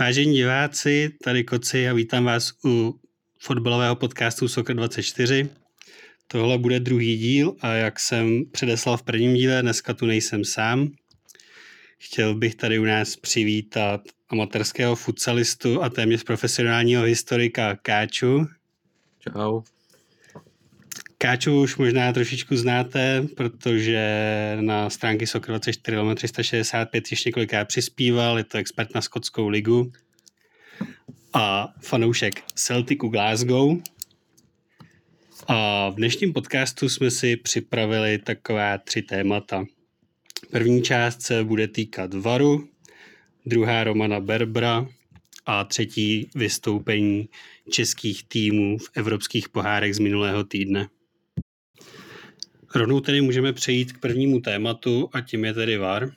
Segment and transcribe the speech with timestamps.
[0.00, 3.00] Vážení diváci, tady Koci a vítám vás u
[3.38, 5.48] fotbalového podcastu Soccer 24.
[6.26, 10.88] Tohle bude druhý díl a jak jsem předeslal v prvním díle, dneska tu nejsem sám.
[11.98, 18.46] Chtěl bych tady u nás přivítat amatérského futsalistu a téměř profesionálního historika Káču.
[19.18, 19.62] Čau.
[21.20, 23.98] Káču už možná trošičku znáte, protože
[24.60, 29.92] na stránky Soccer 24 365 již několikrát přispíval, je to expert na skotskou ligu
[31.32, 33.76] a fanoušek Celticu Glasgow.
[35.48, 39.64] A v dnešním podcastu jsme si připravili taková tři témata.
[40.50, 42.68] První část se bude týkat Varu,
[43.46, 44.86] druhá Romana Berbra
[45.46, 47.28] a třetí vystoupení
[47.70, 50.88] českých týmů v evropských pohárech z minulého týdne.
[52.74, 56.12] Rovnou tedy můžeme přejít k prvnímu tématu a tím je tedy VAR.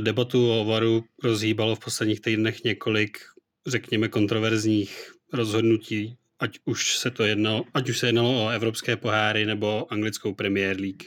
[0.00, 3.18] Debatu o VARu rozhýbalo v posledních týdnech několik,
[3.66, 9.46] řekněme, kontroverzních rozhodnutí, ať už se to jednalo, ať už se jednalo o evropské poháry
[9.46, 11.02] nebo anglickou Premier League.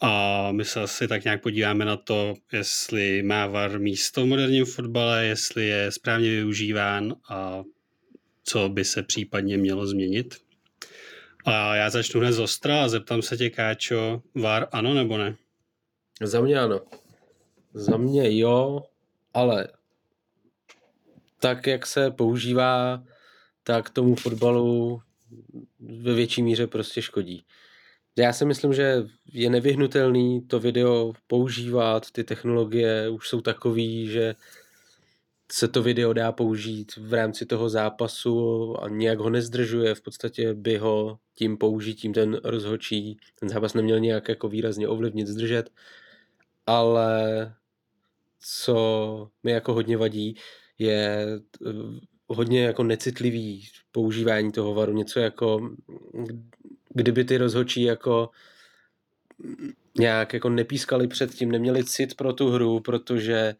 [0.00, 4.64] A my se asi tak nějak podíváme na to, jestli má VAR místo v moderním
[4.64, 7.62] fotbale, jestli je správně využíván a
[8.44, 10.47] co by se případně mělo změnit.
[11.48, 15.36] A já začnu hned z ostra a zeptám se tě, Káčo, VAR ano nebo ne?
[16.22, 16.80] Za mě ano.
[17.74, 18.82] Za mě jo,
[19.34, 19.68] ale
[21.40, 23.02] tak, jak se používá,
[23.62, 25.02] tak tomu fotbalu
[25.80, 27.44] ve větší míře prostě škodí.
[28.16, 29.02] Já si myslím, že
[29.32, 34.34] je nevyhnutelný to video používat, ty technologie už jsou takový, že
[35.52, 40.54] se to video dá použít v rámci toho zápasu a nějak ho nezdržuje, v podstatě
[40.54, 45.70] by ho tím použitím ten rozhočí, ten zápas neměl nějak jako výrazně ovlivnit, zdržet,
[46.66, 47.54] ale
[48.40, 50.36] co mi jako hodně vadí,
[50.78, 51.26] je
[51.66, 51.72] eh,
[52.28, 55.70] hodně jako necitlivý používání toho varu, něco jako
[56.88, 58.30] kdyby ty rozhočí jako
[59.98, 63.54] nějak jako nepískali předtím, neměli cit pro tu hru, protože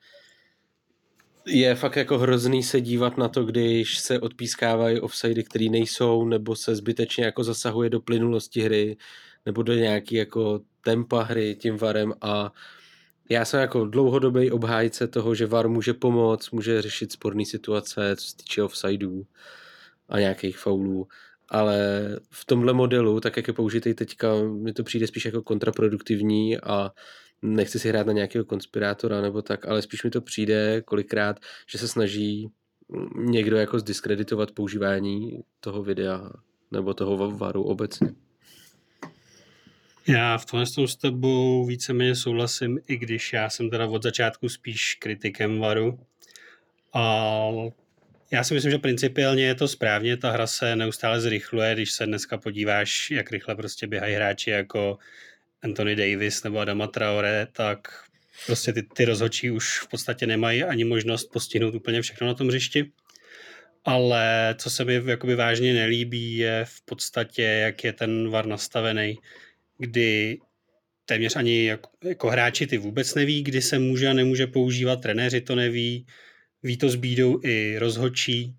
[1.49, 6.57] je fakt jako hrozný se dívat na to, když se odpískávají offsidy, které nejsou, nebo
[6.57, 8.97] se zbytečně jako zasahuje do plynulosti hry,
[9.47, 12.13] nebo do nějaký jako tempa hry tím varem.
[12.21, 12.53] A
[13.31, 18.27] já jsem jako dlouhodobý obhájce toho, že VAR může pomoct, může řešit sporné situace, co
[18.27, 19.27] se týče offsidů
[20.09, 21.09] a nějakých faulů,
[21.49, 21.79] ale
[22.31, 26.91] v tomhle modelu, tak jak je použitý teďka, mi to přijde spíš jako kontraproduktivní a
[27.43, 31.79] nechci si hrát na nějakého konspirátora nebo tak, ale spíš mi to přijde kolikrát, že
[31.79, 32.51] se snaží
[33.17, 36.31] někdo jako zdiskreditovat používání toho videa
[36.71, 38.09] nebo toho varu obecně.
[40.09, 44.95] Já v tomhle s tebou víceméně souhlasím, i když já jsem teda od začátku spíš
[44.95, 45.99] kritikem varu.
[46.95, 47.49] A
[48.31, 52.07] já si myslím, že principiálně je to správně, ta hra se neustále zrychluje, když se
[52.07, 54.99] dneska podíváš, jak rychle prostě běhají hráči jako
[55.63, 57.89] Anthony Davis nebo Adama Traore, tak
[58.47, 62.49] prostě ty, ty rozhodčí už v podstatě nemají ani možnost postihnout úplně všechno na tom
[62.49, 62.91] hřišti.
[63.85, 69.19] Ale co se mi jakoby vážně nelíbí, je v podstatě, jak je ten VAR nastavený,
[69.79, 70.39] kdy
[71.05, 75.41] téměř ani jako, jako hráči ty vůbec neví, kdy se může a nemůže používat, trenéři
[75.41, 76.07] to neví,
[76.63, 78.55] ví to s bídou i rozhodčí.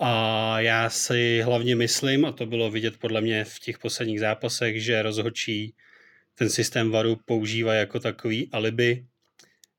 [0.00, 4.82] A já si hlavně myslím, a to bylo vidět podle mě v těch posledních zápasech,
[4.82, 5.74] že rozhodčí
[6.38, 9.06] ten systém varu používá jako takový alibi,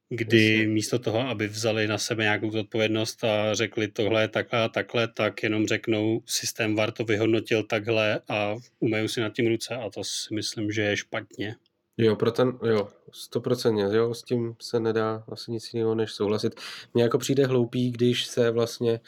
[0.10, 0.68] kdy Jasně.
[0.68, 5.44] místo toho, aby vzali na sebe nějakou odpovědnost a řekli tohle takhle a takhle, tak
[5.44, 10.04] jenom řeknou, systém VAR to vyhodnotil takhle a umejou si nad tím ruce a to
[10.04, 11.56] si myslím, že je špatně.
[11.98, 16.56] Jo, pro ten, jo, stoprocentně, jo, s tím se nedá asi nic jiného než souhlasit.
[16.94, 19.00] Mně jako přijde hloupý, když se vlastně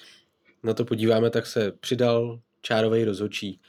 [0.63, 3.59] na to podíváme, tak se přidal čárovej rozhočí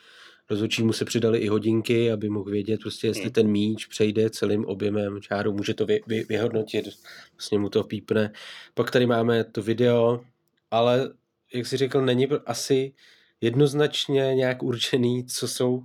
[0.51, 3.33] rozhodčí mu se přidali i hodinky, aby mohl vědět, prostě, jestli hmm.
[3.33, 6.89] ten míč přejde celým objemem čáru, může to vy, vy, vyhodnotit,
[7.37, 8.33] vlastně mu to pípne.
[8.75, 10.25] Pak tady máme to video,
[10.71, 11.11] ale
[11.55, 12.93] jak si řekl, není asi
[13.41, 15.85] jednoznačně nějak určený, co jsou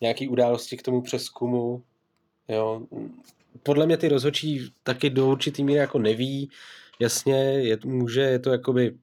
[0.00, 1.82] nějaké události k tomu přeskumu.
[2.48, 2.86] Jo.
[3.62, 6.50] Podle mě ty rozhodčí taky do určitý míry jako neví,
[7.00, 8.94] jasně, je, může, je to jakoby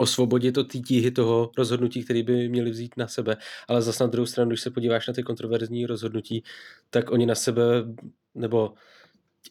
[0.00, 3.36] osvobodit od tíhy toho rozhodnutí, který by měli vzít na sebe.
[3.68, 6.42] Ale zase na druhou stranu, když se podíváš na ty kontroverzní rozhodnutí,
[6.90, 7.62] tak oni na sebe,
[8.34, 8.74] nebo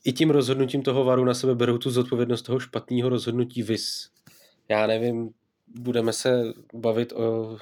[0.03, 4.09] i tím rozhodnutím toho varu na sebe berou tu zodpovědnost toho špatného rozhodnutí vys.
[4.69, 5.29] Já nevím,
[5.67, 7.57] budeme se bavit o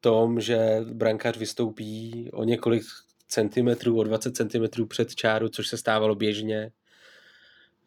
[0.00, 2.82] tom, že brankář vystoupí o několik
[3.28, 6.72] centimetrů, o 20 centimetrů před čáru, což se stávalo běžně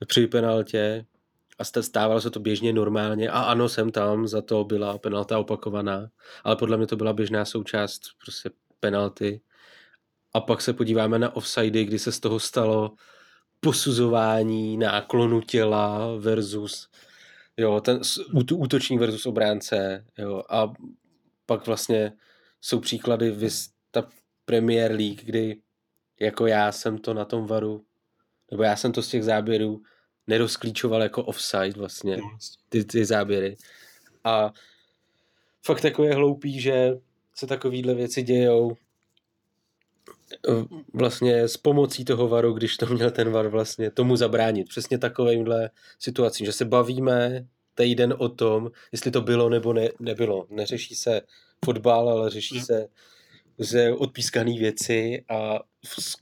[0.08, 1.06] při penaltě
[1.60, 6.10] a stávalo se to běžně normálně a ano, jsem tam, za to byla penalta opakovaná,
[6.44, 8.50] ale podle mě to byla běžná součást prostě
[8.80, 9.42] penalty.
[10.34, 12.94] A pak se podíváme na offsidy, kdy se z toho stalo
[13.60, 16.90] posuzování náklonu těla versus
[17.58, 18.02] jo, ten
[18.54, 20.74] útočník versus obránce jo, a
[21.46, 22.14] pak vlastně
[22.62, 24.08] jsou příklady vys ta
[24.46, 25.62] Premier League, kdy
[26.20, 27.86] jako já jsem to na tom varu,
[28.52, 29.82] nebo já jsem to z těch záběrů
[30.28, 32.38] nerozklíčoval jako offside vlastně, no,
[32.70, 33.58] ty, ty záběry.
[34.24, 34.52] A
[35.66, 36.98] fakt je hloupý, že
[37.36, 38.78] se takovýhle věci dějou
[40.94, 44.70] vlastně s pomocí toho varu, když to měl ten var vlastně tomu zabránit.
[44.70, 45.70] Přesně takovýmhle
[46.00, 47.46] situacím, že se bavíme
[47.76, 50.48] týden o tom, jestli to bylo nebo ne, nebylo.
[50.50, 51.22] Neřeší se
[51.66, 52.88] fotbal, ale řeší se
[53.58, 55.60] ze odpískané věci a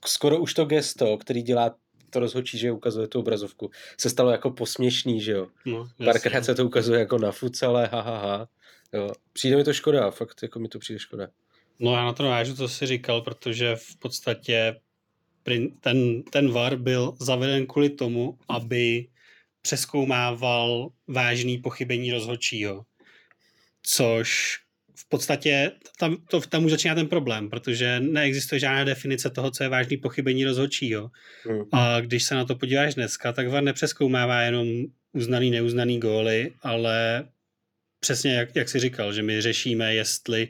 [0.06, 1.76] skoro už to gesto, který dělá
[2.14, 5.48] to rozhodčí, že ukazuje tu obrazovku, se stalo jako posměšný, že jo.
[5.66, 8.48] No, Párkrát se to ukazuje jako na futsale, ha, ha, ha.
[8.94, 9.12] Jo.
[9.34, 11.28] Přijde mi to škoda, fakt jako mi to přijde škoda.
[11.80, 14.76] No já na to navážu, co jsi říkal, protože v podstatě
[15.80, 19.08] ten, ten VAR byl zaveden kvůli tomu, aby
[19.62, 22.86] přeskoumával vážný pochybení rozhodčího.
[23.84, 24.60] Což
[24.96, 29.64] v podstatě tam, to, tam už začíná ten problém, protože neexistuje žádná definice toho, co
[29.64, 31.12] je vážný pochybení rozhodčího.
[31.50, 31.62] Mm.
[31.72, 34.68] A když se na to podíváš dneska, tak VAR nepřeskoumává jenom
[35.14, 37.28] uznaný, neuznaný góly, ale
[38.00, 40.48] přesně jak, jak jsi říkal, že my řešíme, jestli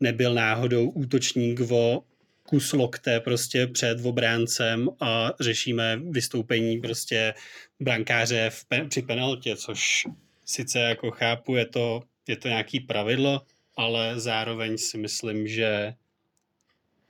[0.00, 2.02] nebyl náhodou útočník o
[2.42, 7.34] kus lokte prostě před obráncem a řešíme vystoupení prostě
[7.80, 10.06] brankáře v, při penaltě, což
[10.44, 13.42] sice jako chápu, je to, je to nějaký pravidlo,
[13.76, 15.94] ale zároveň si myslím, že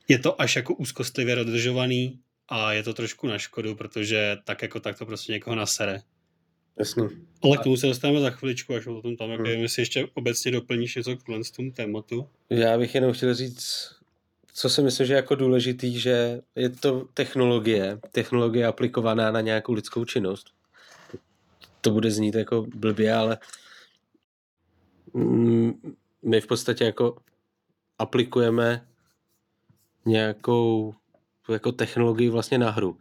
[0.07, 2.19] je to až jako úzkostlivě dodržovaný
[2.49, 6.01] a je to trošku na škodu, protože tak jako tak to prostě někoho nasere.
[6.79, 7.03] Jasně.
[7.43, 9.45] Ale k tomu se dostaneme za chviličku, až o tom tam, hmm.
[9.45, 11.23] jestli ještě obecně doplníš něco k
[11.55, 12.29] tomu tématu.
[12.49, 13.95] Já bych jenom chtěl říct,
[14.53, 19.73] co si myslím, že je jako důležitý, že je to technologie, technologie aplikovaná na nějakou
[19.73, 20.47] lidskou činnost.
[21.81, 23.37] To bude znít jako blbě, ale
[26.25, 27.17] my v podstatě jako
[27.99, 28.87] aplikujeme
[30.05, 30.93] nějakou
[31.49, 32.97] jako technologii vlastně na hru.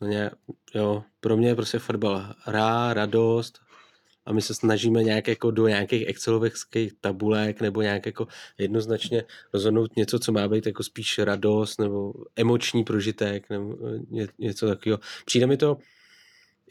[0.00, 0.30] Ně,
[0.74, 3.60] jo, pro mě je prostě fotbal hra, radost
[4.26, 6.52] a my se snažíme nějak jako do nějakých excelových
[7.00, 8.26] tabulek nebo nějak jako
[8.58, 13.76] jednoznačně rozhodnout něco, co má být jako spíš radost nebo emoční prožitek nebo
[14.10, 15.00] ně, něco takového.
[15.24, 15.78] Přijde mi to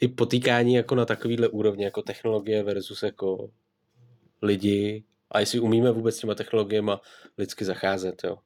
[0.00, 3.50] i potýkání jako na takovýhle úrovni, jako technologie versus jako
[4.42, 5.04] lidi
[5.34, 6.92] a jestli umíme vůbec s těma technologiemi
[7.38, 8.36] lidsky zacházet, jo.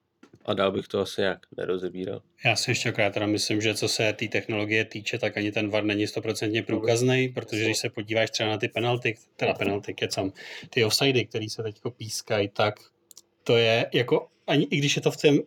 [0.45, 2.23] A dál bych to asi nějak nerozebíral.
[2.45, 5.53] Já si ještě akorát teda myslím, že co se té tý technologie týče, tak ani
[5.53, 9.95] ten VAR není stoprocentně průkazný, protože když se podíváš třeba na ty penalty, teda penalty,
[9.95, 10.33] kecam,
[10.71, 12.75] ty offsidy, které se teď pískají, tak
[13.45, 15.39] to je jako, ani i když je to v tom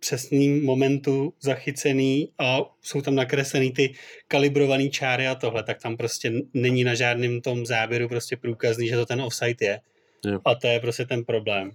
[0.00, 3.94] přesným momentu zachycený a jsou tam nakreslený ty
[4.28, 8.96] kalibrované čáry a tohle, tak tam prostě není na žádném tom záběru prostě průkazný, že
[8.96, 9.80] to ten offside je.
[10.26, 10.40] Jo.
[10.44, 11.70] A to je prostě ten problém.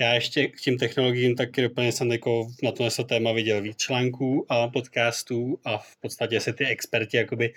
[0.00, 4.46] Já ještě k těm technologiím taky doplně jsem jako na tohle téma viděl víc článků
[4.48, 7.54] a podcastů a v podstatě se ty experti jakoby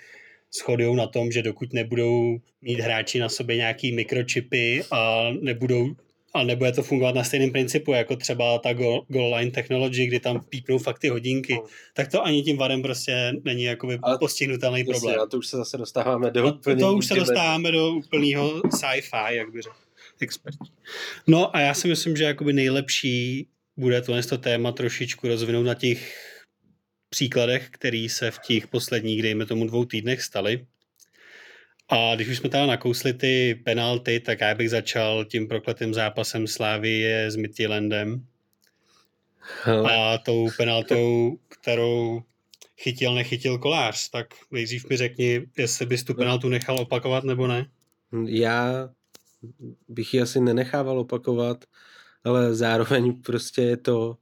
[0.60, 5.94] shodují na tom, že dokud nebudou mít hráči na sobě nějaký mikročipy a nebudou
[6.34, 10.20] a nebude to fungovat na stejném principu, jako třeba ta goal, goal line technology, kdy
[10.20, 11.64] tam pípnou fakt ty hodinky, no.
[11.94, 15.20] tak to ani tím varem prostě není jakoby Ale postihnutelný problém.
[15.20, 16.80] A to už se zase dostáváme do úplného...
[16.80, 19.76] To už se dostáváme do úplného sci-fi, jak by řekl
[20.20, 20.58] experti.
[21.26, 25.74] No a já si myslím, že jakoby nejlepší bude tohle to téma trošičku rozvinout na
[25.74, 26.28] těch
[27.10, 30.66] příkladech, který se v těch posledních, dejme tomu, dvou týdnech staly.
[31.88, 36.46] A když už jsme teda nakousli ty penalty, tak já bych začal tím prokletým zápasem
[36.46, 38.26] Slávy s Midtjyllandem.
[39.90, 42.22] A tou penaltou, kterou
[42.78, 44.10] chytil, nechytil kolář.
[44.10, 47.66] Tak nejdřív mi řekni, jestli bys tu penaltu nechal opakovat nebo ne.
[48.26, 48.88] Já
[49.88, 51.64] bych ji asi nenechával opakovat,
[52.24, 54.16] ale zároveň prostě je to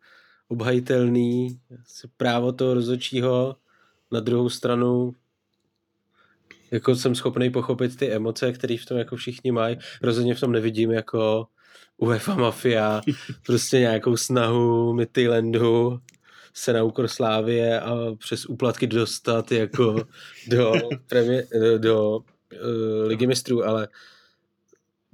[0.48, 1.60] obhajitelný
[2.16, 3.56] právo toho rozhodčího.
[4.10, 5.14] Na druhou stranu
[6.70, 9.78] jako jsem schopný pochopit ty emoce, které v tom jako všichni mají.
[10.02, 11.46] Rozhodně v tom nevidím jako
[11.96, 13.00] UEFA Mafia,
[13.46, 16.00] prostě nějakou snahu Midtjyllandu
[16.54, 20.04] se na úkor Slávie a přes úplatky dostat jako
[20.48, 20.72] do,
[21.06, 23.88] premie, do, do uh, ligy mistrů, ale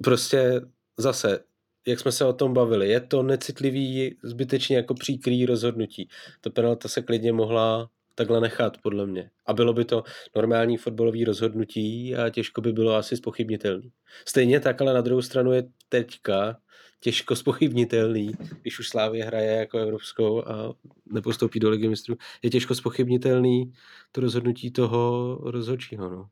[0.03, 0.61] prostě
[0.99, 1.41] zase,
[1.87, 6.09] jak jsme se o tom bavili, je to necitlivý, zbytečně jako příkrý rozhodnutí.
[6.41, 9.31] Ta penalta se klidně mohla takhle nechat, podle mě.
[9.47, 10.03] A bylo by to
[10.37, 13.93] normální fotbalový rozhodnutí a těžko by bylo asi spochybnitelný.
[14.29, 16.57] Stejně tak, ale na druhou stranu je teďka
[17.01, 20.75] těžko spochybnitelný, když už Slávě hraje jako evropskou a
[21.13, 23.73] nepostoupí do ligy mistrů, je těžko spochybnitelný
[24.13, 26.11] to rozhodnutí toho rozhodčího.
[26.11, 26.29] No.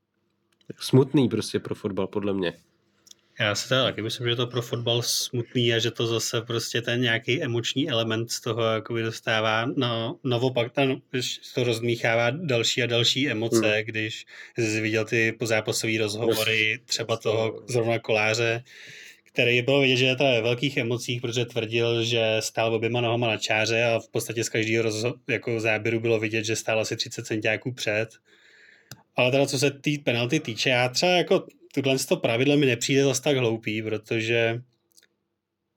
[0.81, 2.55] Smutný prostě pro fotbal, podle mě.
[3.41, 6.83] Já si teda taky myslím, že to pro fotbal smutný a že to zase prostě
[6.83, 12.83] ten nějaký emoční element z toho jakoby dostává no, novopak, ten, když to rozmíchává další
[12.83, 13.85] a další emoce, hmm.
[13.85, 14.27] když
[14.59, 18.65] jsi viděl ty pozápasové rozhovory třeba toho zrovna koláře,
[19.25, 23.27] který bylo vidět, že je teda ve velkých emocích, protože tvrdil, že stál oběma nohama
[23.27, 26.97] na čáře a v podstatě z každého rozho- jako záběru bylo vidět, že stál asi
[26.97, 28.07] 30 centiáků před.
[29.17, 32.67] Ale teda co se té tý penalty týče, já třeba jako tohle to pravidlo mi
[32.67, 34.63] nepřijde zase tak hloupý, protože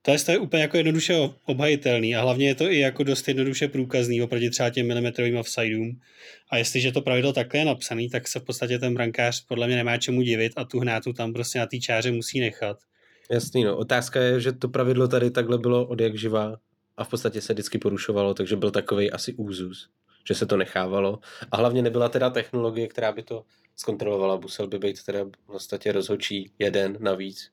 [0.01, 3.27] to je, to je úplně jako jednoduše obhajitelný a hlavně je to i jako dost
[3.27, 5.99] jednoduše průkazný oproti třeba těm milimetrovým offsideům.
[6.49, 9.75] A jestliže to pravidlo takhle je napsaný, tak se v podstatě ten brankář podle mě
[9.75, 12.77] nemá čemu divit a tu hnátu tam prostě na té čáře musí nechat.
[13.31, 13.77] Jasný, no.
[13.77, 16.57] Otázka je, že to pravidlo tady takhle bylo od jak živá
[16.97, 19.89] a v podstatě se vždycky porušovalo, takže byl takový asi úzus,
[20.27, 21.19] že se to nechávalo.
[21.51, 23.43] A hlavně nebyla teda technologie, která by to
[23.75, 24.37] zkontrolovala.
[24.37, 27.51] Musel by být teda v podstatě rozhodčí jeden navíc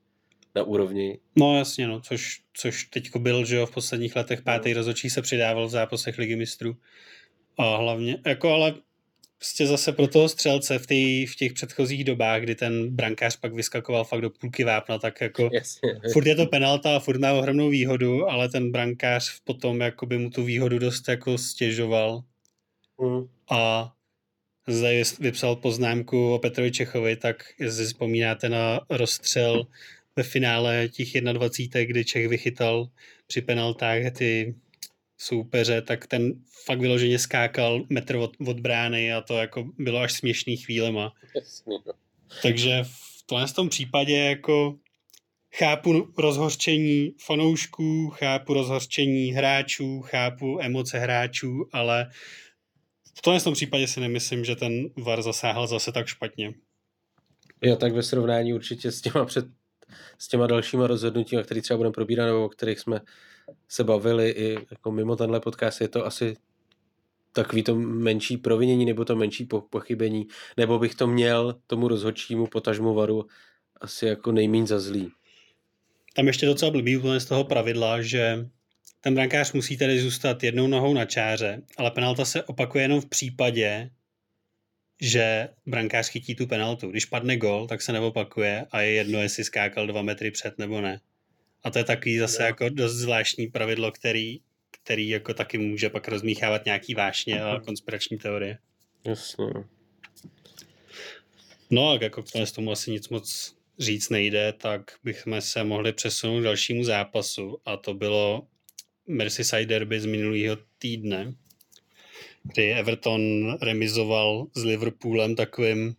[0.55, 1.19] na úrovni.
[1.37, 4.77] No jasně, no, což, což teďko byl, že jo, v posledních letech pátý no.
[4.77, 6.77] rozhodčí se přidával v zápasech ligy mistrů.
[7.59, 8.75] A hlavně, jako ale
[9.39, 13.55] prostě zase pro toho střelce v, tý, v těch předchozích dobách, kdy ten brankář pak
[13.55, 16.01] vyskakoval fakt do půlky vápna, tak jako Jasně.
[16.13, 20.19] furt je to penalta a furt má ohromnou výhodu, ale ten brankář potom jako by
[20.19, 22.23] mu tu výhodu dost jako stěžoval.
[23.01, 23.29] Mm.
[23.51, 23.93] A
[24.67, 29.67] zde vypsal poznámku o Petrovi Čechovi, tak jestli vzpomínáte na rozstřel
[30.17, 32.89] ve finále těch 21, kdy Čech vychytal
[33.27, 34.55] při penaltách ty
[35.19, 36.33] soupeře, tak ten
[36.65, 41.13] fakt vyloženě skákal metr od, od brány a to jako bylo až směšný chvílema.
[41.37, 41.73] Jasně.
[41.87, 41.93] no.
[42.43, 44.79] Takže v tomhle tom případě jako
[45.55, 52.11] chápu rozhořčení fanoušků, chápu rozhořčení hráčů, chápu emoce hráčů, ale
[53.19, 56.55] v tomhle tom případě si nemyslím, že ten VAR zasáhl zase tak špatně.
[57.63, 59.47] Jo, tak ve srovnání určitě s těma, před,
[60.19, 63.01] s těma dalšíma rozhodnutími, které třeba budeme probírat, nebo o kterých jsme
[63.69, 66.37] se bavili i jako mimo tenhle podcast, je to asi
[67.33, 72.47] takový to menší provinění nebo to menší po, pochybení, nebo bych to měl tomu rozhodčímu
[72.47, 73.27] potažmu varu
[73.81, 75.11] asi jako nejmín za zlý.
[76.15, 78.49] Tam ještě docela blbý úplně z toho pravidla, že
[79.05, 83.09] ten brankář musí tedy zůstat jednou nohou na čáře, ale penalta se opakuje jenom v
[83.09, 83.91] případě,
[85.01, 86.91] že brankář chytí tu penaltu.
[86.91, 90.81] Když padne gol, tak se neopakuje a je jedno, jestli skákal dva metry před nebo
[90.81, 91.01] ne.
[91.63, 92.47] A to je takový zase no.
[92.47, 98.19] jako dost zvláštní pravidlo, který, který jako taky může pak rozmíchávat nějaký vášně a konspirační
[98.19, 98.59] teorie.
[99.05, 99.47] Jasně.
[101.71, 106.41] No a jako k tomu asi nic moc říct nejde, tak bychom se mohli přesunout
[106.41, 108.47] k dalšímu zápasu a to bylo
[109.07, 111.35] Merseyside derby z minulého týdne,
[112.43, 115.97] kdy Everton remizoval s Liverpoolem takovým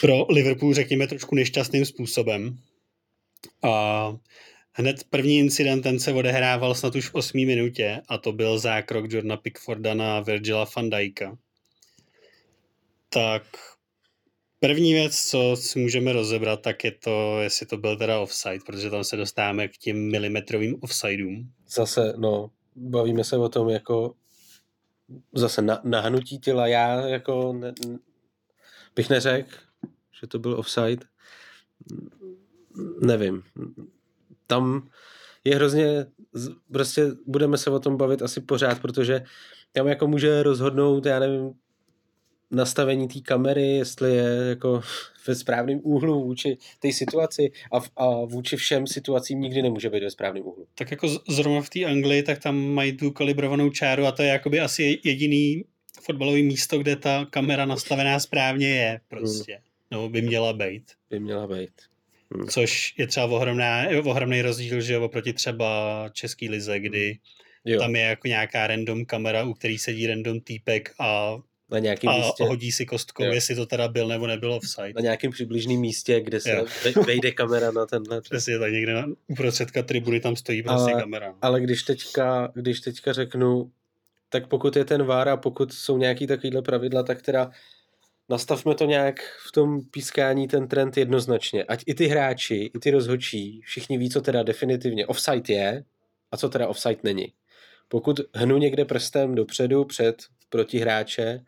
[0.00, 2.58] pro Liverpool řekněme trošku nešťastným způsobem.
[3.62, 4.16] A
[4.72, 9.12] hned první incident, ten se odehrával snad už v osmý minutě a to byl zákrok
[9.12, 11.38] Jordana Pickforda na Virgila van Dijka.
[13.08, 13.42] Tak
[14.60, 18.90] první věc, co si můžeme rozebrat, tak je to, jestli to byl teda offside, protože
[18.90, 21.52] tam se dostáváme k těm milimetrovým offsideům.
[21.68, 24.14] Zase, no, bavíme se o tom jako
[25.34, 26.66] zase na, nahnutí těla.
[26.66, 27.74] Já jako ne,
[28.96, 29.56] bych neřekl,
[30.20, 31.06] že to byl offside
[33.00, 33.42] nevím.
[34.46, 34.88] Tam
[35.44, 36.06] je hrozně,
[36.72, 39.22] prostě budeme se o tom bavit asi pořád, protože
[39.72, 41.52] tam jako může rozhodnout, já nevím,
[42.50, 44.80] nastavení té kamery, jestli je jako
[45.26, 50.02] ve správném úhlu vůči té situaci a, v, a vůči všem situacím nikdy nemůže být
[50.02, 50.66] ve správném úhlu.
[50.74, 54.28] Tak jako zrovna v té Anglii, tak tam mají tu kalibrovanou čáru a to je
[54.28, 55.64] jakoby asi jediný
[56.02, 59.52] fotbalový místo, kde ta kamera nastavená správně je prostě.
[59.52, 59.62] Hmm.
[59.90, 60.84] Nebo by měla být.
[61.10, 61.70] By měla být.
[62.34, 62.46] Hmm.
[62.46, 67.18] Což je třeba ohromná, ohromný rozdíl, že oproti třeba český lize, kdy
[67.64, 67.80] jo.
[67.80, 71.38] tam je jako nějaká random kamera, u který sedí random týpek a
[71.70, 72.44] na nějakém a místě.
[72.44, 73.32] hodí si kostkou, jo.
[73.32, 74.92] jestli to teda byl nebo nebyl offside.
[74.94, 76.66] Na nějakém přibližném místě, kde se jo.
[77.06, 78.20] vejde kamera na tenhle.
[78.20, 81.34] Přesně tak, někde na, uprostředka tribuny tam stojí prostě ale, kamera.
[81.42, 83.70] Ale když teďka, když teďka řeknu,
[84.28, 87.50] tak pokud je ten vár a pokud jsou nějaký takovýhle pravidla, tak teda
[88.28, 91.64] nastavme to nějak v tom pískání ten trend jednoznačně.
[91.64, 95.84] Ať i ty hráči, i ty rozhodčí, všichni ví, co teda definitivně offside je
[96.32, 97.32] a co teda offside není.
[97.88, 100.16] Pokud hnu někde prstem dopředu před
[100.48, 101.40] proti hráče,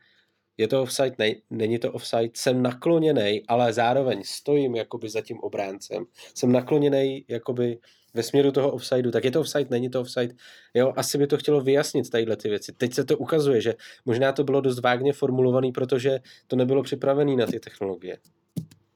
[0.61, 5.39] je to offside, ne, není to offside, jsem nakloněný, ale zároveň stojím jakoby za tím
[5.39, 7.79] obráncem, jsem nakloněný jakoby
[8.15, 10.35] ve směru toho offsideu, tak je to offside, není to offside.
[10.75, 12.73] Jo, asi by to chtělo vyjasnit tadyhle ty věci.
[12.73, 13.75] Teď se to ukazuje, že
[14.05, 18.19] možná to bylo dost vágně formulovaný, protože to nebylo připravené na ty technologie.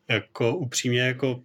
[0.08, 1.40] Jako upřímně, jako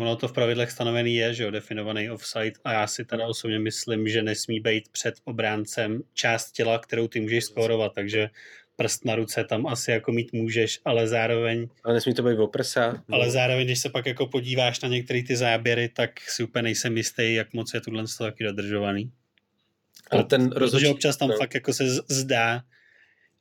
[0.00, 3.58] ono to v pravidlech stanovený je, že jo, definovaný offside a já si teda osobně
[3.58, 8.28] myslím, že nesmí být před obráncem část těla, kterou ty můžeš skórovat, takže
[8.76, 11.68] prst na ruce tam asi jako mít můžeš, ale zároveň...
[11.84, 13.04] Ale nesmí to být oprsa.
[13.12, 13.32] Ale no.
[13.32, 17.34] zároveň, když se pak jako podíváš na některé ty záběry, tak si úplně nejsem jistý,
[17.34, 19.12] jak moc je tohle taky dodržovaný.
[20.10, 20.84] Ale ten rozhodčí...
[20.84, 21.36] Protože občas tam no.
[21.36, 22.62] fakt jako se zdá,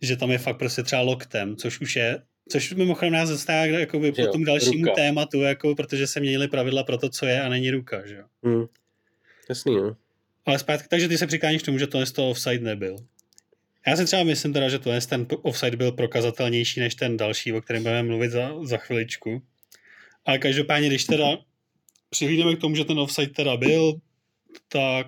[0.01, 4.11] že tam je fakt prostě třeba loktem, což už je Což mimochodem nás zastává jakoby
[4.11, 4.95] po tom dalšímu ruka.
[4.95, 8.07] tématu, jako, protože se měnily pravidla pro to, co je a není ruka.
[8.07, 8.23] Že?
[8.43, 8.65] Hmm.
[9.49, 9.97] Jasný, no.
[10.45, 12.95] Ale zpátky, takže ty se přikláníš k tomu, že to z toho offside nebyl.
[13.87, 17.61] Já si třeba myslím teda, že to ten offside byl prokazatelnější než ten další, o
[17.61, 19.41] kterém budeme mluvit za, za chviličku.
[20.25, 21.37] Ale každopádně, když teda
[22.09, 23.93] přihlídeme k tomu, že ten offside teda byl,
[24.67, 25.07] tak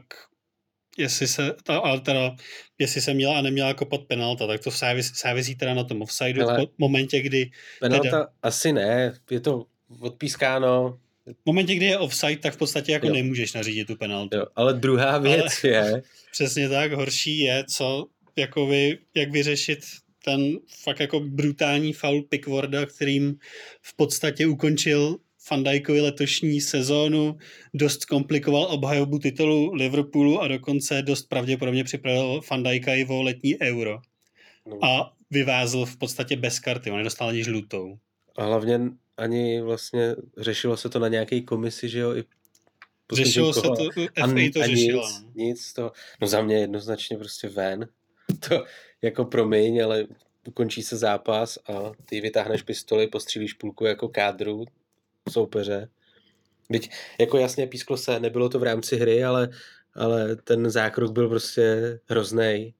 [0.97, 2.35] jestli se, ta, ale teda,
[2.79, 6.49] jestli se měla a neměla kopat penalta, tak to závisí, závisí teda na tom offsideu
[6.49, 7.51] ale v momentě, kdy...
[7.79, 9.65] Penalta teda, asi ne, je to
[9.99, 10.99] odpískáno.
[11.25, 13.13] V momentě, kdy je offside, tak v podstatě jako jo.
[13.13, 14.37] nemůžeš nařídit tu penaltu.
[14.37, 16.03] Jo, ale druhá věc ale, je...
[16.31, 18.07] Přesně tak, horší je, co
[18.37, 19.79] jako vy, jak vyřešit
[20.25, 23.35] ten fakt jako brutální foul Pickwarda, kterým
[23.81, 25.17] v podstatě ukončil
[25.47, 27.37] Fandajkovi letošní sezónu,
[27.73, 33.99] dost komplikoval obhajobu titulu Liverpoolu a dokonce dost pravděpodobně připravil Fandajka i o letní euro.
[34.65, 34.85] No.
[34.85, 37.97] A vyvázl v podstatě bez karty, on nedostal ani žlutou.
[38.37, 38.79] A hlavně
[39.17, 42.23] ani vlastně řešilo se to na nějaké komisi, že jo, i
[43.13, 43.75] Řešilo se to,
[44.19, 45.07] FA to řešilo.
[45.07, 45.31] Nic, no.
[45.35, 45.91] nic to,
[46.21, 47.87] no za mě jednoznačně prostě ven.
[48.49, 48.65] To
[49.01, 50.07] jako promiň, ale
[50.47, 54.65] ukončí se zápas a ty vytáhneš pistoli, postřílíš půlku jako kádru
[55.29, 55.89] soupeře.
[56.69, 59.49] Byť jako jasně písklo se, nebylo to v rámci hry, ale,
[59.93, 62.73] ale ten zákrok byl prostě hrozný.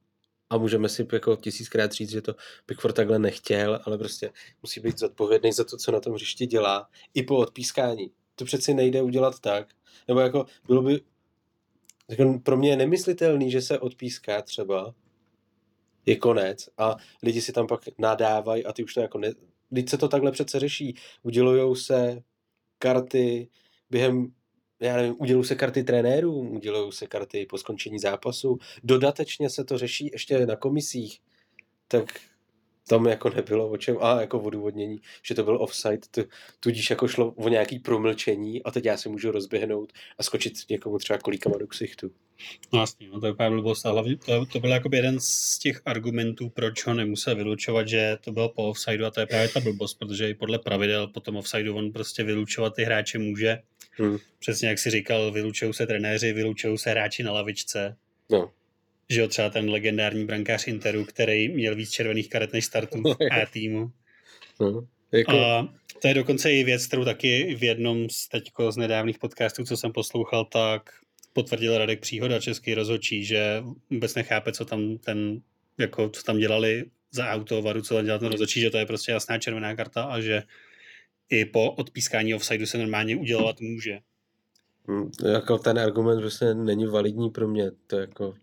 [0.49, 4.99] A můžeme si jako tisíckrát říct, že to Pickford takhle nechtěl, ale prostě musí být
[4.99, 8.11] zodpovědný za to, co na tom hřišti dělá, i po odpískání.
[8.35, 9.67] To přeci nejde udělat tak.
[10.07, 11.01] Nebo jako bylo by
[12.09, 14.93] jako pro mě je nemyslitelný, že se odpíská třeba,
[16.07, 19.31] je konec a lidi si tam pak nadávají a ty už to jako ne...
[19.73, 20.95] Teď se to takhle přece řeší.
[21.23, 22.23] Udělujou se
[22.79, 23.49] karty
[23.89, 24.33] během,
[24.79, 29.77] já nevím, udělují se karty trenérům, udělují se karty po skončení zápasu, dodatečně se to
[29.77, 31.19] řeší ještě na komisích,
[31.87, 32.19] tak
[32.87, 36.21] tam jako nebylo o čem, a jako odůvodnění, že to byl offside, to,
[36.59, 40.97] tudíž jako šlo o nějaký promlčení a teď já si můžu rozběhnout a skočit někomu
[40.97, 42.11] třeba kolíkama do ksichtu.
[42.73, 45.59] No jasně, no to je úplně blbost a hlavně to, to byl jako jeden z
[45.59, 49.49] těch argumentů, proč ho nemusel vylučovat, že to bylo po offsideu a to je právě
[49.49, 53.57] ta blbost, protože i podle pravidel po tom offsideu on prostě vylučovat ty hráče může.
[53.91, 54.17] Hmm.
[54.39, 57.95] Přesně jak si říkal, vylučují se trenéři, vylučují se hráči na lavičce.
[58.31, 58.51] No
[59.09, 63.11] že jo, třeba ten legendární brankář Interu, který měl víc červených karet než startů no,
[63.11, 63.91] A týmu.
[64.59, 65.31] No, jako...
[65.31, 69.63] A to je dokonce i věc, kterou taky v jednom z teďko z nedávných podcastů,
[69.63, 70.81] co jsem poslouchal, tak
[71.33, 75.41] potvrdil Radek Příhoda, český rozhodčí, že vůbec nechápe, co tam ten,
[75.77, 78.85] jako, co tam dělali za auto, varu, co tam dělal ten rozhodčí, že to je
[78.85, 80.43] prostě jasná červená karta a že
[81.29, 83.99] i po odpískání offsideu se normálně udělovat může.
[84.87, 87.71] Hmm, jako ten argument prostě není validní pro mě.
[87.87, 88.35] To jako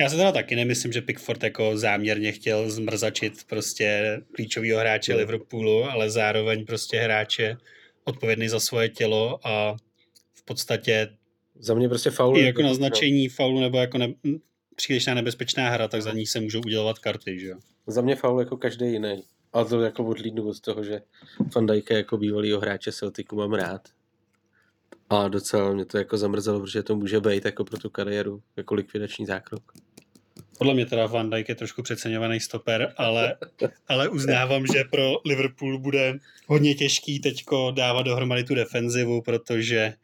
[0.00, 5.18] já se teda taky nemyslím, že Pickford jako záměrně chtěl zmrzačit prostě klíčového hráče no.
[5.18, 7.56] Liverpoolu, ale zároveň prostě hráče
[8.04, 9.76] odpovědný za svoje tělo a
[10.34, 11.08] v podstatě
[11.58, 12.38] za mě prostě faul.
[12.38, 13.34] jako naznačení no.
[13.34, 14.14] faulu nebo jako ne,
[14.76, 17.56] přílišná nebezpečná hra, tak za ní se můžou udělovat karty, že jo?
[17.86, 19.22] Za mě faul jako každý jiný.
[19.52, 21.02] A to jako odlídnu od toho, že
[21.54, 23.88] Van Dijk jako bývalýho hráče Celticu mám rád.
[25.10, 28.74] A docela mě to jako zamrzelo, protože to může být jako pro tu kariéru jako
[28.74, 29.62] likvidační zákrok.
[30.58, 33.36] Podle mě teda Van Dijk je trošku přeceňovaný stoper, ale,
[33.88, 39.94] ale uznávám, že pro Liverpool bude hodně těžký teďko dávat dohromady tu defenzivu, protože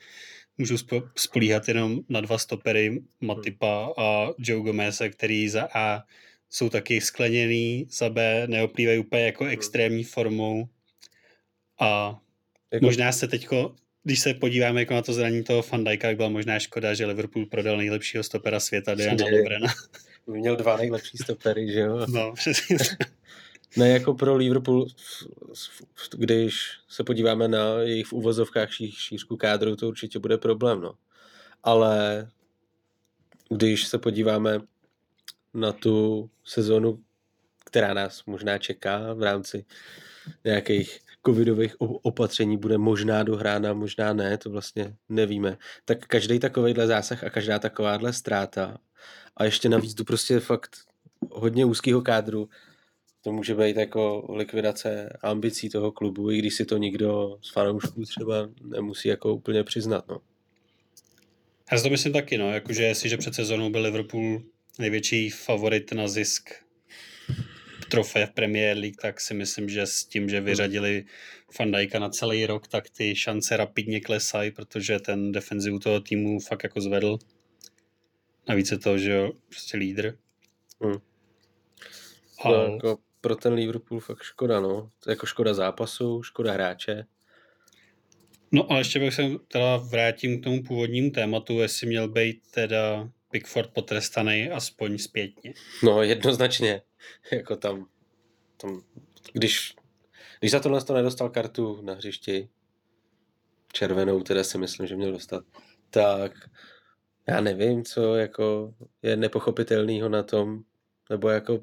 [0.59, 0.77] můžu
[1.17, 6.03] spolíhat jenom na dva stopery, Matipa a Joe Gomez, který za A
[6.51, 10.69] jsou taky skleněný, za B neoplývají úplně jako extrémní formou
[11.81, 12.21] a
[12.73, 12.87] jako...
[12.87, 16.59] možná se teďko když se podíváme jako na to zranění toho Fandajka, tak byla možná
[16.59, 19.69] škoda, že Liverpool prodal nejlepšího stopera světa, Diana Lovrena.
[20.27, 22.07] Měl dva nejlepší stopery, že jo?
[22.09, 22.77] No, přesně.
[23.77, 24.87] Ne jako pro Liverpool,
[26.17, 26.55] když
[26.89, 30.95] se podíváme na jejich v uvozovkách šířku kádru, to určitě bude problém, no.
[31.63, 32.29] Ale
[33.49, 34.61] když se podíváme
[35.55, 37.03] na tu sezonu,
[37.65, 39.65] která nás možná čeká v rámci
[40.45, 45.59] nějakých covidových opatření bude možná dohrána, možná ne, to vlastně nevíme.
[45.85, 48.79] Tak každý takovýhle zásah a každá takováhle ztráta
[49.37, 50.77] a ještě navíc tu prostě fakt
[51.31, 52.49] hodně úzkého kádru,
[53.23, 58.05] to může být jako likvidace ambicí toho klubu, i když si to nikdo z fanoušků
[58.05, 60.09] třeba nemusí jako úplně přiznat.
[60.09, 60.21] No.
[61.73, 64.43] Já si to myslím taky, no, jakože jestliže před sezónou byl Liverpool
[64.79, 66.51] největší favorit na zisk
[67.91, 71.05] trofé v Premier League, tak si myslím, že s tím, že vyřadili
[71.53, 76.63] Fandajka na celý rok, tak ty šance rapidně klesají, protože ten defenzivu toho týmu fakt
[76.63, 77.19] jako zvedl.
[78.49, 80.17] Navíc je to, že jo, prostě lídr.
[80.81, 80.97] Hmm.
[82.45, 82.73] A...
[82.73, 84.91] jako pro ten Liverpool fakt škoda, no.
[85.09, 87.05] Jako škoda zápasu, škoda hráče.
[88.53, 93.11] No a ještě bych se teda vrátím k tomu původnímu tématu, jestli měl být teda
[93.31, 95.55] Pickford potrestaný aspoň zpětně.
[95.83, 96.83] No jednoznačně,
[97.33, 97.87] jako tam,
[98.57, 98.83] tam
[99.33, 99.75] když,
[100.41, 102.49] když za tohle to nedostal kartu na hřišti,
[103.73, 105.45] červenou teda si myslím, že měl dostat,
[105.91, 106.33] tak
[107.29, 110.63] já nevím, co jako je nepochopitelného na tom,
[111.11, 111.63] nebo jako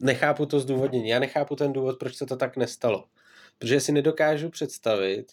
[0.00, 1.08] nechápu to zdůvodnění.
[1.08, 3.08] Já nechápu ten důvod, proč se to tak nestalo.
[3.58, 5.32] Protože si nedokážu představit,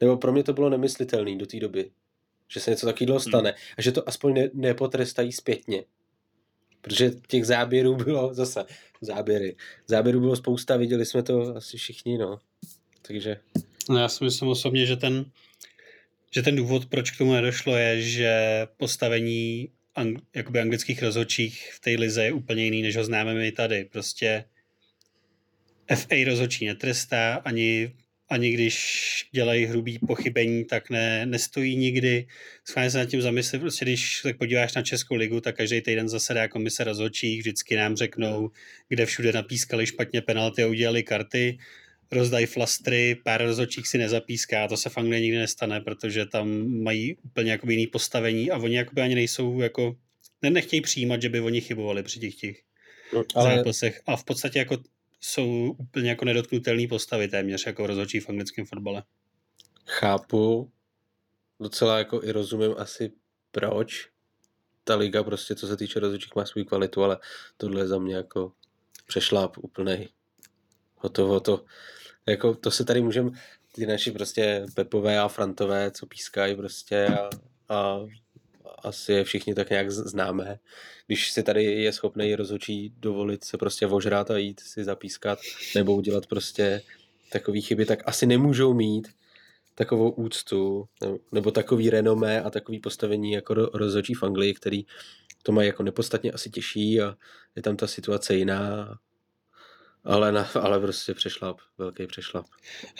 [0.00, 1.90] nebo pro mě to bylo nemyslitelné do té doby,
[2.48, 3.28] že se něco takového hmm.
[3.28, 3.58] stane hmm.
[3.78, 5.84] a že to aspoň ne, nepotrestají zpětně.
[6.80, 8.64] Protože těch záběrů bylo zase
[9.00, 9.56] záběry.
[9.86, 12.38] Záběrů bylo spousta, viděli jsme to asi všichni, no.
[13.02, 13.40] Takže...
[13.90, 15.24] No já si myslím osobně, že ten,
[16.34, 21.80] že ten důvod, proč k tomu nedošlo, je, že postavení ang, jakoby anglických rozhodčích v
[21.80, 23.84] té lize je úplně jiný, než ho známe my tady.
[23.84, 24.44] Prostě
[25.94, 27.92] FA rozhodčí netrestá, ani,
[28.28, 28.76] ani když
[29.32, 32.26] dělají hrubý pochybení, tak ne, nestojí nikdy.
[32.64, 36.08] Schválně se nad tím zamyslet, prostě když se podíváš na Českou ligu, tak každý týden
[36.08, 38.50] zasedá komise rozhodčích, vždycky nám řeknou,
[38.88, 41.58] kde všude napískali špatně penalty a udělali karty.
[42.12, 47.50] Rozdají flastry, pár rozhodčích si nezapíská, to se fakt nikdy nestane, protože tam mají úplně
[47.50, 49.96] jakoby jiný postavení a oni jakoby ani nejsou jako,
[50.42, 52.56] ne, nechtějí přijímat, že by oni chybovali při těch těch
[53.14, 53.56] no, ale...
[53.56, 54.00] zápasech.
[54.06, 54.78] A v podstatě jako
[55.20, 59.02] jsou úplně jako nedotknutelný postavy téměř jako rozhodčí v anglickém fotbale.
[59.86, 60.72] Chápu,
[61.60, 63.12] docela jako i rozumím asi
[63.50, 64.08] proč
[64.84, 67.18] ta liga prostě, co se týče rozhodčích, má svou kvalitu, ale
[67.56, 68.52] tohle je za mě jako
[69.06, 70.08] přešláp úplnej.
[70.96, 71.64] Hotovo to
[72.26, 73.30] jako to se tady můžeme,
[73.72, 77.30] ty naši prostě Pepové a Frantové, co pískají prostě a,
[77.68, 77.98] a
[78.82, 80.58] asi je všichni tak nějak známe.
[81.06, 85.38] Když si tady je schopný rozhodčí dovolit se prostě ožrát a jít si zapískat
[85.74, 86.82] nebo udělat prostě
[87.32, 89.08] takové chyby, tak asi nemůžou mít
[89.74, 90.88] takovou úctu
[91.32, 94.86] nebo takový renomé a takový postavení jako rozhodčí v Anglii, který
[95.42, 97.16] to mají jako nepodstatně asi těžší a
[97.56, 98.98] je tam ta situace jiná
[100.06, 102.46] ale, na, ale prostě přešlap, velký přešlap.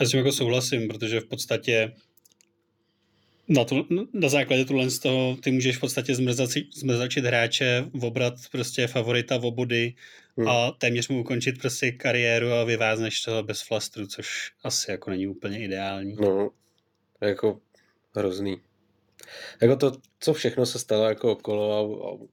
[0.01, 1.93] Já s tím jako souhlasím, protože v podstatě
[3.49, 6.15] na, tu, na základě tuhle z toho ty můžeš v podstatě
[6.75, 9.95] zmrzačit hráče, obrat prostě favorita v obody
[10.37, 10.49] hmm.
[10.49, 15.27] a téměř mu ukončit prostě kariéru a vyvázneš toho bez flastru, což asi jako není
[15.27, 16.17] úplně ideální.
[16.21, 16.51] No,
[17.21, 17.61] jako
[18.17, 18.61] hrozný.
[19.63, 22.27] Jako to, co všechno se stalo jako okolo a, a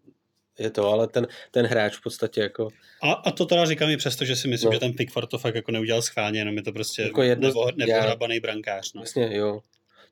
[0.59, 2.67] je to, ale ten, ten hráč v podstatě jako...
[3.01, 4.73] A, a to teda říkám i přesto, že si myslím, no.
[4.73, 7.71] že ten Pickford to fakt jako neudělal schválně, jenom je to prostě jako jedno, nebo,
[7.75, 8.93] nepohrabaný brankář.
[8.93, 9.01] No.
[9.01, 9.61] Jasně, jo.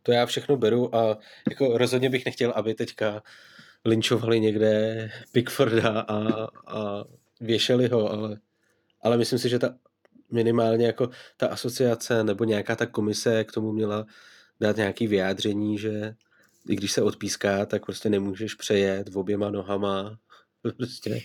[0.04, 1.18] To já všechno beru a
[1.50, 3.24] jako rozhodně bych nechtěl, aby teďka
[3.86, 7.04] linčovali někde Pickforda a, a
[7.42, 8.40] věšeli ho, ale,
[9.02, 9.76] ale myslím si, že ta
[10.32, 14.06] minimálně jako ta asociace nebo nějaká ta komise k tomu měla
[14.60, 16.14] dát nějaký vyjádření, že
[16.70, 20.18] i když se odpíská, tak prostě nemůžeš přejet v oběma nohama
[20.78, 21.22] prostě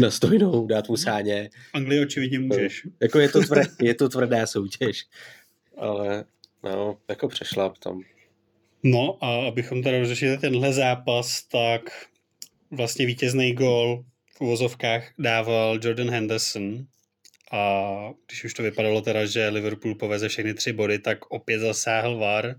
[0.00, 1.50] na stojnou, dát mu sáně.
[1.72, 2.86] V Anglii očividně můžeš.
[3.02, 5.06] Jako je to, tvrdé, je to tvrdá soutěž,
[5.76, 6.24] ale
[6.64, 8.02] no, jako přešlap tam.
[8.82, 12.06] No a abychom teda rozřešili tenhle zápas, tak
[12.70, 14.04] vlastně vítězný gol
[14.36, 16.86] v uvozovkách dával Jordan Henderson
[17.52, 17.92] a
[18.26, 22.54] když už to vypadalo teda, že Liverpool poveze všechny tři body, tak opět zasáhl VAR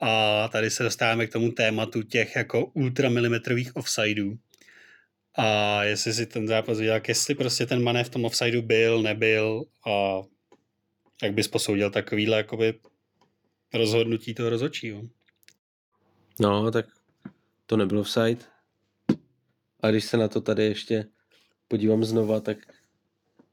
[0.00, 4.38] a tady se dostáváme k tomu tématu těch jako ultramilimetrových offsideů.
[5.34, 9.64] A jestli si ten zápas viděl, jestli prostě ten mané v tom offsideu byl, nebyl
[9.86, 10.22] a
[11.22, 12.74] jak bys posoudil takovýhle jakoby
[13.74, 15.02] rozhodnutí toho rozhodčího.
[16.40, 16.86] No, tak
[17.66, 18.44] to nebylo offside.
[19.80, 21.06] A když se na to tady ještě
[21.68, 22.58] podívám znova, tak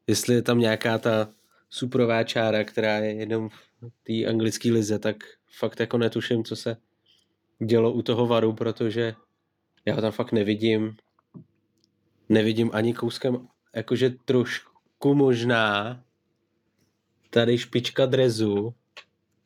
[0.07, 1.33] jestli je tam nějaká ta
[1.69, 3.59] suprová čára, která je jenom v
[4.03, 5.15] té anglické lize, tak
[5.59, 6.77] fakt jako netuším, co se
[7.65, 9.15] dělo u toho varu, protože
[9.85, 10.97] já ho tam fakt nevidím.
[12.29, 16.03] nevidím ani kouskem, jakože trošku možná
[17.29, 18.73] tady špička drezu,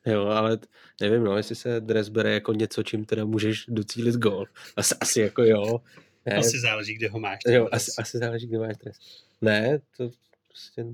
[0.06, 0.58] jo, ale
[1.02, 4.46] nevím, no, jestli se dres bere jako něco, čím teda můžeš docílit gol.
[4.78, 5.82] Asi, asi jako jo.
[6.26, 6.36] Ne.
[6.36, 7.40] Asi záleží, kde ho máš.
[7.48, 8.98] Jo, asi, asi záleží, kde máš dres.
[9.42, 10.10] Ne, to
[10.48, 10.86] prostě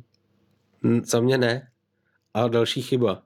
[1.04, 1.72] za mě ne.
[2.34, 3.24] A další chyba.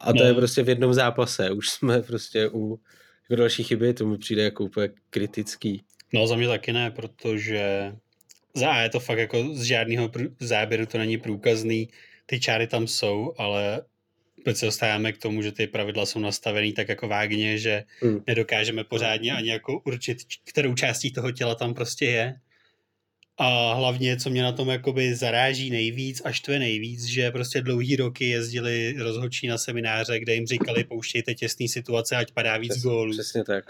[0.00, 0.24] A to no.
[0.24, 1.50] je prostě v jednom zápase.
[1.50, 2.80] Už jsme prostě u
[3.30, 5.84] jako další chyby, to mi přijde jako úplně kritický.
[6.14, 7.92] No za mě taky ne, protože
[8.54, 11.88] za A je to fakt jako z žádného záběru to není průkazný.
[12.26, 13.82] Ty čáry tam jsou, ale
[14.44, 18.20] teď se dostáváme k tomu, že ty pravidla jsou nastavený tak jako vágně, že hmm.
[18.26, 22.34] nedokážeme pořádně ani jako určit, kterou částí toho těla tam prostě je.
[23.38, 27.60] A hlavně, co mě na tom jakoby zaráží nejvíc, až to je nejvíc, že prostě
[27.60, 32.72] dlouhý roky jezdili rozhodčí na semináře, kde jim říkali, pouštějte těsný situace, ať padá víc
[32.72, 33.12] Přes, gólů.
[33.12, 33.64] Přesně tak.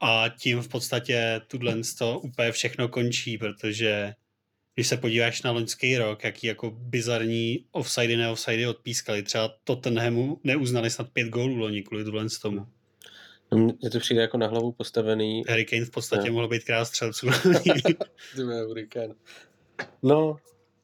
[0.00, 4.14] A tím v podstatě tuhle to úplně všechno končí, protože
[4.78, 9.22] když se podíváš na loňský rok, jaký jako bizarní offside, neoffside odpískali.
[9.22, 12.66] Třeba Tottenhamu neuznali snad pět gólů loni kvůli tuhle z tomu.
[13.52, 15.42] No, mně to přijde jako na hlavu postavený.
[15.48, 16.34] Harry Kane v podstatě no.
[16.34, 17.26] mohl být král střelců.
[20.02, 20.36] no,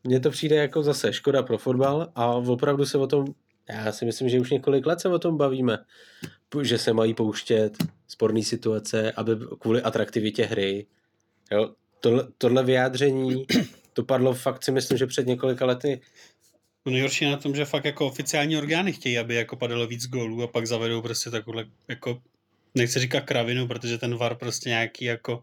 [0.04, 3.26] mně to přijde jako zase škoda pro fotbal a opravdu se o tom,
[3.68, 5.78] já si myslím, že už několik let se o tom bavíme,
[6.62, 7.76] že se mají pouštět
[8.09, 10.87] sporné situace, aby kvůli atraktivitě hry.
[11.52, 13.46] Jo, tohle, tohle vyjádření
[13.94, 16.00] to padlo fakt si myslím, že před několika lety.
[16.87, 20.42] No nejhorší na tom, že fakt jako oficiální orgány chtějí, aby jako padalo víc gólů
[20.42, 22.22] a pak zavedou prostě takovhle jako
[22.74, 25.42] nechci říkat kravinu, protože ten VAR prostě nějaký jako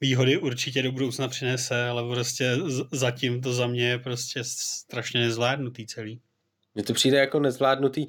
[0.00, 2.56] výhody určitě do budoucna přinese, ale prostě
[2.92, 6.20] zatím to za mě je prostě strašně nezvládnutý celý.
[6.74, 8.06] Mně to přijde jako nezvládnutý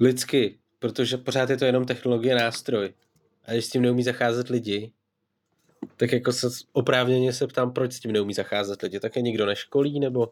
[0.00, 2.94] lidsky, protože pořád je to jenom technologie nástroj.
[3.44, 4.92] A když s tím neumí zacházet lidi,
[5.96, 9.00] tak jako se oprávněně se ptám, proč s tím neumí zacházet lidi.
[9.00, 10.28] Tak je nikdo neškolí, nebo,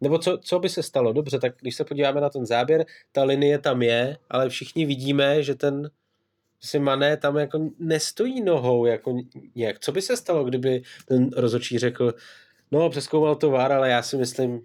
[0.00, 1.12] nebo co, co by se stalo?
[1.12, 5.42] Dobře, tak když se podíváme na ten záběr, ta linie tam je, ale všichni vidíme,
[5.42, 5.90] že ten
[6.60, 9.16] si Mané tam jako nestojí nohou jako
[9.54, 9.80] nějak.
[9.80, 12.14] Co by se stalo, kdyby ten rozočí řekl,
[12.70, 14.60] no přeskoumal to VAR, ale já si myslím,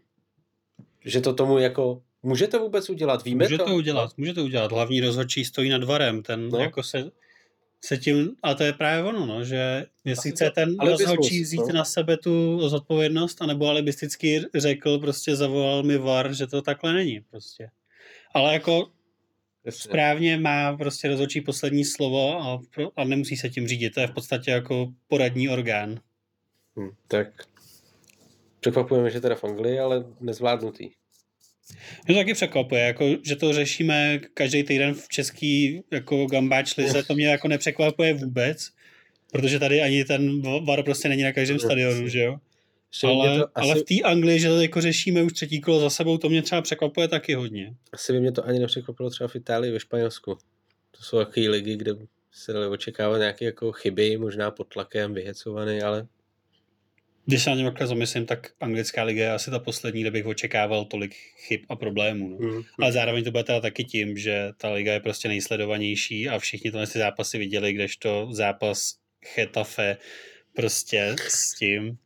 [1.06, 3.24] že to tomu jako Může to vůbec udělat?
[3.24, 3.66] Víme může to?
[3.66, 4.72] to udělat, může to udělat.
[4.72, 6.60] Hlavní rozhodčí stojí nad varem, ten no.
[6.60, 7.12] jako se
[7.86, 11.74] se tím, a to je právě ono, no, že jestli chce ten rozhodčí vzít no.
[11.74, 17.22] na sebe tu zodpovědnost, anebo alibisticky řekl, prostě zavolal mi VAR, že to takhle není
[17.22, 17.70] prostě.
[18.34, 18.92] Ale jako
[19.66, 19.90] Jasně.
[19.90, 22.60] správně má prostě rozhodčí poslední slovo a,
[22.96, 23.94] a nemusí se tím řídit.
[23.94, 26.00] To je v podstatě jako poradní orgán.
[26.76, 27.28] Hmm, tak
[28.60, 30.90] překvapujeme, že teda v Anglii, ale nezvládnutý.
[32.08, 37.04] Mě to taky překvapuje, jako, že to řešíme každý týden v český jako gambáč lize,
[37.04, 38.70] to mě jako nepřekvapuje vůbec,
[39.32, 42.38] protože tady ani ten VAR prostě není na každém stadionu, že jo?
[43.04, 43.46] ale, asi...
[43.56, 46.42] ale v té Anglii, že to jako řešíme už třetí kolo za sebou, to mě
[46.42, 47.76] třeba překvapuje taky hodně.
[47.94, 50.38] Asi by mě to ani nepřekvapilo třeba v Itálii, ve Španělsku.
[50.92, 51.92] To jsou takové ligy, kde
[52.32, 56.08] se dali očekávat nějaké jako chyby, možná pod tlakem, vyhecovaný, ale
[57.28, 60.26] když se na něm takhle zamyslím, tak anglická liga je asi ta poslední, kde bych
[60.26, 61.16] očekával tolik
[61.48, 62.30] chyb a problémů.
[62.30, 62.38] No.
[62.38, 62.66] Mm-hmm.
[62.80, 66.72] Ale zároveň to bude teda taky tím, že ta liga je prostě nejsledovanější a všichni
[66.72, 69.98] tohle ty zápasy viděli, kdežto zápas Chetafe
[70.54, 71.98] prostě s tím,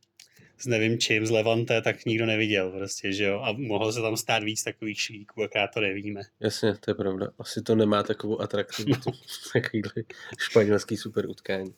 [0.58, 3.40] s nevím čím, z Levante, tak nikdo neviděl prostě, že jo.
[3.40, 6.20] A mohlo se tam stát víc takových šíků, akorát to nevíme.
[6.40, 7.28] Jasně, to je pravda.
[7.38, 9.12] Asi to nemá takovou atraktivitu, no.
[9.60, 9.92] takovýhle
[10.38, 11.74] španělský super utkání.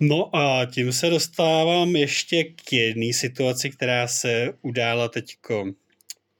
[0.00, 5.72] No a tím se dostávám ještě k jedné situaci, která se udála teďko.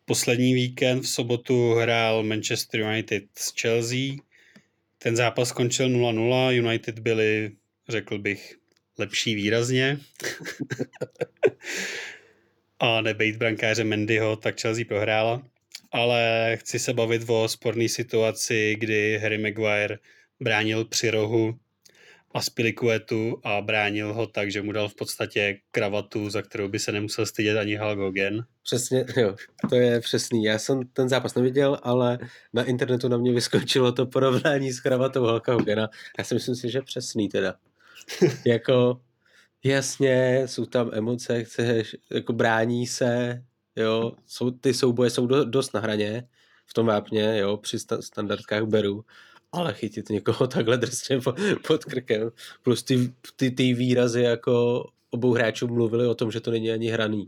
[0.05, 4.17] Poslední víkend v sobotu hrál Manchester United s Chelsea.
[4.99, 6.51] Ten zápas skončil 0-0.
[6.51, 7.51] United byli,
[7.89, 8.57] řekl bych,
[8.99, 9.99] lepší výrazně.
[12.79, 15.43] a nebejt brankáře Mendyho, tak Chelsea prohrála.
[15.93, 19.99] Ale chci se bavit o sporné situaci, kdy Harry Maguire
[20.41, 21.59] bránil při rohu
[22.37, 26.93] Aspilikuetu a bránil ho tak, že mu dal v podstatě kravatu, za kterou by se
[26.93, 28.45] nemusel stydět ani Halgogen.
[28.63, 29.37] Přesně, jo,
[29.71, 30.45] to je přesný.
[30.45, 32.19] Já jsem ten zápas neviděl, ale
[32.53, 35.89] na internetu na mě vyskočilo to porovnání s kravatou Halka Hogena.
[36.19, 37.55] Já si myslím si, že přesný teda.
[38.47, 39.01] jako
[39.65, 43.43] jasně, jsou tam emoce, chceš, jako brání se,
[43.77, 46.29] jo, jsou, ty souboje jsou do, dost na hraně
[46.67, 49.05] v tom vápně, jo, při standardkách beru,
[49.57, 51.21] ale chytit někoho takhle drsně
[51.67, 52.31] pod krkem,
[52.63, 56.91] plus ty, ty, ty výrazy jako obou hráčů mluvili o tom, že to není ani
[56.91, 57.27] hraný.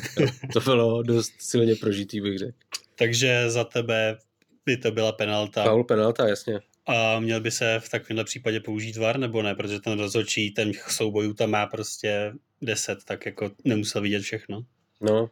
[0.52, 2.58] to bylo dost silně prožitý, bych řekl.
[2.94, 4.18] Takže za tebe
[4.66, 5.64] by to byla penalta.
[5.64, 6.60] Paul penalta, jasně.
[6.86, 9.54] A měl by se v takovémhle případě použít VAR, nebo ne?
[9.54, 14.60] Protože ten rozhodčí, ten soubojů tam má prostě 10, tak jako nemusel vidět všechno.
[15.00, 15.30] No,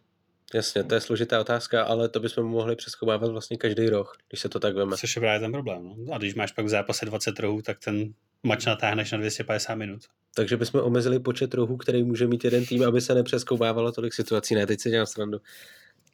[0.57, 4.49] jasně, to je složitá otázka, ale to bychom mohli přeskoumávat vlastně každý rok, když se
[4.49, 4.97] to tak veme.
[4.97, 5.95] Což je právě ten problém.
[5.97, 6.15] No.
[6.15, 10.01] A když máš pak v zápase 20 rohů, tak ten mač natáhneš na 250 minut.
[10.35, 14.55] Takže bychom omezili počet rohů, který může mít jeden tým, aby se nepřeskoumávalo tolik situací.
[14.55, 15.39] Ne, teď si dělám srandu.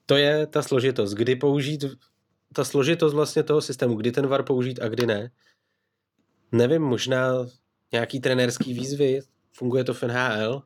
[0.07, 1.15] To je ta složitost.
[1.15, 1.85] Kdy použít,
[2.53, 5.31] ta složitost vlastně toho systému, kdy ten VAR použít a kdy ne.
[6.53, 7.47] Nevím, možná
[7.93, 9.21] nějaký trenérský výzvy,
[9.53, 10.63] funguje to v NHL,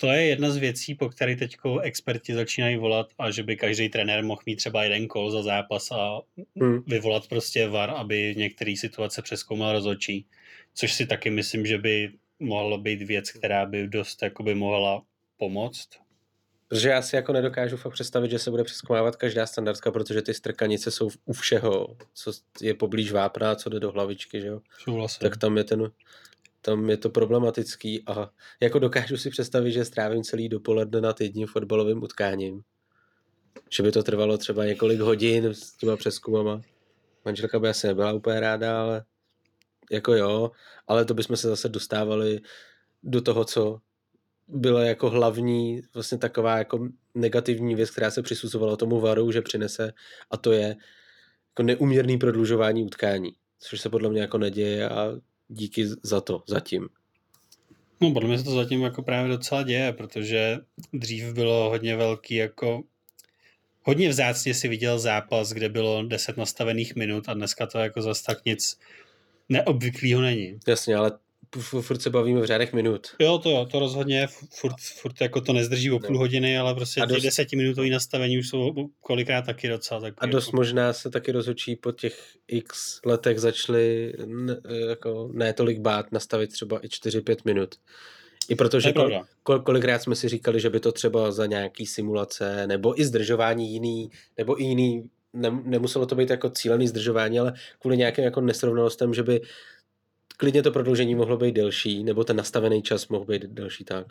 [0.00, 3.88] to je jedna z věcí, po které teď experti začínají volat a že by každý
[3.88, 6.20] trenér mohl mít třeba jeden kol za zápas a
[6.60, 6.82] hmm.
[6.86, 10.26] vyvolat prostě VAR, aby některé situace přeskoumal rozhodčí.
[10.74, 15.02] Což si taky myslím, že by mohlo být věc, která by dost jakoby mohla
[15.36, 15.88] pomoct.
[16.68, 20.34] Protože já si jako nedokážu fakt představit, že se bude přeskoumávat každá standardka, protože ty
[20.34, 24.60] strkanice jsou u všeho, co je poblíž vápna, co jde do hlavičky, že jo?
[25.28, 25.90] Tak tam je ten
[26.62, 31.46] tam je to problematický a jako dokážu si představit, že strávím celý dopoledne nad jedním
[31.46, 32.62] fotbalovým utkáním.
[33.70, 36.60] Že by to trvalo třeba několik hodin s těma přeskumama.
[37.24, 39.04] Manželka by asi nebyla úplně ráda, ale
[39.90, 40.50] jako jo,
[40.86, 42.40] ale to bychom se zase dostávali
[43.02, 43.80] do toho, co
[44.48, 49.92] bylo jako hlavní vlastně taková jako negativní věc, která se přisuzovala tomu varu, že přinese
[50.30, 50.76] a to je
[51.48, 55.20] jako neuměrný prodlužování utkání, což se podle mě jako neděje a
[55.50, 56.88] díky za to zatím.
[58.00, 60.58] No, podle mě se to zatím jako právě docela děje, protože
[60.92, 62.82] dřív bylo hodně velký jako
[63.82, 68.24] hodně vzácně si viděl zápas, kde bylo 10 nastavených minut a dneska to jako zase
[68.24, 68.78] tak nic
[69.48, 70.58] neobvyklého není.
[70.66, 71.12] Jasně, ale
[71.58, 73.06] furt se bavíme v řádech minut.
[73.18, 76.18] Jo, to jo, to rozhodně, furt, furt jako to nezdrží o půl no.
[76.18, 77.18] hodiny, ale prostě dost...
[77.18, 80.14] ty desetiminutový nastavení už jsou kolikrát taky docela tak.
[80.18, 80.56] A dost jako...
[80.56, 84.56] možná se taky rozhodčí po těch x letech začali ne,
[84.88, 87.74] jako ne tolik bát nastavit třeba i 4-5 minut.
[88.48, 92.66] I protože kol, kol, kolikrát jsme si říkali, že by to třeba za nějaký simulace
[92.66, 97.52] nebo i zdržování jiný, nebo i jiný, ne, nemuselo to být jako cílený zdržování, ale
[97.78, 99.40] kvůli nějakým jako nesrovnalostem, že by
[100.40, 104.06] klidně to prodloužení mohlo být delší, nebo ten nastavený čas mohl být delší tak.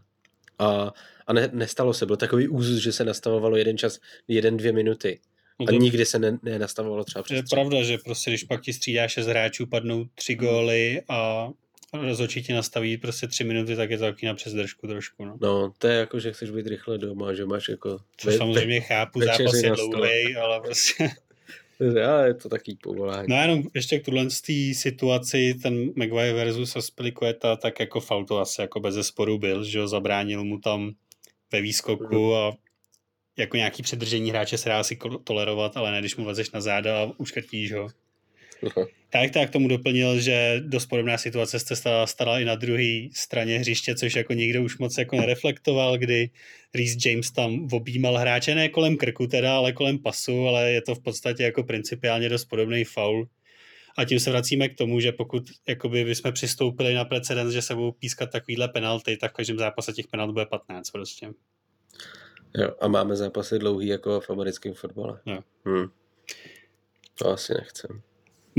[0.60, 0.94] A,
[1.28, 5.20] a ne, nestalo se, byl takový úzus, že se nastavovalo jeden čas, jeden, dvě minuty.
[5.68, 7.56] A nikdy se ne, nenastavovalo třeba přes Je tři.
[7.56, 11.50] pravda, že prostě když pak ti střídá šest hráčů, padnou tři góly a
[11.94, 15.26] rozhodčí ti nastaví prostě tři minuty, tak je to taky na přesdržku trošku.
[15.26, 15.38] No.
[15.42, 18.00] no, to je jako, že chceš být rychle doma, že máš jako...
[18.18, 21.10] Což samozřejmě chápu, zápas je dlouhý, ale prostě...
[21.80, 23.28] Ale je to taký povolání.
[23.30, 24.28] No jenom ještě k tuhle
[24.74, 29.80] situaci, ten Maguire versus Aspilicueta, tak jako faul to asi jako bez zesporu byl, že
[29.80, 30.92] ho zabránil mu tam
[31.52, 32.34] ve výskoku mhm.
[32.34, 32.52] a
[33.38, 37.04] jako nějaký předržení hráče se dá si tolerovat, ale ne když mu vezeš na záda
[37.04, 37.88] a uškrtíš ho.
[38.66, 38.88] Aha.
[39.10, 43.60] Tak tak tomu doplnil, že dost podobná situace se stala, stala i na druhé straně
[43.60, 46.30] hřiště, což jako nikdo už moc jako nereflektoval, kdy
[46.76, 50.96] Reese James tam objímal hráče ne kolem krku teda, ale kolem pasu, ale je to
[50.96, 53.28] v podstatě jako principiálně dost podobný faul.
[53.98, 57.76] A tím se vracíme k tomu, že pokud jakoby bychom přistoupili na precedens, že se
[57.76, 61.30] budou pískat takovýhle penalty, tak v každém zápase těch penalt bude 15 prostě.
[62.58, 65.20] Jo, a máme zápasy dlouhý jako v americkém fotbale.
[65.26, 65.40] Jo.
[65.66, 65.88] Hmm.
[67.16, 68.02] To asi nechcem.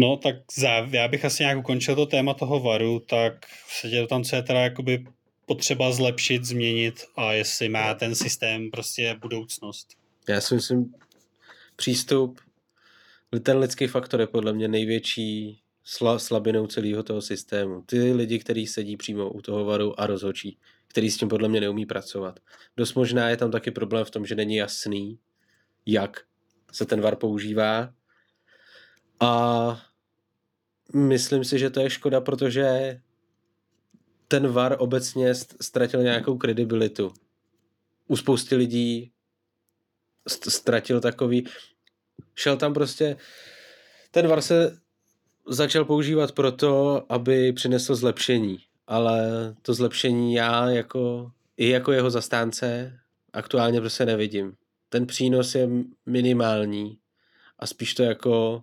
[0.01, 4.25] No, tak za, já bych asi nějak ukončil to téma toho varu, tak se tam,
[4.25, 5.07] co je teda jakoby
[5.47, 9.89] potřeba zlepšit, změnit a jestli má ten systém prostě budoucnost.
[10.29, 10.95] Já si myslím,
[11.77, 12.41] přístup,
[13.43, 17.83] ten lidský faktor je podle mě největší sla, slabinou celého toho systému.
[17.87, 20.59] Ty lidi, kteří sedí přímo u toho varu a rozhočí,
[20.89, 22.41] který s tím podle mě neumí pracovat.
[22.77, 25.19] Dost možná je tam taky problém v tom, že není jasný,
[25.87, 26.21] jak
[26.73, 27.93] se ten var používá.
[29.21, 29.90] A
[30.95, 33.01] myslím si, že to je škoda, protože
[34.29, 37.13] ten VAR obecně ztratil nějakou kredibilitu.
[38.09, 39.13] U spousty lidí
[40.29, 41.47] ztratil takový...
[42.35, 43.17] Šel tam prostě...
[44.11, 44.79] Ten VAR se
[45.49, 48.59] začal používat proto, aby přinesl zlepšení.
[48.87, 49.21] Ale
[49.63, 52.99] to zlepšení já jako, i jako jeho zastánce
[53.33, 54.57] aktuálně prostě nevidím.
[54.89, 55.69] Ten přínos je
[56.07, 56.99] minimální
[57.59, 58.63] a spíš to jako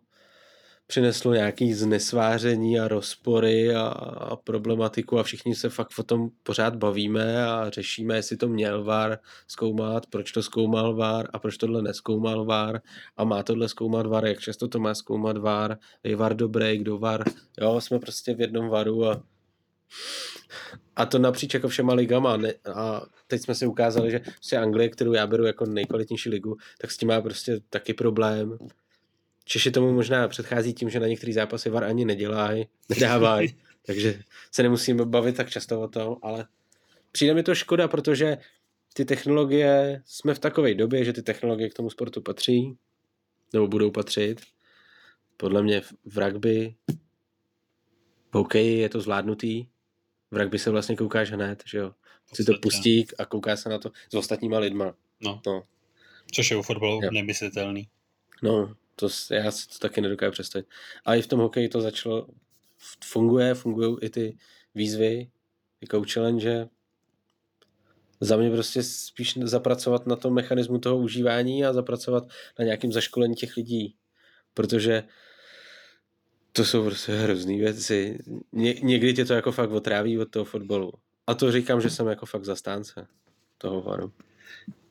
[0.88, 6.76] přineslo nějaký znesváření a rozpory a, a problematiku a všichni se fakt o tom pořád
[6.76, 11.82] bavíme a řešíme, jestli to měl VAR zkoumat, proč to zkoumal VAR a proč tohle
[11.82, 12.82] neskoumal VAR
[13.18, 16.98] a má tohle zkoumat VAR, jak často to má zkoumat VAR, je VAR dobrý, kdo
[16.98, 17.24] VAR,
[17.62, 19.24] jo, jsme prostě v jednom VARu a
[20.96, 22.38] a to napříč jako všema ligama.
[22.38, 26.58] Ne, a teď jsme si ukázali, že prostě Anglie, kterou já beru jako nejkvalitnější ligu,
[26.82, 28.58] tak s tím má prostě taky problém.
[29.48, 34.22] Češi tomu možná předchází tím, že na některý zápasy VAR ani nedělají, nedávají, takže
[34.52, 36.48] se nemusíme bavit tak často o tom, ale
[37.12, 38.38] přijde mi to škoda, protože
[38.94, 42.78] ty technologie, jsme v takové době, že ty technologie k tomu sportu patří,
[43.54, 44.42] nebo budou patřit.
[45.38, 46.76] Podle mě v rugby,
[48.32, 49.66] v hokeji je to zvládnutý,
[50.32, 51.94] v rugby se vlastně koukáš hned, že jo.
[52.34, 54.94] Si to pustí a kouká se na to s ostatníma lidma.
[55.22, 55.42] No.
[55.48, 55.64] no.
[56.34, 57.12] Což je u fotbalu jo.
[57.12, 57.88] nemyslitelný.
[58.44, 60.68] No, to, já si to taky nedokážu představit.
[61.06, 62.28] A i v tom hokeji to začalo,
[63.04, 64.38] funguje, fungují i ty
[64.76, 65.30] výzvy,
[65.92, 66.70] coach challenge.
[68.22, 72.24] Za mě prostě spíš zapracovat na tom mechanismu toho užívání a zapracovat
[72.60, 73.96] na nějakým zaškolení těch lidí.
[74.54, 75.04] Protože
[76.52, 78.20] to jsou prostě hrozný věci.
[78.52, 80.92] Ně, někdy tě to jako fakt otráví od toho fotbalu.
[81.28, 83.08] A to říkám, že jsem jako fakt zastánce
[83.58, 84.14] toho varu.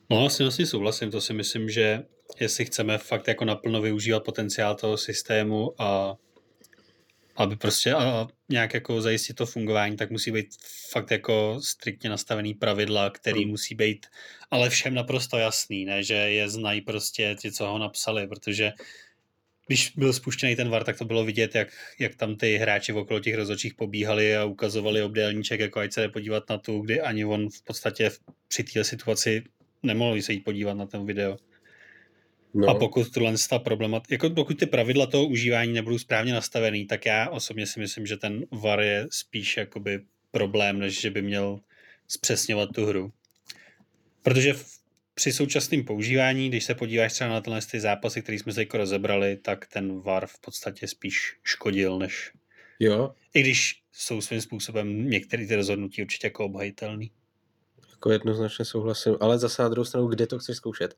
[0.09, 1.11] No, asi asi souhlasím.
[1.11, 2.05] To si myslím, že
[2.39, 6.15] jestli chceme fakt jako naplno využívat potenciál toho systému a
[7.35, 10.47] aby prostě a nějak jako zajistit to fungování, tak musí být
[10.91, 13.49] fakt jako striktně nastavený pravidla, který hmm.
[13.49, 14.05] musí být
[14.51, 18.71] ale všem naprosto jasný, ne, že je znají prostě ti, co ho napsali, protože
[19.67, 21.67] když byl spuštěný ten VAR, tak to bylo vidět, jak,
[21.99, 26.09] jak tam ty hráči okolo těch rozhodčích pobíhali a ukazovali obdélníček, jako ať se jde
[26.09, 28.11] podívat na tu, kdy ani on v podstatě
[28.47, 29.43] při této situaci
[29.83, 31.37] nemohl se jít podívat na ten video.
[32.53, 32.67] No.
[32.69, 37.05] A pokud tuhle ta problemat, jako pokud ty pravidla toho užívání nebudou správně nastavený, tak
[37.05, 39.99] já osobně si myslím, že ten VAR je spíš jakoby
[40.31, 41.59] problém, než že by měl
[42.07, 43.11] zpřesňovat tu hru.
[44.21, 44.65] Protože v,
[45.13, 48.77] při současném používání, když se podíváš třeba na tyhle ty zápasy, které jsme se jako
[48.77, 52.31] rozebrali, tak ten VAR v podstatě spíš škodil, než...
[52.79, 53.13] Jo.
[53.33, 57.11] I když jsou svým způsobem některé ty rozhodnutí určitě jako obhajitelný.
[57.91, 60.95] Jako jednoznačně souhlasím, ale zase na druhou stranu, kde to chceš zkoušet?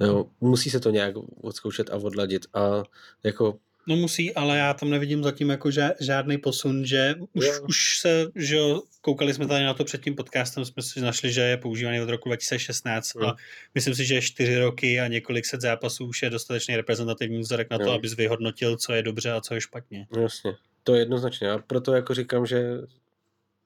[0.00, 2.82] Jo, musí se to nějak odzkoušet a odladit a
[3.24, 5.70] jako No musí, ale já tam nevidím zatím jako
[6.00, 10.14] žádný posun, že už, už se, že jo, koukali jsme tady na to před tím
[10.14, 13.24] podcastem, jsme si našli, že je používaný od roku 2016 mm.
[13.24, 13.36] a
[13.74, 17.78] myslím si, že čtyři roky a několik set zápasů už je dostatečný reprezentativní vzorek na
[17.78, 17.92] to, jo.
[17.92, 20.06] abys vyhodnotil, co je dobře a co je špatně.
[20.20, 20.52] Jasně,
[20.84, 22.78] to je jednoznačně a proto jako říkám, že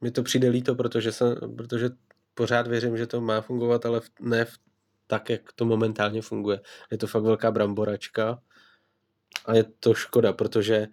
[0.01, 1.91] mi to přijde líto, protože, jsem, protože
[2.35, 4.59] pořád věřím, že to má fungovat, ale ne v
[5.07, 6.61] tak, jak to momentálně funguje.
[6.90, 8.42] Je to fakt velká bramboračka
[9.46, 10.86] a je to škoda, protože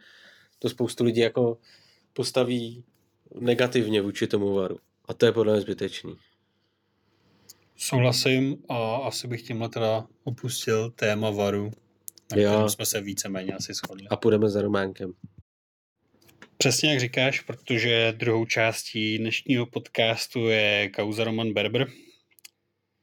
[0.60, 1.58] to spoustu lidí jako
[2.14, 2.84] postaví
[3.40, 4.80] negativně vůči tomu varu.
[5.06, 6.16] A to je podle mě zbytečný.
[7.78, 11.72] Souhlasím a asi bych tímhle teda opustil téma varu,
[12.32, 14.08] na kterém jsme se víceméně asi shodli.
[14.08, 15.14] A půjdeme za Románkem.
[16.58, 21.88] Přesně jak říkáš, protože druhou částí dnešního podcastu je kauza Roman Berber,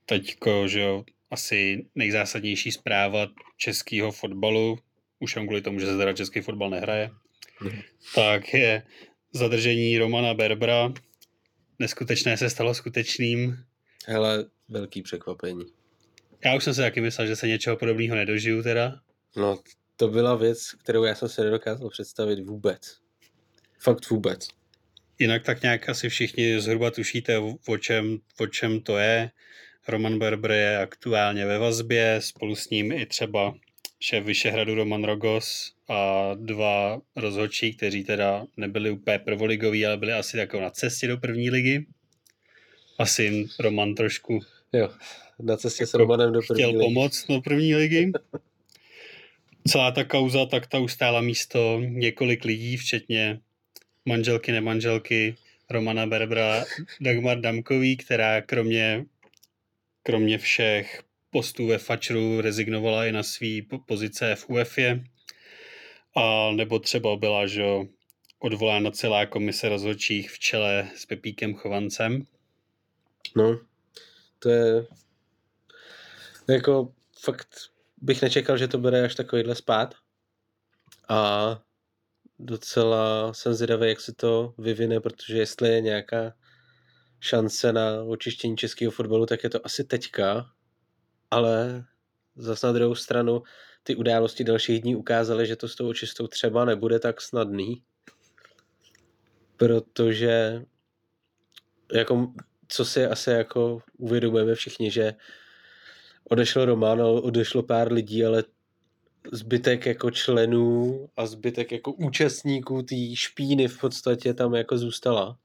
[0.09, 4.79] teďko, že jo, asi nejzásadnější zpráva českého fotbalu,
[5.19, 7.11] už jen kvůli tomu, že se teda český fotbal nehraje,
[7.61, 7.81] mm.
[8.15, 8.83] tak je
[9.33, 10.93] zadržení Romana Berbra.
[11.79, 13.65] Neskutečné se stalo skutečným.
[14.07, 15.65] Hele, velký překvapení.
[16.45, 19.01] Já už jsem se taky myslel, že se něčeho podobného nedožiju teda.
[19.37, 19.59] No,
[19.97, 22.99] to byla věc, kterou já jsem se nedokázal představit vůbec.
[23.81, 24.49] Fakt vůbec.
[25.19, 27.39] Jinak tak nějak asi všichni zhruba tušíte,
[27.69, 29.31] o čem, o čem to je.
[29.89, 33.55] Roman Berber je aktuálně ve vazbě, spolu s ním i třeba
[34.01, 40.37] šéf Vyšehradu Roman Rogos a dva rozhodčí, kteří teda nebyli úplně prvoligoví, ale byli asi
[40.37, 41.87] jako na cestě do první ligy.
[42.99, 44.41] Asi jim Roman trošku
[44.73, 44.91] jo,
[45.43, 46.81] na cestě s Romanem do první chtěl ligy.
[46.81, 48.13] pomoct do první ligy.
[49.69, 53.41] Celá ta kauza, tak ta ustála místo několik lidí, včetně
[54.05, 55.37] manželky, nemanželky
[55.71, 56.65] Romana Berbra,
[57.01, 59.05] Dagmar Damkový, která kromě
[60.09, 65.05] kromě všech postů ve Fačru rezignovala i na svý pozice v UEFě.
[66.17, 67.65] A nebo třeba byla, že
[68.39, 72.27] odvolána celá komise rozhodčích v čele s Pepíkem Chovancem.
[73.37, 73.61] No,
[74.39, 74.87] to je
[76.49, 77.49] jako fakt
[77.97, 79.95] bych nečekal, že to bude až takovýhle spát.
[81.09, 81.63] A
[82.39, 86.33] docela jsem zvědavý, jak se to vyvine, protože jestli je nějaká
[87.21, 90.51] šance na očištění českého fotbalu, tak je to asi teďka,
[91.31, 91.85] ale
[92.37, 93.43] zase na druhou stranu
[93.83, 97.83] ty události dalších dní ukázaly, že to s tou očistou třeba nebude tak snadný,
[99.57, 100.63] protože
[101.95, 102.33] jako,
[102.69, 105.15] co si asi jako uvědomujeme všichni, že
[106.25, 108.45] odešel Roman, odešlo pár lidí, ale
[109.33, 115.39] zbytek jako členů a zbytek jako účastníků té špíny v podstatě tam jako zůstala.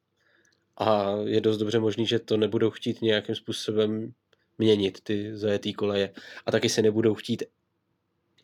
[0.77, 4.13] A je dost dobře možný, že to nebudou chtít nějakým způsobem
[4.57, 6.09] měnit ty zajetý koleje.
[6.45, 7.43] A taky si nebudou chtít,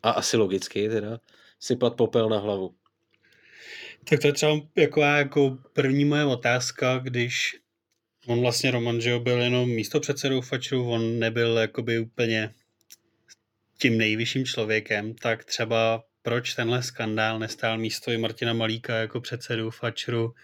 [0.02, 1.20] a asi logicky teda,
[1.60, 2.74] sypat popel na hlavu.
[4.04, 7.56] Tak to je třeba jako, jako první moje otázka, když
[8.26, 12.54] On vlastně Roman, že byl jenom místo předsedou Fačru, on nebyl jakoby úplně
[13.78, 19.70] tím nejvyšším člověkem, tak třeba proč tenhle skandál nestál místo i Martina Malíka jako předsedu
[19.70, 20.34] Fačru,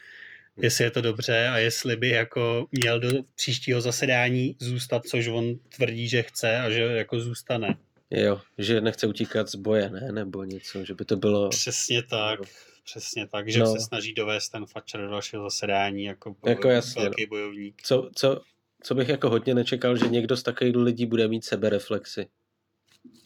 [0.63, 5.45] jestli je to dobře a jestli by jako měl do příštího zasedání zůstat, což on
[5.77, 7.77] tvrdí, že chce a že jako zůstane.
[8.11, 10.13] Jo, že nechce utíkat z boje, ne?
[10.13, 11.49] Nebo něco, že by to bylo...
[11.49, 12.41] Přesně tak,
[12.85, 13.67] přesně tak, že no.
[13.73, 17.29] se snaží dovést ten Fatcher do dalšího zasedání jako, jako jasně, velký no.
[17.29, 17.83] bojovník.
[17.83, 18.41] Co, co,
[18.83, 22.29] co bych jako hodně nečekal, že někdo z takových lidí bude mít sebereflexy.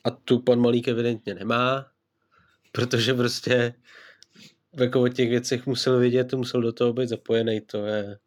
[0.04, 1.86] A tu pan Malík evidentně nemá,
[2.72, 3.74] protože prostě
[4.72, 8.18] jako o těch věcech musel vědět, musel do toho být zapojený, to je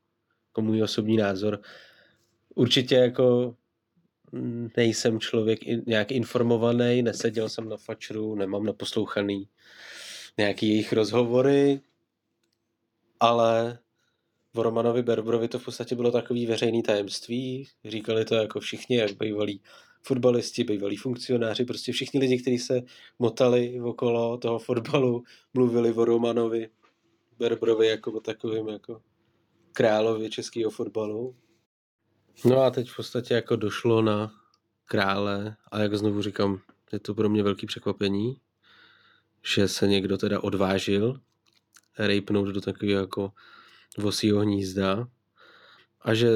[0.47, 1.61] jako můj osobní názor.
[2.55, 3.55] Určitě jako
[4.77, 9.49] nejsem člověk nějak informovaný, neseděl jsem na fačru, nemám naposlouchaný
[10.37, 11.81] nějaký jejich rozhovory,
[13.19, 13.79] ale
[14.53, 17.67] v Romanovi Berbrovi to v podstatě bylo takový veřejný tajemství.
[17.85, 19.61] Říkali to jako všichni, jak bývalí
[20.03, 22.81] fotbalisti, bývalí funkcionáři, prostě všichni lidi, kteří se
[23.19, 25.23] motali okolo toho fotbalu,
[25.53, 26.69] mluvili o Romanovi
[27.39, 29.01] Berbrovi jako o takovým jako
[29.73, 31.35] královi českého fotbalu.
[32.45, 34.33] No a teď v podstatě jako došlo na
[34.85, 36.59] krále a jak znovu říkám,
[36.93, 38.37] je to pro mě velký překvapení,
[39.55, 41.19] že se někdo teda odvážil
[41.97, 43.31] rejpnout do takového jako
[43.97, 45.07] vosího hnízda
[46.01, 46.29] a že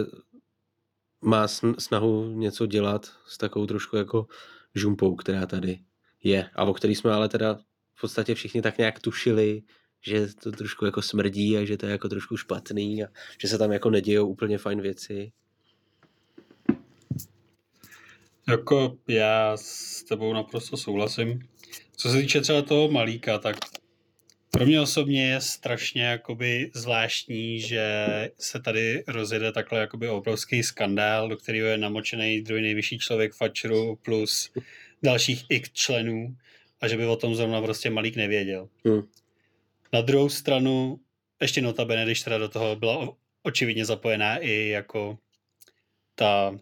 [1.22, 1.48] má
[1.78, 4.28] snahu něco dělat s takovou trošku jako
[4.76, 5.80] žumpou, která tady
[6.24, 7.60] je a o který jsme ale teda
[7.96, 9.64] v podstatě všichni tak nějak tušili,
[10.02, 13.08] že to trošku jako smrdí a že to je jako trošku špatný a
[13.42, 15.32] že se tam jako nedějou úplně fajn věci.
[18.50, 21.48] Jako já s tebou naprosto souhlasím.
[21.96, 23.56] Co se týče třeba toho malíka, tak
[24.52, 28.06] pro mě osobně je strašně jakoby zvláštní, že
[28.40, 33.96] se tady rozjede takhle jakoby obrovský skandál, do kterého je namočený druhý nejvyšší člověk Fatcheru
[33.96, 34.52] plus
[35.04, 36.38] dalších x členů
[36.82, 38.70] a že by o tom zrovna prostě Malík nevěděl.
[38.86, 39.02] Hmm.
[39.94, 41.00] Na druhou stranu,
[41.42, 45.18] ještě notabene, když teda do toho byla očividně zapojená i jako
[46.16, 46.60] ta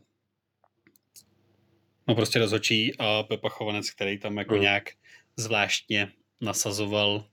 [2.07, 4.61] no prostě rozhočí a Pepa Chovanec, který tam jako hmm.
[4.61, 4.89] nějak
[5.37, 6.11] zvláštně
[6.41, 7.25] nasazoval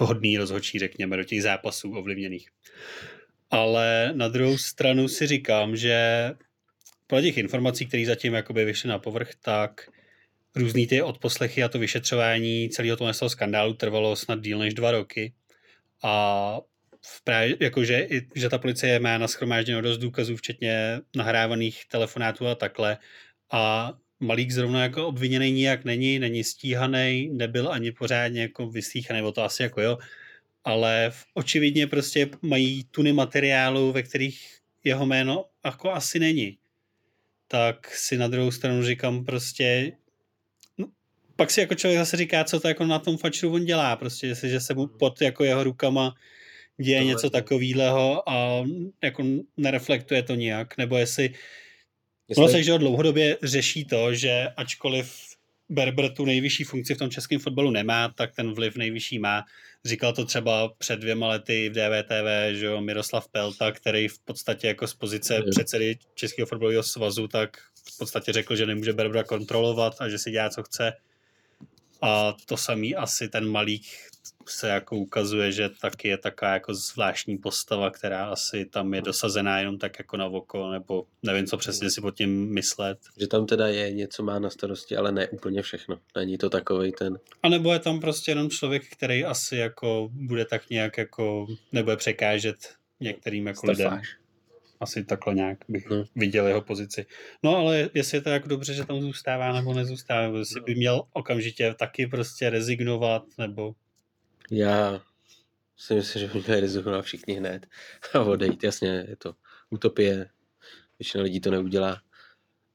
[0.00, 2.48] vhodný rozhodčí, řekněme, do těch zápasů ovlivněných.
[3.50, 6.30] Ale na druhou stranu si říkám, že
[7.06, 9.90] podle těch informací, které zatím jakoby vyšly na povrch, tak
[10.56, 15.32] různý ty odposlechy a to vyšetřování celého toho skandálu trvalo snad díl než dva roky.
[16.02, 16.60] A
[17.02, 22.98] v právě, jakože, že ta policie má naschromážděno dost důkazů, včetně nahrávaných telefonátů a takhle.
[23.52, 29.32] A Malík zrovna jako obviněný nijak není, není stíhaný, nebyl ani pořádně jako vysíchaný, nebo
[29.32, 29.98] to asi jako jo,
[30.64, 36.58] ale očividně prostě mají tuny materiálu, ve kterých jeho jméno jako asi není.
[37.48, 39.92] Tak si na druhou stranu říkám prostě,
[40.78, 40.86] no,
[41.36, 44.26] pak si jako člověk zase říká, co to jako na tom fačru on dělá, prostě,
[44.26, 46.14] jestli, se mu pod jako jeho rukama
[46.80, 48.64] děje Tohle něco takového a
[49.02, 49.24] jako
[49.56, 51.34] nereflektuje to nijak, nebo jestli
[52.28, 52.44] Jestli...
[52.44, 55.28] Ono se, že dlouhodobě řeší to, že ačkoliv
[55.68, 59.44] Berber tu nejvyšší funkci v tom českém fotbalu nemá, tak ten vliv nejvyšší má.
[59.84, 64.66] Říkal to třeba před dvěma lety v DVTV, že jo, Miroslav Pelta, který v podstatě
[64.66, 65.42] jako z pozice je.
[65.50, 67.56] předsedy Českého fotbalového svazu, tak
[67.94, 70.92] v podstatě řekl, že nemůže Berbera kontrolovat a že si dělá, co chce.
[72.02, 73.86] A to samý asi ten Malík
[74.50, 79.58] se jako ukazuje, že taky je taková jako zvláštní postava, která asi tam je dosazená
[79.58, 82.98] jenom tak jako na oko, nebo nevím, co přesně si pod tím myslet.
[83.20, 85.98] Že tam teda je, něco má na starosti, ale ne úplně všechno.
[86.16, 87.18] Není to takový ten...
[87.42, 91.96] A nebo je tam prostě jenom člověk, který asi jako bude tak nějak jako, nebude
[91.96, 92.56] překážet
[93.00, 93.76] některým jako Stafáš.
[93.76, 94.00] lidem.
[94.80, 96.04] Asi takhle nějak bych no.
[96.16, 97.06] viděl jeho pozici.
[97.42, 100.64] No ale jestli je to jako dobře, že tam zůstává nebo nezůstává, nebo jestli no.
[100.64, 103.74] by měl okamžitě taky prostě rezignovat, nebo
[104.50, 105.02] já
[105.76, 107.66] si myslím, že by měli rezignovat všichni hned
[108.14, 108.64] a odejít.
[108.64, 109.34] Jasně, je to
[109.70, 110.30] utopie,
[110.98, 112.02] většina lidí to neudělá.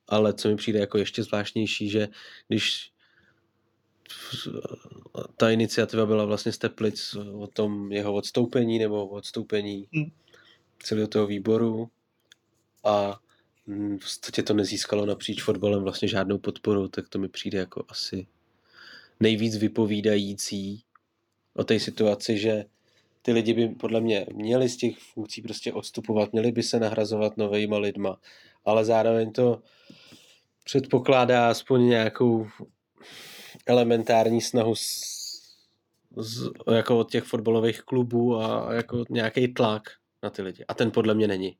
[0.07, 2.07] Ale co mi přijde jako ještě zvláštnější, že
[2.47, 2.93] když
[5.37, 10.11] ta iniciativa byla vlastně z Teplic o tom jeho odstoupení nebo odstoupení hmm.
[10.83, 11.89] celého toho výboru
[12.83, 13.19] a
[13.67, 18.27] v podstatě to nezískalo napříč fotbalem vlastně žádnou podporu, tak to mi přijde jako asi
[19.19, 20.83] nejvíc vypovídající
[21.55, 22.65] o té situaci, že
[23.21, 27.37] ty lidi by podle mě měli z těch funkcí prostě odstupovat, měli by se nahrazovat
[27.37, 28.17] novejma lidma,
[28.65, 29.61] ale zároveň to
[30.63, 32.47] předpokládá aspoň nějakou
[33.65, 35.13] elementární snahu z,
[36.17, 39.83] z, jako od těch fotbalových klubů a jako nějaký tlak
[40.23, 40.65] na ty lidi.
[40.67, 41.57] A ten podle mě není.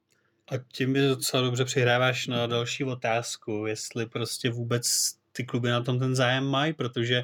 [0.48, 5.84] A tím mi docela dobře přihráváš na další otázku, jestli prostě vůbec ty kluby na
[5.84, 7.24] tom ten zájem mají, protože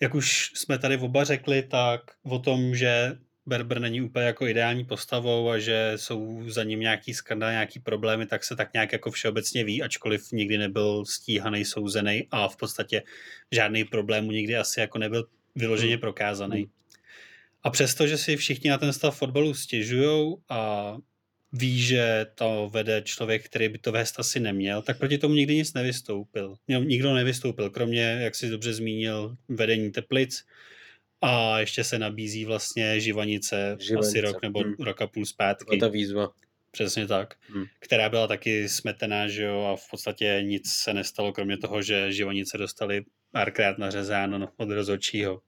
[0.00, 4.84] jak už jsme tady oba řekli, tak o tom, že Berber není úplně jako ideální
[4.84, 9.10] postavou a že jsou za ním nějaký skandál, nějaký problémy, tak se tak nějak jako
[9.10, 13.02] všeobecně ví, ačkoliv nikdy nebyl stíhaný, souzený a v podstatě
[13.52, 16.70] žádný problém nikdy asi jako nebyl vyloženě prokázaný.
[17.62, 20.96] A přesto, že si všichni na ten stav fotbalu stěžují a
[21.52, 25.54] ví, že to vede člověk, který by to vést asi neměl, tak proti tomu nikdy
[25.54, 26.54] nic nevystoupil.
[26.68, 30.44] Nikdo nevystoupil, kromě, jak si dobře zmínil, vedení Teplic
[31.20, 34.08] a ještě se nabízí vlastně Živanice, Živanice.
[34.08, 34.74] asi rok nebo hmm.
[34.78, 35.78] rok a půl zpátky.
[35.78, 36.32] ta výzva.
[36.70, 37.34] Přesně tak.
[37.40, 37.64] Hmm.
[37.80, 42.12] Která byla taky smetená, že jo, a v podstatě nic se nestalo, kromě toho, že
[42.12, 45.42] Živanice dostali párkrát nařezáno od rozhodčího.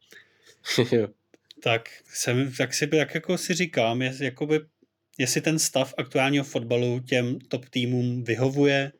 [1.62, 4.60] tak, jsem, tak si tak jako si říkám, je, jakoby
[5.18, 8.92] jestli ten stav aktuálního fotbalu těm top týmům vyhovuje,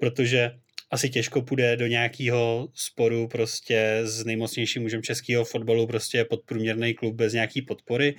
[0.00, 0.50] protože
[0.90, 7.14] asi těžko půjde do nějakého sporu prostě s nejmocnějším mužem českého fotbalu prostě podprůměrný klub
[7.14, 8.16] bez nějaký podpory,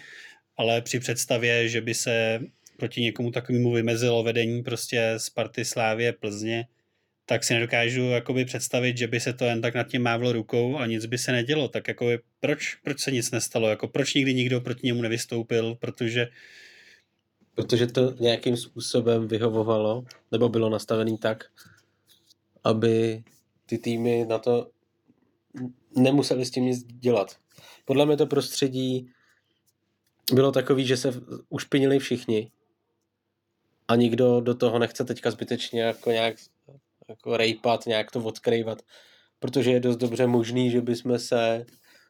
[0.57, 2.39] ale při představě, že by se
[2.77, 6.67] proti někomu takovému vymezilo vedení prostě Sparty, Slávě, Plzně,
[7.25, 10.77] tak si nedokážu jakoby představit, že by se to jen tak nad tím mávlo rukou
[10.77, 11.67] a nic by se nedělo.
[11.67, 13.69] Tak jakoby proč, proč se nic nestalo?
[13.69, 15.75] Jako proč nikdy nikdo proti němu nevystoupil?
[15.75, 16.27] Protože
[17.55, 21.43] Protože to nějakým způsobem vyhovovalo, nebo bylo nastavený tak,
[22.63, 23.23] aby
[23.65, 24.69] ty týmy na to
[25.97, 27.37] nemuseli s tím nic dělat.
[27.85, 29.11] Podle mě to prostředí
[30.33, 31.13] bylo takový, že se
[31.49, 32.51] ušpinili všichni
[33.87, 36.35] a nikdo do toho nechce teďka zbytečně jako nějak
[37.09, 38.81] jako rejpat, nějak to odkrývat,
[39.39, 41.65] protože je dost dobře možný, že bychom se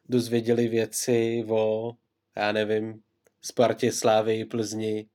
[0.08, 1.92] dozvěděli věci o,
[2.36, 3.00] já nevím,
[3.42, 5.06] Spartě, Slávy, Plzni,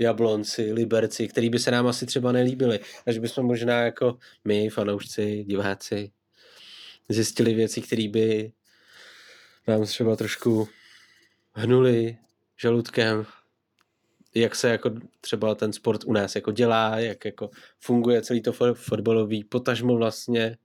[0.00, 2.80] Jablonci, Liberci, který by se nám asi třeba nelíbili.
[3.04, 6.10] Takže bychom možná jako my, fanoušci, diváci,
[7.08, 8.52] zjistili věci, které by
[9.68, 10.68] nám třeba trošku
[11.52, 12.16] hnuli
[12.56, 13.26] žaludkem,
[14.34, 14.90] jak se jako
[15.20, 20.56] třeba ten sport u nás jako dělá, jak jako funguje celý to fotbalový, potažmo vlastně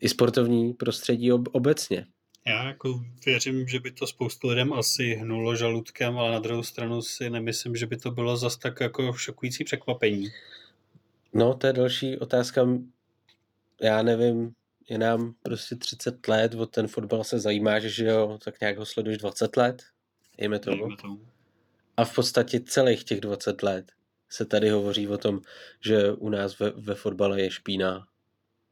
[0.00, 2.06] i sportovní prostředí ob- obecně.
[2.46, 7.02] Já jako věřím, že by to spoustu lidem asi hnulo žaludkem, ale na druhou stranu
[7.02, 10.28] si nemyslím, že by to bylo zas tak jako šokující překvapení.
[11.32, 12.68] No, to je další otázka.
[13.82, 14.54] Já nevím,
[14.88, 18.86] je nám prostě 30 let, o ten fotbal se zajímáš, že jo, tak nějak ho
[18.86, 19.82] sleduješ 20 let,
[20.38, 20.88] jejme tomu.
[21.96, 23.92] A v podstatě celých těch 20 let
[24.28, 25.40] se tady hovoří o tom,
[25.80, 28.06] že u nás ve, ve fotbale je špína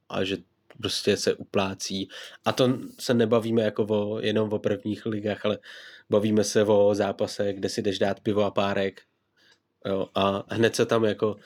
[0.09, 0.37] a že
[0.83, 2.09] prostě se uplácí.
[2.45, 5.59] A to se nebavíme jako o, jenom o prvních ligách, ale
[6.11, 9.03] bavíme se o zápase, kde si jdeš dát pivo a párek.
[9.87, 11.37] Jo, a hned se tam jako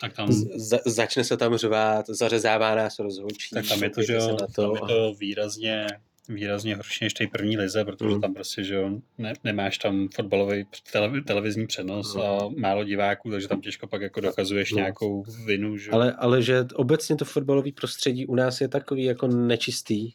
[0.00, 0.32] tak tam...
[0.32, 3.54] Z, začne se tam řvát, zařezává nás rozhodčí.
[3.54, 5.86] Tak tam je to, že jo, to, tam je to výrazně
[6.28, 8.20] výrazně horší než té první lize, protože mm.
[8.20, 12.22] tam prostě, že jo, ne, nemáš tam fotbalový tele, televizní přenos mm.
[12.22, 14.76] a málo diváků, takže tam těžko pak jako dokazuješ mm.
[14.76, 15.76] nějakou vinu.
[15.76, 15.90] Že?
[15.90, 20.12] Ale, ale že obecně to fotbalové prostředí u nás je takový jako nečistý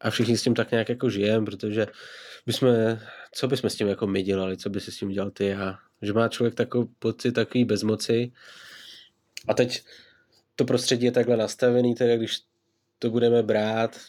[0.00, 1.86] a všichni s tím tak nějak jako žijeme, protože
[2.46, 2.68] bychom,
[3.32, 5.78] co bychom s tím jako my dělali, co by si s tím dělal ty a
[6.02, 8.32] že má člověk takový pocit takový bezmoci
[9.48, 9.82] a teď
[10.56, 12.38] to prostředí je takhle nastavený, tedy když
[12.98, 14.00] to budeme brát,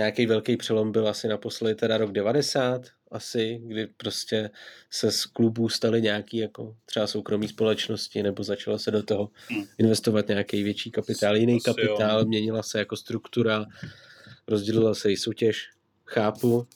[0.00, 4.50] nějaký velký přelom byl asi naposledy teda rok 90 asi, kdy prostě
[4.90, 9.30] se z klubů staly nějaký jako třeba soukromí společnosti nebo začalo se do toho
[9.78, 12.24] investovat nějaký větší kapitál, jiný asi kapitál, jo.
[12.24, 13.66] měnila se jako struktura,
[14.48, 15.68] rozdělila se i soutěž.
[16.04, 16.66] Chápu,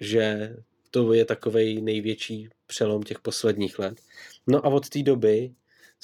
[0.00, 0.56] že
[0.90, 4.00] to je takový největší přelom těch posledních let.
[4.46, 5.54] No a od té doby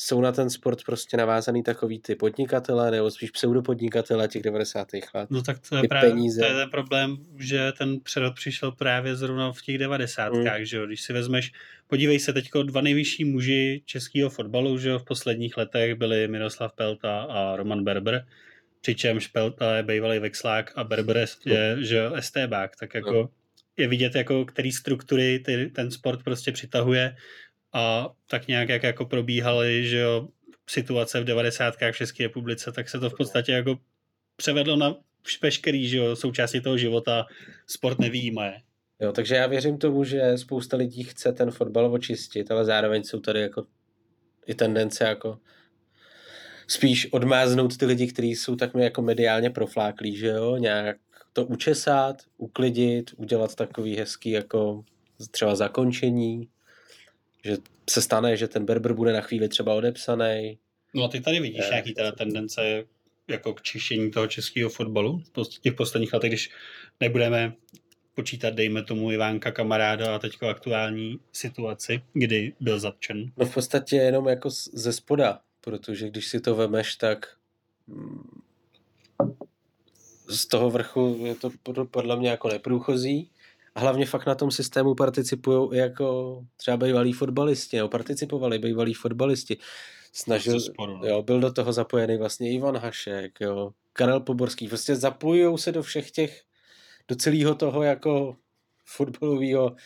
[0.01, 4.89] jsou na ten sport prostě navázaný takový ty podnikatele, nebo spíš pseudopodnikatele těch 90.
[5.15, 5.31] let.
[5.31, 6.41] No tak to je, právě, peníze.
[6.41, 10.33] to je ten problém, že ten přerod přišel právě zrovna v těch 90.
[10.33, 10.45] Mm.
[10.61, 10.87] že jo?
[10.87, 11.53] Když si vezmeš,
[11.87, 16.73] podívej se teď dva nejvyšší muži českého fotbalu, že jo, v posledních letech byli Miroslav
[16.73, 18.27] Pelta a Roman Berber,
[18.81, 23.29] přičemž Pelta je bývalý vexlák a Berber je, že jo, STBák, tak jako no.
[23.77, 27.17] je vidět, jako který struktury ty, ten sport prostě přitahuje
[27.73, 30.29] a tak nějak jak jako probíhaly, že jo,
[30.71, 31.75] situace v 90.
[31.93, 33.79] v České republice, tak se to v podstatě jako
[34.37, 34.97] převedlo na
[35.43, 37.27] veškerý že jo, součástí toho života,
[37.67, 38.63] sport nevýjímaje.
[39.01, 43.21] Jo, takže já věřím tomu, že spousta lidí chce ten fotbal očistit, ale zároveň jsou
[43.21, 43.67] tady jako
[44.47, 45.39] i tendence jako
[46.67, 50.97] spíš odmáznout ty lidi, kteří jsou tak jako mediálně profláklí, že jo, nějak
[51.33, 54.85] to učesat, uklidit, udělat takový hezký jako
[55.31, 56.49] třeba zakončení,
[57.45, 57.57] že
[57.91, 60.59] se stane, že ten Berber bude na chvíli třeba odepsaný.
[60.95, 62.85] No a ty tady vidíš Je, nějaký teda tendence
[63.29, 66.51] jako k čištění toho českého fotbalu v těch posledních letech, když
[67.01, 67.53] nebudeme
[68.15, 73.33] počítat, dejme tomu Ivánka kamaráda a teďko aktuální situaci, kdy byl zatčen.
[73.37, 77.37] No v podstatě jenom jako ze spoda, protože když si to vemeš, tak
[77.87, 78.41] mm,
[80.29, 83.31] z toho vrchu je to pod- podle mě jako neprůchozí.
[83.75, 88.95] A hlavně fakt na tom systému participují i jako třeba bývalí fotbalisti, nebo participovali bývalí
[88.95, 89.59] fotbalisti.
[90.13, 91.09] Snažil, sporu, no.
[91.09, 94.69] jo, byl do toho zapojený vlastně Ivan Hašek, jo, Karel Poborský.
[94.69, 96.43] Prostě zapojují se do všech těch,
[97.09, 98.37] do celého toho jako
[98.85, 99.77] fotbalového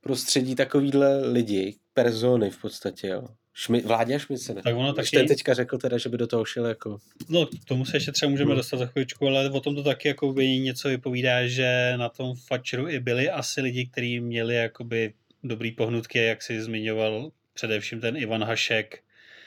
[0.00, 3.26] prostředí takovýhle lidi, persony v podstatě, jo.
[3.54, 4.62] Šmi, Vláďa Šmice, ne?
[4.62, 6.98] Tak ono Když taky- ten teďka řekl teda, že by do toho šel jako...
[7.28, 8.56] No, k tomu se ještě třeba můžeme Hmm.
[8.56, 12.36] dostat za chvíličku, ale o tom to taky jako by něco vypovídá, že na tom
[12.36, 15.12] Fatcheru i byli asi lidi, kteří měli jakoby
[15.44, 19.00] dobrý pohnutky, jak si zmiňoval především ten Ivan Hašek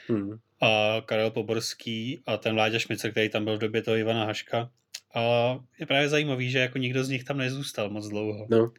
[0.08, 0.38] Hmm.
[0.60, 4.70] a Karel Poborský a ten Vláďa Šmicer, který tam byl v době toho Ivana Haška.
[5.14, 5.20] A
[5.80, 8.46] je právě zajímavý, že jako nikdo z nich tam nezůstal moc dlouho.
[8.50, 8.72] No.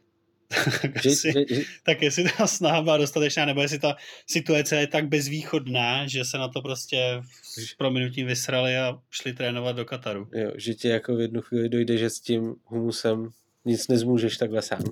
[0.82, 4.76] Tak, Že, asi, že, že, tak jestli ta snaha byla dostatečná, nebo jestli ta situace
[4.76, 9.84] je tak bezvýchodná, že se na to prostě s prominutím vysrali a šli trénovat do
[9.84, 10.28] Kataru.
[10.32, 13.30] jo, že ti jako v jednu chvíli dojde, že s tím humusem
[13.64, 14.82] nic nezmůžeš takhle sám.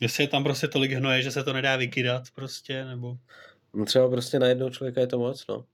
[0.00, 3.16] Jestli je tam prostě tolik hnoje, že se to nedá vykydat prostě, nebo...
[3.74, 5.64] No třeba prostě na jednoho člověka je to moc, no.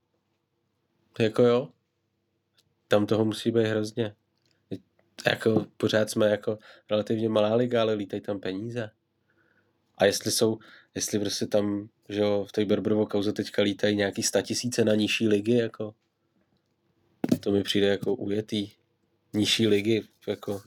[1.19, 1.69] Jako jo.
[2.87, 4.13] Tam toho musí být hrozně.
[5.27, 6.57] Jako pořád jsme jako
[6.91, 8.89] relativně malá liga, ale lítají tam peníze.
[10.03, 10.59] A jestli jsou,
[10.95, 15.27] jestli prostě tam, že jo, v té Berberovo kauze teďka lítají nějaký statisíce na nižší
[15.27, 15.93] ligy, jako
[17.39, 18.69] to mi přijde jako ujetý.
[19.33, 20.61] Nižší ligy, jako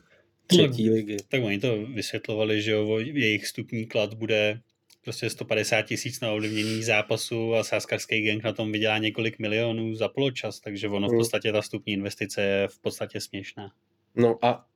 [0.47, 1.17] třetí ligy.
[1.27, 4.61] Tak oni to vysvětlovali, že jo, jejich stupní klad bude
[5.03, 10.07] prostě 150 tisíc na ovlivnění zápasu a sáskarský gang na tom vydělá několik milionů za
[10.07, 11.17] poločas, takže ono v Mm.
[11.17, 13.71] podstatě ta stupní investice je v podstatě směšná.
[14.15, 14.67] No a,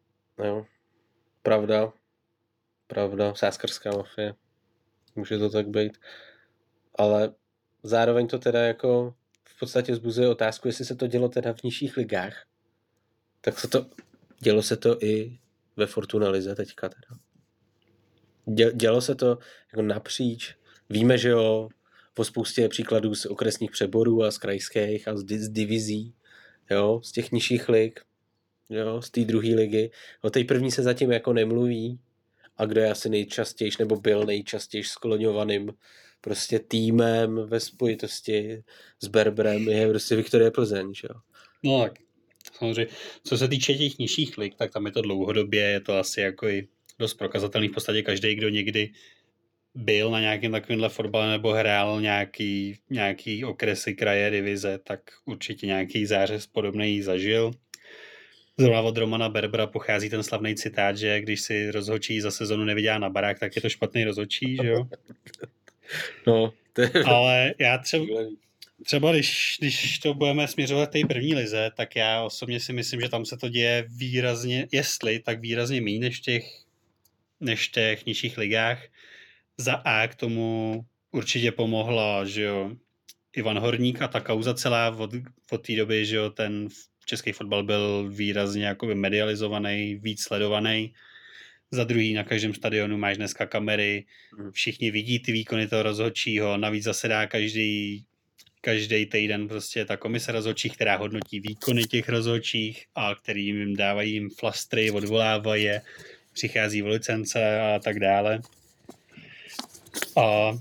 [0.45, 0.65] jo,
[1.43, 1.93] pravda,
[2.87, 4.33] pravda, sáskarská mafie.
[5.15, 5.97] Může to tak být.
[6.95, 7.33] Ale
[7.83, 11.97] zároveň to teda jako v podstatě zbuzuje otázku, jestli se to dělo teda v nižších
[11.97, 12.45] ligách.
[13.41, 13.85] Tak se to,
[14.39, 15.39] dělo se to i
[15.77, 17.19] ve Fortuna Lize teďka teda.
[18.45, 19.37] Dě, dělo se to
[19.71, 20.55] jako napříč.
[20.89, 21.69] Víme, že jo,
[22.17, 26.13] o spoustě příkladů z okresních přeborů a z krajských a z, z divizí,
[26.69, 27.99] jo, z těch nižších lig,
[28.69, 29.91] jo, z té druhé ligy.
[30.21, 31.99] O té první se zatím jako nemluví
[32.61, 35.73] a kdo je asi nejčastější, nebo byl nejčastěji skloňovaným
[36.21, 38.63] prostě týmem ve spojitosti
[38.99, 41.19] s Berberem je prostě Viktorie Plzeň, že jo.
[41.63, 41.93] No tak,
[42.57, 42.87] samozřejmě,
[43.23, 46.47] co se týče těch nižších lig, tak tam je to dlouhodobě, je to asi jako
[46.47, 46.67] i
[46.99, 47.67] dost prokazatelný.
[47.67, 48.91] V podstatě každý, kdo někdy
[49.75, 56.05] byl na nějakém takovémhle fotbale nebo hrál nějaký, nějaký okresy, kraje, divize, tak určitě nějaký
[56.05, 57.51] zářez podobný zažil.
[58.61, 62.97] Zrovna od Romana Berbera pochází ten slavný citát, že když si rozhočí za sezonu nevydělá
[62.97, 64.87] na barák, tak je to špatný rozhočí, že jo?
[66.27, 68.05] No, to je Ale já třeba.
[68.85, 73.01] Třeba když, když to budeme směřovat k té první lize, tak já osobně si myslím,
[73.01, 76.43] že tam se to děje výrazně, jestli, tak výrazně méně než těch,
[77.39, 78.83] než těch nižších ligách.
[79.57, 82.71] Za A k tomu určitě pomohla, že jo,
[83.35, 85.11] Ivan Horník a ta kauza celá od,
[85.51, 86.69] od té doby, že jo, ten
[87.11, 90.93] český fotbal byl výrazně jakoby medializovaný, víc sledovaný.
[91.71, 94.05] Za druhý na každém stadionu máš dneska kamery,
[94.37, 94.51] Mhm.
[94.51, 98.03] všichni vidí ty výkony toho rozhodčího, navíc zasedá každý
[98.61, 104.13] každý týden prostě ta komise rozhodčích, která hodnotí výkony těch rozhodčích a který jim dávají
[104.13, 105.81] jim flastry, odvolávají je,
[106.33, 108.39] přichází v licence a tak dále.
[110.17, 110.53] A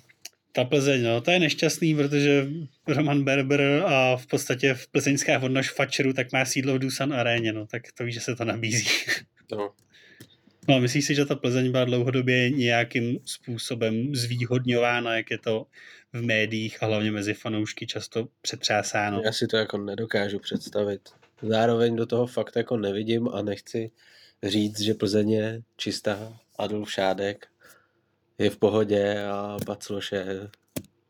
[0.52, 2.46] ta Plzeň, no, to je nešťastný, protože
[2.92, 7.52] Roman Berber a v podstatě v plzeňská odnož Fatcheru tak má sídlo v Dusan aréně,
[7.52, 8.88] no, tak to víš, že se to nabízí.
[9.52, 9.72] No,
[10.68, 15.66] No a myslíš si, že ta Plzeň byla dlouhodobě nějakým způsobem zvýhodňována, jak je to
[16.12, 19.22] v médiích a hlavně mezi fanoušky často přetřásáno?
[19.24, 21.00] já si to jako nedokážu představit.
[21.42, 23.90] Zároveň do toho fakt jako nevidím a nechci
[24.42, 26.38] říct, že Plzeň je čistá.
[26.58, 27.46] Adolf Šádek
[28.38, 30.48] je v pohodě a Bacloš je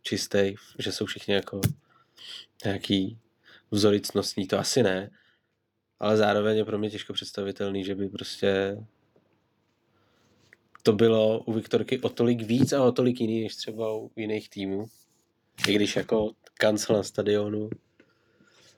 [0.03, 1.61] čistý, že jsou všichni jako
[2.65, 3.19] nějaký
[3.71, 5.11] vzoricnostní, to asi ne.
[6.01, 8.77] Ale zároveň je pro mě těžko představitelný, že by prostě
[10.83, 14.51] to bylo u Viktorky o tolik víc a o tolik jiný, než třeba u jiných
[14.51, 14.87] týmů.
[15.69, 17.71] I když jako kancel na stadionu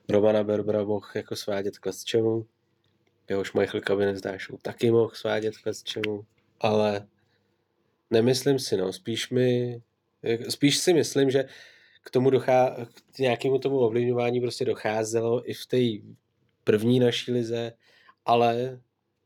[0.09, 2.45] Romana Berbera mohl jako svádět k čemu,
[3.29, 6.25] jehož Michael Kabinec dášou taky mohl svádět k čemu,
[6.59, 7.07] ale
[8.11, 9.81] nemyslím si, no, spíš mi
[10.49, 11.45] Spíš si myslím, že
[12.03, 15.77] k tomu dochá, k nějakému tomu ovlivňování prostě docházelo i v té
[16.63, 17.73] první naší lize,
[18.25, 18.79] ale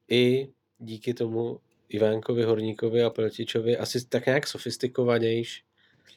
[0.10, 5.64] i díky tomu Ivánkovi, Horníkovi a Peltičovi asi tak nějak sofistikovanějš,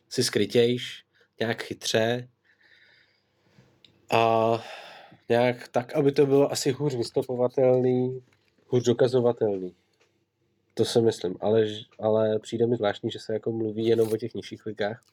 [0.09, 1.05] si skrytějš,
[1.41, 2.29] nějak chytře
[4.11, 4.65] a
[5.29, 8.23] nějak tak, aby to bylo asi hůř vystupovatelný,
[8.67, 9.75] hůř dokazovatelný.
[10.81, 11.67] To si myslím, ale,
[11.99, 15.05] ale přijde mi zvláštní, že se jako mluví jenom o těch nižších ligách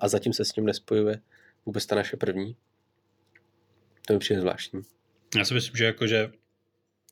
[0.00, 1.20] a zatím se s tím nespojuje
[1.66, 2.56] vůbec ta naše první.
[4.06, 4.82] To mi přijde zvláštní.
[5.36, 6.30] Já si myslím, že jakože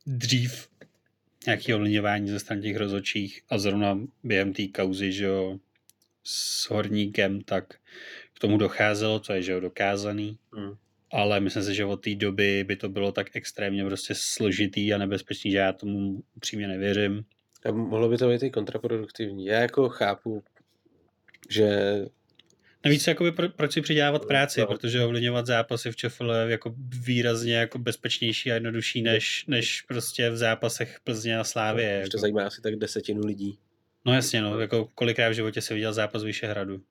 [0.07, 0.68] dřív
[1.47, 5.59] nějaký ovlivňování ze strany těch rozočích a zrovna během té kauzy, že jo,
[6.24, 7.74] s horníkem, tak
[8.34, 10.38] k tomu docházelo, co je, že jo, dokázaný.
[10.53, 10.74] Hmm.
[11.11, 14.99] Ale myslím si, že od té doby by to bylo tak extrémně prostě složitý a
[14.99, 17.24] nebezpečný, že já tomu upřímně nevěřím.
[17.64, 19.46] A mohlo by to být i kontraproduktivní.
[19.46, 20.42] Já jako chápu,
[21.50, 21.96] že
[22.84, 24.66] Navíc jakoby pro, proč si přidávat práci, no.
[24.66, 30.30] protože ovlivňovat zápasy v ČFL je jako výrazně jako bezpečnější a jednodušší než, než prostě
[30.30, 31.92] v zápasech Plzně a Slávě.
[31.92, 32.10] No, jako.
[32.10, 33.58] To zajímá asi tak desetinu lidí.
[34.04, 36.82] No jasně, no, jako kolikrát v životě se viděl zápas Vyšehradu?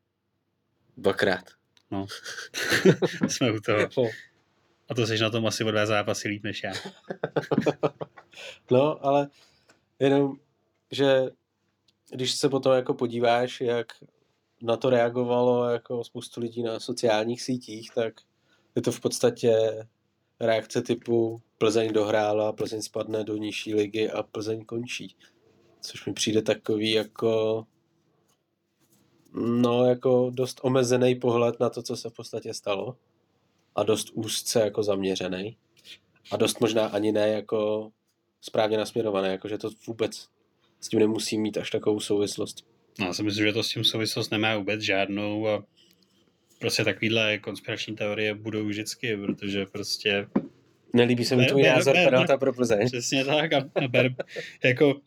[0.97, 1.43] Dvakrát.
[1.91, 2.07] No,
[3.27, 3.89] jsme u toho.
[3.97, 4.09] No.
[4.89, 6.73] A to jsi na tom asi o dva zápasy líp než já.
[8.71, 9.27] no, ale
[9.99, 10.39] jenom,
[10.91, 11.31] že
[12.09, 13.87] když se potom jako podíváš, jak
[14.61, 18.13] na to reagovalo jako spoustu lidí na sociálních sítích, tak
[18.75, 19.53] je to v podstatě
[20.39, 25.15] reakce typu Plzeň dohrála, Plzeň spadne do nižší ligy a Plzeň končí.
[25.81, 27.65] Což mi přijde takový jako
[29.33, 32.97] no jako dost omezený pohled na to, co se v podstatě stalo
[33.75, 35.57] a dost úzce jako zaměřený
[36.31, 37.91] a dost možná ani ne jako
[38.41, 40.27] správně nasměrovaný, jako že to vůbec
[40.81, 42.65] s tím nemusí mít až takovou souvislost.
[42.99, 45.63] No, já si myslím, že to s tím souvislost nemá vůbec žádnou a
[46.59, 50.27] prostě takovýhle konspirační teorie budou vždycky, protože prostě
[50.93, 52.87] Nelíbí se mi tvůj názor penalta pro Plzeň.
[52.87, 54.15] Přesně tak a, a ber,
[54.63, 55.01] jako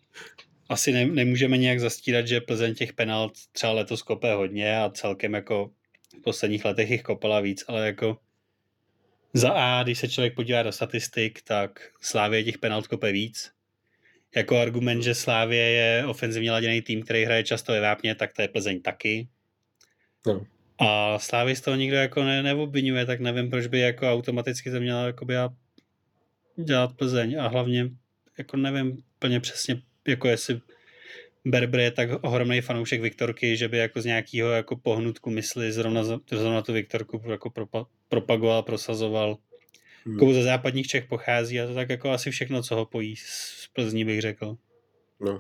[0.69, 5.35] asi ne, nemůžeme nějak zastírat, že Plzeň těch penalt třeba letos kope hodně a celkem
[5.35, 5.71] jako
[6.19, 8.19] v posledních letech jich kopala víc, ale jako
[9.33, 13.51] za A, když se člověk podívá do statistik, tak Slávě těch penalt kope víc
[14.37, 18.43] jako argument, že Slávě je ofenzivně laděný tým, který hraje často ve vápně, tak to
[18.43, 19.29] je Plzeň taky.
[20.27, 20.47] No.
[20.79, 24.81] A Slávy z toho nikdo jako ne, neobvinuje, tak nevím, proč by jako automaticky to
[24.81, 25.35] měla jako by
[26.57, 27.41] dělat Plzeň.
[27.41, 27.91] A hlavně
[28.39, 30.61] jako nevím plně přesně, jako jestli
[31.45, 36.05] Berber je tak ohromný fanoušek Viktorky, že by jako z nějakého jako pohnutku mysli zrovna,
[36.31, 37.53] zrovna tu Viktorku jako
[38.09, 39.37] propagoval, prosazoval
[40.05, 40.15] hmm.
[40.15, 43.69] jako ze západních Čech pochází a to tak jako asi všechno, co ho pojí z
[43.73, 44.57] Plzní, bych řekl.
[45.21, 45.39] No.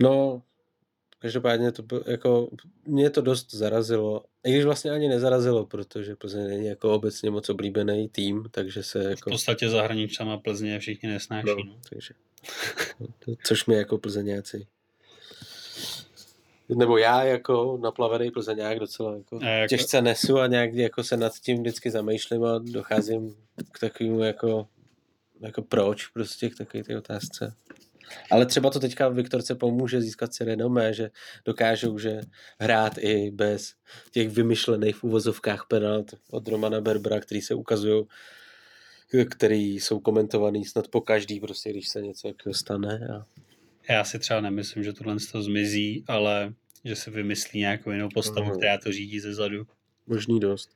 [0.00, 0.42] No,
[1.18, 2.50] každopádně to bylo, jako,
[2.86, 4.24] mě to dost zarazilo.
[4.44, 9.04] I když vlastně ani nezarazilo, protože Plzeň není jako obecně moc oblíbený tým, takže se
[9.04, 9.30] jako...
[9.30, 11.46] V podstatě zahraničama Plzně všichni nesnáší.
[11.46, 11.80] No, no.
[11.90, 12.14] Takže,
[13.44, 14.66] což mi jako plzeňáci
[16.68, 21.32] nebo já jako naplavený plzeňák docela jako, jako těžce nesu a nějak jako se nad
[21.32, 23.36] tím vždycky zamýšlím a docházím
[23.72, 24.68] k takovému jako,
[25.40, 27.54] jako proč prostě k takové té otázce.
[28.30, 31.10] Ale třeba to teďka Viktorce pomůže získat si renomé, že
[31.44, 32.20] dokážou že
[32.60, 33.74] hrát i bez
[34.10, 38.04] těch vymyšlených v uvozovkách penalt od Romana Berbera, který se ukazují
[39.30, 43.08] který jsou komentovaný snad po každý, prostě, když se něco jako stane.
[43.16, 43.26] A
[43.88, 46.54] já si třeba nemyslím, že tohle to zmizí, ale
[46.84, 48.56] že se vymyslí nějakou jinou postavu, mm.
[48.56, 49.66] která to řídí ze zadu.
[50.06, 50.70] Možný dost.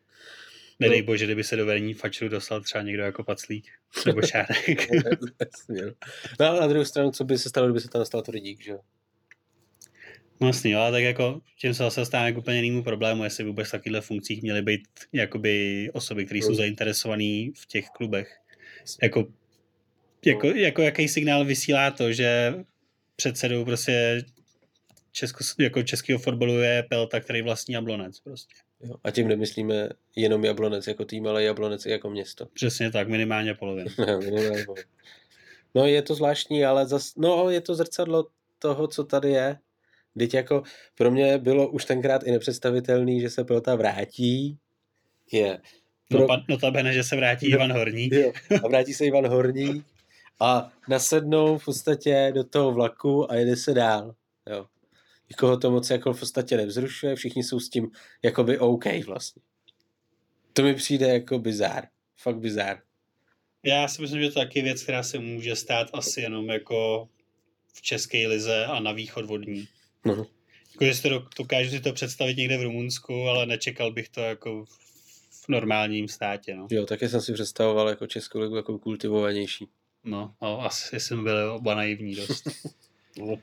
[0.80, 1.06] Nedej no.
[1.06, 3.64] bože, kdyby se do vedení fačru dostal třeba někdo jako paclík
[4.06, 4.90] nebo šárek.
[6.40, 8.62] no ale na druhou stranu, co by se stalo, kdyby se tam nastal to lidík,
[8.62, 8.80] že jo?
[10.40, 13.70] Vlastně, jo, tak jako tím se zase stává k úplně jinému problému, jestli vůbec v
[13.70, 16.56] takovýchhle funkcích měly být jakoby osoby, které jsou mm.
[16.56, 18.36] zainteresované v těch klubech.
[19.02, 19.26] Jako,
[20.26, 22.54] jako, jako jaký signál vysílá to, že
[23.18, 24.24] předsedou prostě
[25.12, 28.54] Česko, jako českého fotbalu je Pelta, který vlastní Jablonec prostě.
[28.80, 32.46] Jo, a tím nemyslíme jenom Jablonec jako tým, ale Jablonec i jako město.
[32.46, 33.90] Přesně tak, minimálně polovinu.
[34.18, 34.88] minimálně polovinu.
[35.74, 38.26] No je to zvláštní, ale zas, no je to zrcadlo
[38.58, 39.58] toho, co tady je.
[40.18, 40.62] Teď jako
[40.94, 44.58] pro mě bylo už tenkrát i nepředstavitelný, že se Pelta vrátí.
[45.32, 45.58] Je.
[46.08, 46.26] Pro...
[46.26, 48.12] No, notabene, že se vrátí no, Ivan Horník.
[48.12, 48.32] Jo,
[48.64, 49.84] a vrátí se Ivan Horník
[50.40, 54.14] a nasednou v podstatě do toho vlaku a jede se dál.
[54.50, 54.66] Jo.
[55.30, 57.90] Nikoho to moc jako v podstatě nevzrušuje, všichni jsou s tím
[58.22, 59.42] jakoby OK vlastně.
[60.52, 61.88] To mi přijde jako bizár.
[62.16, 62.80] Fakt bizár.
[63.62, 67.08] Já si myslím, že to je taky věc, která se může stát asi jenom jako
[67.74, 69.68] v české lize a na východ vodní.
[70.04, 70.26] No.
[70.72, 74.64] Jako, že to dokážu si to představit někde v Rumunsku, ale nečekal bych to jako
[75.30, 76.56] v normálním státě.
[76.56, 76.66] No.
[76.70, 79.68] Jo, taky jsem si představoval jako Českou ligu jako kultivovanější.
[80.08, 82.48] No, no asi jsme byli oba naivní dost.
[83.18, 83.36] no.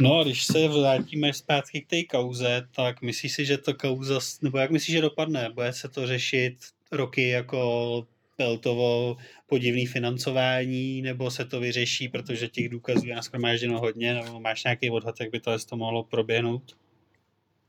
[0.00, 4.18] No a když se vrátíme zpátky k té kauze, tak myslíš si, že to kauza,
[4.42, 5.50] nebo jak myslíš, že dopadne?
[5.50, 6.56] Bude se to řešit
[6.92, 14.14] roky jako Peltovo podivný financování, nebo se to vyřeší, protože těch důkazů je naschromážděno hodně,
[14.14, 16.76] nebo máš nějaký odhad, jak by to, to mohlo proběhnout?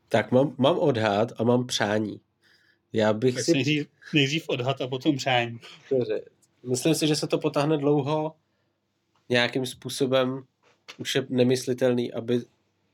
[0.09, 2.19] Tak mám, mám odhad a mám přání.
[2.93, 3.51] Já bych tak si...
[3.51, 5.59] Nejdřív, nejdřív odhad a potom přání.
[5.91, 6.21] Dobře.
[6.63, 8.35] Myslím si, že se to potáhne dlouho.
[9.29, 10.43] Nějakým způsobem
[10.97, 12.41] už je nemyslitelný, aby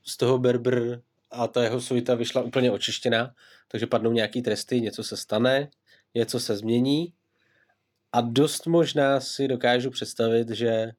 [0.02, 3.34] z toho Berber a ta jeho suita vyšla úplně očištěná,
[3.68, 5.70] takže padnou nějaký tresty, něco se stane,
[6.14, 7.12] něco se změní
[8.14, 10.92] a dost možná si dokážu představit, že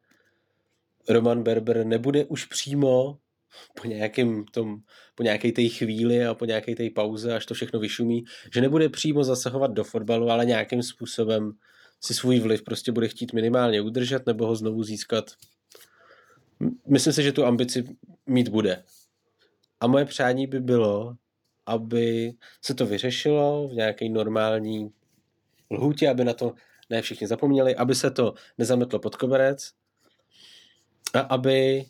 [1.10, 3.18] Roman Berber nebude už přímo
[3.82, 4.78] po nějakém tom,
[5.16, 8.90] po nějaké té chvíli a po nějaké té pauze, až to všechno vyšumí, že nebude
[8.90, 11.52] přímo zasahovat do fotbalu, ale nějakým způsobem
[12.06, 15.32] si svůj vliv prostě bude chtít minimálně udržet nebo ho znovu získat.
[16.88, 18.84] Myslím si, že tu ambici mít bude.
[19.80, 21.16] A moje přání by bylo,
[21.66, 24.92] aby se to vyřešilo v nějaké normální
[25.72, 26.54] lhůtě, aby na to
[26.90, 29.72] ne všichni zapomněli, aby se to nezametlo pod koberec
[31.14, 31.86] a aby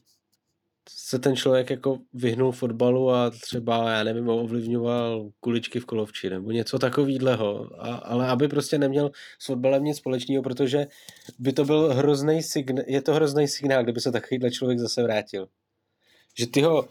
[0.89, 6.51] se ten člověk jako vyhnul fotbalu a třeba, já nevím, ovlivňoval kuličky v kolovči nebo
[6.51, 7.69] něco takového,
[8.03, 10.87] ale aby prostě neměl s fotbalem nic společného, protože
[11.39, 15.47] by to byl hrozný signál, je to hrozný signál, kdyby se takovýhle člověk zase vrátil.
[16.37, 16.87] Že ty ho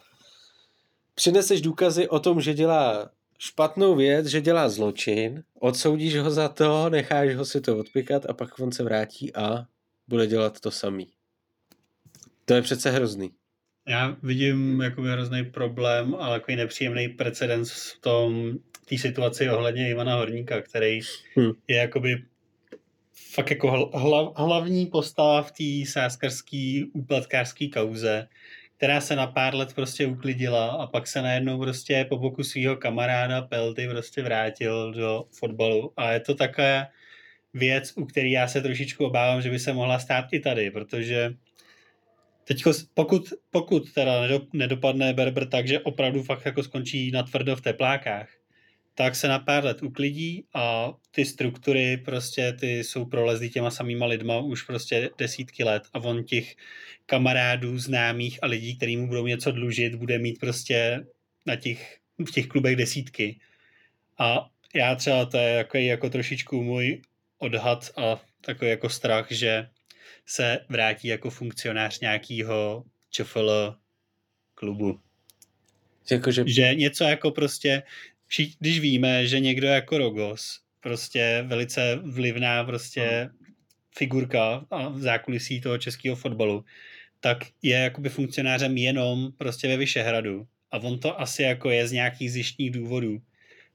[1.15, 6.91] přineseš důkazy o tom, že dělá špatnou věc, že dělá zločin, odsoudíš ho za to,
[6.91, 9.67] necháš ho si to odpikat a pak on se vrátí a
[10.09, 11.09] bude dělat to samý.
[12.45, 13.31] To je přece hrozný.
[13.89, 18.53] Já vidím jako hrozný problém a takový nepříjemný precedens v tom,
[18.89, 21.01] té situaci ohledně Ivana Horníka, který
[21.37, 21.53] hmm.
[21.69, 22.23] je jakoby
[23.35, 28.29] fakt jako hlav, hlavní postava v té sáskarský úplatkářský kauze,
[28.77, 32.77] která se na pár let prostě uklidila a pak se najednou prostě po boku svého
[32.77, 35.93] kamaráda Pelty prostě vrátil do fotbalu.
[35.97, 36.87] A je to taková
[37.55, 41.35] věc, u který já se trošičku obávám, že by se mohla stát i tady, protože
[42.45, 42.65] Teď
[42.95, 44.13] pokud, pokud teda
[44.53, 48.29] nedopadne Berber tak, že opravdu fakt jako skončí na tvrdo v teplákách,
[48.95, 54.07] tak se na pár let uklidí a ty struktury prostě ty jsou prolezlý těma samýma
[54.07, 56.55] lidma už prostě desítky let a on těch
[57.07, 61.07] kamarádů, známých a lidí, kterým mu budou něco dlužit, bude mít prostě
[61.47, 63.39] na těch, v těch klubech desítky.
[64.19, 67.03] A já třeba to je jako, jako trošičku můj
[67.39, 69.69] odhad a takový jako strach, že
[70.27, 73.75] se vrátí jako funkcionář nějakého ČFL
[74.55, 75.01] klubu.
[76.11, 76.45] Jako, že...
[76.47, 77.83] že něco jako prostě,
[78.59, 83.47] když víme, že někdo jako Rogos, prostě velice vlivná prostě no.
[83.97, 86.65] figurka a v zákulisí toho českého fotbalu,
[87.21, 90.47] tak je jakoby funkcionářem jenom prostě ve Vyšehradu.
[90.71, 93.23] A on to asi jako je z nějakých zjištních důvodů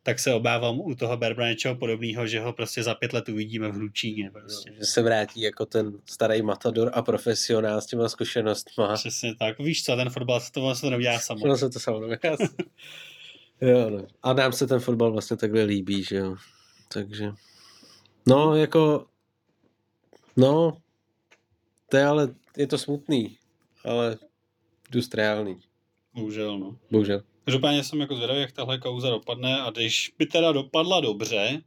[0.09, 3.71] tak se obávám u toho Berbra něčeho podobného, že ho prostě za pět let uvidíme
[3.71, 4.31] v Hlučíně.
[4.31, 4.73] Prostě.
[4.79, 8.93] Že se vrátí jako ten starý matador a profesionál s těma zkušenostma.
[8.93, 9.59] Přesně tak.
[9.59, 11.47] Víš co, ten fotbal se to, to neudělá samo.
[11.47, 12.01] No se to samo
[13.61, 14.07] jo, no.
[14.23, 16.35] A nám se ten fotbal vlastně takhle líbí, že jo.
[16.93, 17.31] Takže,
[18.27, 19.05] no, jako,
[20.37, 20.77] no,
[21.89, 23.37] to je ale, je to smutný,
[23.85, 24.17] ale
[24.91, 25.61] dost reálný.
[26.13, 26.77] Bohužel, no.
[26.91, 27.21] Bohužel.
[27.45, 31.61] Každopádně jsem jako zvědavý, jak tahle kauza dopadne a když by teda dopadla dobře,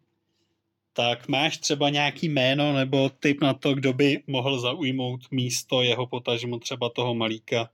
[0.92, 6.06] tak máš třeba nějaký jméno nebo typ na to, kdo by mohl zaujmout místo jeho
[6.06, 7.70] potažmo třeba toho malíka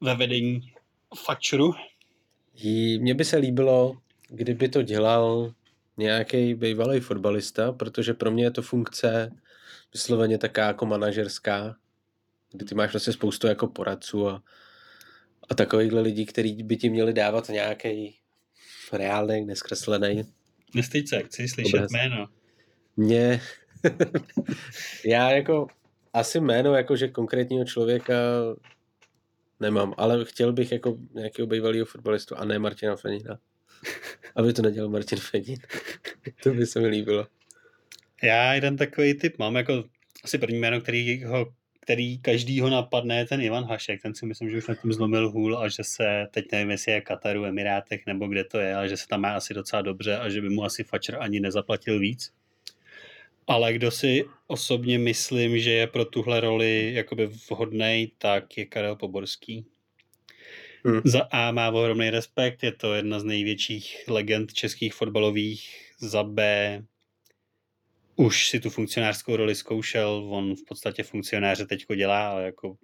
[0.00, 0.72] ve vedení
[1.24, 1.72] Fakčuru?
[2.98, 3.96] Mně by se líbilo,
[4.28, 5.54] kdyby to dělal
[5.96, 9.32] nějaký bývalý fotbalista, protože pro mě je to funkce
[9.92, 11.76] vysloveně taká jako manažerská,
[12.52, 14.42] kdy ty máš vlastně spoustu jako poradců a
[15.50, 18.16] a takovýchhle lidí, kteří by ti měli dávat nějaký
[18.92, 20.22] reálný, neskreslený.
[20.74, 21.90] Nestyď se, chci slyšet obraz.
[21.90, 22.26] jméno.
[22.96, 23.40] Mě,
[25.04, 25.66] já jako
[26.12, 28.14] asi jméno jakože konkrétního člověka
[29.60, 33.38] nemám, ale chtěl bych jako nějakého bývalého fotbalistu a ne Martina Fenina.
[34.36, 35.58] Aby to nedělal Martin Fenin.
[36.42, 37.26] to by se mi líbilo.
[38.22, 39.84] Já jeden takový typ mám, jako
[40.24, 41.54] asi první jméno, který ho
[41.84, 45.58] který každýho napadne, ten Ivan Hašek, ten si myslím, že už nad tím zlomil hůl
[45.58, 48.96] a že se, teď nevím, jestli je Kataru, Emirátech nebo kde to je, ale že
[48.96, 52.32] se tam má asi docela dobře a že by mu asi Fatscher ani nezaplatil víc.
[53.46, 58.96] Ale kdo si osobně myslím, že je pro tuhle roli jakoby vhodný, tak je Karel
[58.96, 59.64] Poborský.
[60.84, 61.00] Hmm.
[61.04, 65.90] Za A má ohromný respekt, je to jedna z největších legend českých fotbalových.
[65.98, 66.82] Za B
[68.16, 72.76] už si tu funkcionářskou roli zkoušel, on v podstatě funkcionáře teďko dělá, ale jako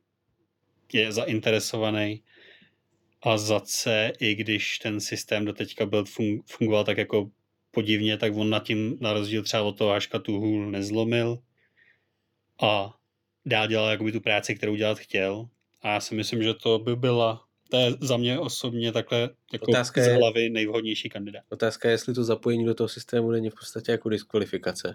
[0.93, 2.23] je zainteresovaný.
[3.23, 7.31] A za C, i když ten systém do teďka byl fun- fungoval tak jako
[7.71, 11.39] podivně, tak on nad tím, na rozdíl třeba od toho Haška tu hůl nezlomil
[12.63, 12.97] a
[13.47, 15.49] dál dělal jakoby tu práci, kterou dělat chtěl.
[15.83, 19.71] A já si myslím, že to by byla, to je za mě osobně takhle jako
[19.71, 21.43] Otázka z je- hlavy nejvhodnější kandidát.
[21.49, 24.95] Otázka je, jestli to zapojení do toho systému není v podstatě jako diskvalifikace.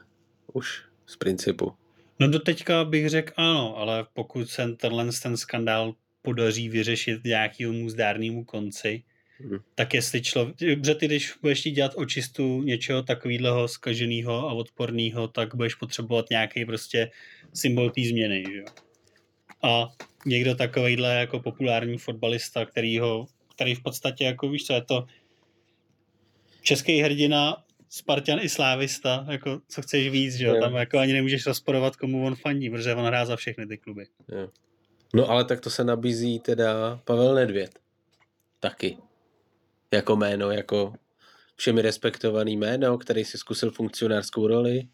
[0.54, 1.74] Už z principu.
[2.20, 7.90] No do teďka bych řekl ano, ale pokud se tenhle ten skandál podaří vyřešit nějakému
[7.90, 9.04] zdárnému konci,
[9.40, 9.60] Hmm.
[9.76, 15.28] tak jestli člověk, že ty když budeš chtít dělat očistu něčeho takového skaženého a odporného,
[15.28, 17.12] tak budeš potřebovat nějaký prostě
[17.54, 18.66] symbol té změny, že jo.
[19.64, 19.88] A
[20.26, 25.06] někdo takovýhle jako populární fotbalista, který ho, který v podstatě jako víš co je to
[26.62, 31.46] český hrdina, Spartan i Slávista, jako co chceš víc, že jo, tam jako ani nemůžeš
[31.46, 34.06] rozporovat, komu on fandí, protože on hrá za všechny ty kluby.
[34.28, 34.50] Jo.
[35.14, 37.80] No ale tak to se nabízí teda Pavel Nedvěd.
[38.60, 38.98] Taky.
[39.92, 40.94] Jako jméno, jako
[41.56, 44.88] všemi respektovaný jméno, který si zkusil funkcionářskou roli.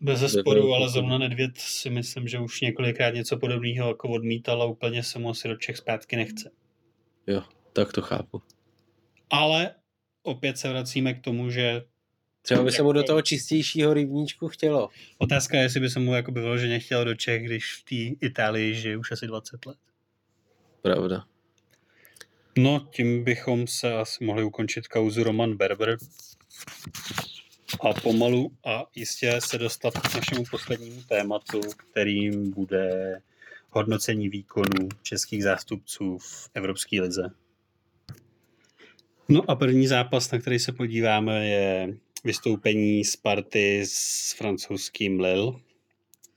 [0.00, 4.66] Bez zesporu, ale zrovna Nedvěd si myslím, že už několikrát něco podobného jako odmítal a
[4.66, 6.50] úplně se mu asi do Čech zpátky nechce.
[7.26, 7.42] Jo,
[7.72, 8.42] tak to chápu.
[9.30, 9.74] Ale
[10.22, 11.82] opět se vracíme k tomu, že
[12.46, 14.88] Třeba by se mu do toho čistějšího rybníčku chtělo.
[15.18, 18.74] otázka je, jestli by se mu jako vyloženě chtěl do Čech, když v té Itálii
[18.74, 19.76] žije už asi 20 let.
[20.82, 21.24] Pravda.
[22.58, 25.96] No, tím bychom se asi mohli ukončit kauzu Roman Berber
[27.80, 33.20] a pomalu a jistě se dostat k našemu poslednímu tématu, kterým bude
[33.70, 37.30] hodnocení výkonů českých zástupců v Evropské lize.
[39.28, 45.52] No a první zápas, na který se podíváme, je vystoupení Sparty s francouzským Lille.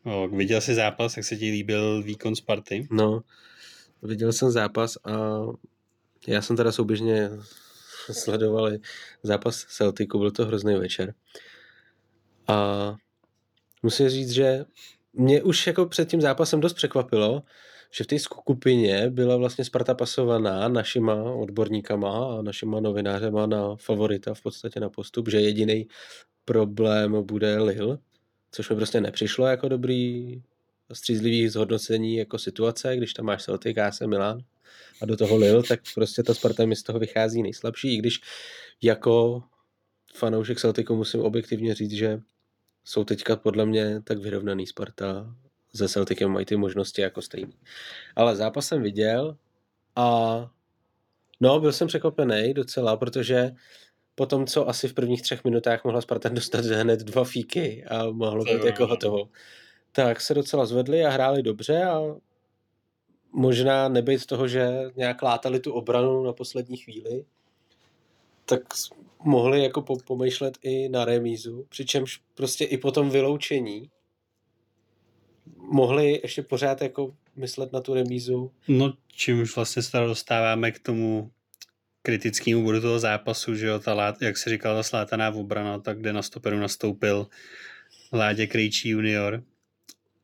[0.05, 2.87] O, viděl jsi zápas, jak se ti líbil výkon Sparty?
[2.91, 3.21] No,
[4.01, 5.39] viděl jsem zápas a
[6.27, 7.29] já jsem teda souběžně
[8.11, 8.71] sledoval
[9.23, 11.13] zápas Celticu, byl to hrozný večer.
[12.47, 12.95] A
[13.83, 14.65] musím říct, že
[15.13, 17.43] mě už jako před tím zápasem dost překvapilo,
[17.91, 24.33] že v té skupině byla vlastně Sparta pasovaná našima odborníkama a našima novinářema na favorita
[24.33, 25.87] v podstatě na postup, že jediný
[26.45, 27.97] problém bude Lille,
[28.51, 30.41] což mi prostě nepřišlo jako dobrý
[30.93, 34.39] střízlivý zhodnocení jako situace, když tam máš Celtic, AC Milan
[35.01, 38.21] a do toho Lille, tak prostě ta Sparta mi z toho vychází nejslabší, i když
[38.81, 39.43] jako
[40.13, 42.21] fanoušek Celticu musím objektivně říct, že
[42.85, 45.35] jsou teďka podle mě tak vyrovnaný Sparta
[45.75, 47.53] se Celticem mají ty možnosti jako stejný.
[48.15, 49.37] Ale zápas jsem viděl
[49.95, 50.49] a
[51.39, 53.51] no, byl jsem překvapený docela, protože
[54.15, 58.05] po tom, co asi v prvních třech minutách mohla Sparta dostat hned dva fíky a
[58.11, 59.29] mohlo být jako hotovo,
[59.91, 62.01] tak se docela zvedli a hráli dobře a
[63.31, 67.25] možná nebejt z toho, že nějak látali tu obranu na poslední chvíli,
[68.45, 68.61] tak
[69.23, 73.89] mohli jako po- pomýšlet i na remízu, přičemž prostě i po tom vyloučení
[75.57, 78.51] mohli ještě pořád jako myslet na tu remízu.
[78.67, 81.31] No, čím už vlastně se dostáváme k tomu
[82.01, 85.99] kritickému bodu toho zápasu, že jo, ta, lát, jak se říkal, ta slátaná obrana, tak
[85.99, 87.27] kde na stoperu nastoupil
[88.13, 89.43] Ládě Krejčí junior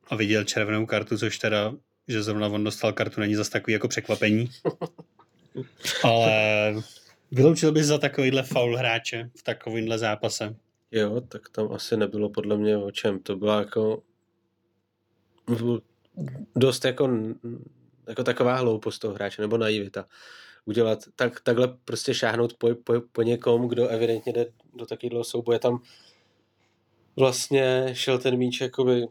[0.08, 1.74] a viděl červenou kartu, což teda,
[2.08, 4.50] že zrovna on dostal kartu, není zase takový jako překvapení.
[6.02, 6.74] Ale
[7.30, 10.56] vyloučil bys za takovýhle faul hráče v takovýmhle zápase.
[10.90, 13.18] Jo, tak tam asi nebylo podle mě o čem.
[13.18, 14.02] To byla jako
[16.56, 17.10] dost jako,
[18.08, 20.06] jako taková hloupost toho hráče, nebo naivita.
[20.64, 25.58] Udělat tak, takhle prostě šáhnout po, po, po někom, kdo evidentně jde do takového souboje.
[25.58, 25.82] Tam
[27.16, 29.06] vlastně šel ten míč jakoby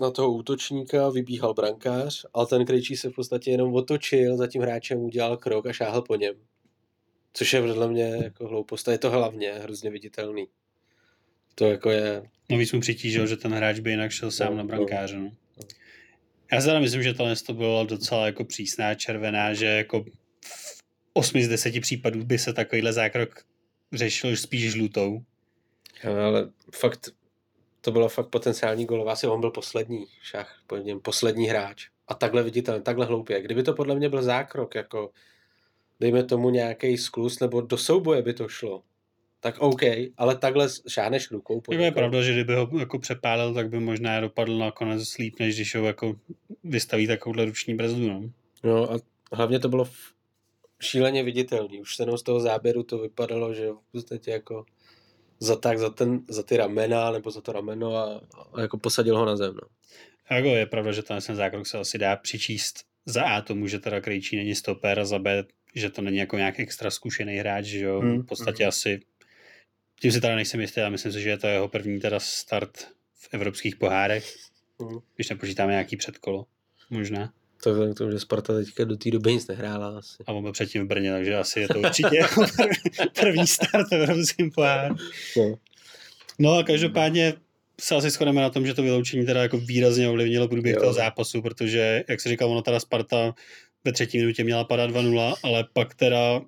[0.00, 4.62] na toho útočníka, vybíhal brankář, ale ten Krejčí se v podstatě jenom otočil, za tím
[4.62, 6.34] hráčem udělal krok a šáhl po něm.
[7.32, 8.88] Což je podle mě jako hloupost.
[8.88, 10.46] A je to hlavně hrozně viditelný.
[11.54, 12.22] To jako je...
[12.50, 14.68] No víc mu přitížil, že ten hráč by jinak šel sám No, na no.
[14.68, 15.18] brankáře.
[15.18, 15.30] No.
[16.52, 20.02] Já si myslím, že tohle to bylo docela jako přísná červená, že jako
[20.44, 23.44] v 8 z 10 případů by se takovýhle zákrok
[23.92, 25.22] řešil spíš žlutou.
[26.04, 27.08] Ale fakt,
[27.80, 29.10] to bylo fakt potenciální gol.
[29.10, 31.88] Asi on byl poslední šach, po něm poslední hráč.
[32.08, 33.42] A takhle viditelný, takhle hloupě.
[33.42, 35.10] Kdyby to podle mě byl zákrok, jako
[36.00, 38.82] dejme tomu nějaký sklus, nebo do souboje by to šlo,
[39.40, 39.82] tak OK,
[40.16, 41.60] ale takhle šáneš rukou.
[41.60, 41.94] po je někom.
[41.94, 45.86] pravda, že kdyby ho jako přepálil, tak by možná dopadl nakonec líp, než když ho
[45.86, 46.14] jako
[46.64, 48.08] vystaví takovouhle ruční brzdu.
[48.08, 48.30] No.
[48.64, 48.96] No a
[49.32, 50.14] hlavně to bylo v,
[50.80, 51.80] šíleně viditelný.
[51.80, 54.64] Už jenom z toho záběru to vypadalo, že v podstatě jako
[55.40, 58.20] zatáh za, ten, za ty ramena nebo za to rameno a,
[58.54, 59.54] a jako posadil ho na zem.
[59.54, 59.68] No.
[60.36, 64.00] Jako je pravda, že ten zákrok se asi dá přičíst za A tomu, že teda
[64.00, 65.44] Krejčí není stoper a za B,
[65.74, 68.22] že to není jako nějak extra zkušený hráč, že jo, hmm.
[68.22, 68.68] v podstatě hmm.
[68.68, 69.00] asi
[70.00, 72.78] tím si teda nejsem jistý, ale myslím si, že je to jeho první teda start
[73.14, 74.34] v evropských pohárech,
[74.80, 74.98] hmm.
[75.14, 76.46] když nepočítáme nějaký předkolo,
[76.90, 77.32] možná.
[77.62, 80.24] To vzhledem k tomu, že Sparta teďka do té doby nic nehrála asi.
[80.26, 82.46] A on byl předtím v Brně, takže asi je to určitě jako
[83.20, 84.94] první start v evropském poháru.
[85.36, 85.58] No.
[86.38, 87.34] no a každopádně
[87.80, 90.80] se asi shodneme na tom, že to vyloučení teda jako výrazně ovlivnilo průběh jo.
[90.80, 93.34] toho zápasu, protože, jak se říkal, ono teda Sparta
[93.84, 96.40] ve třetí minutě měla padat 2-0, ale pak teda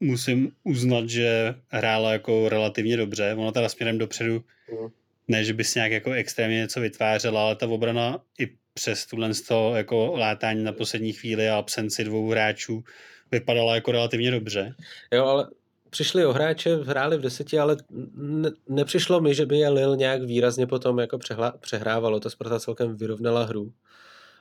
[0.00, 3.34] musím uznat, že hrála jako relativně dobře.
[3.38, 4.88] Ona teda směrem dopředu, mm.
[5.28, 9.30] ne, že by si nějak jako extrémně něco vytvářela, ale ta obrana i přes tuhle
[9.48, 12.84] toho jako látání na poslední chvíli a absenci dvou hráčů
[13.32, 14.74] vypadala jako relativně dobře.
[15.12, 15.48] Jo, ale
[15.90, 17.76] přišli o hráče, hráli v deseti, ale
[18.14, 22.20] ne, nepřišlo mi, že by je Lil nějak výrazně potom jako přehla, přehrávalo.
[22.20, 23.72] Ta Sparta celkem vyrovnala hru.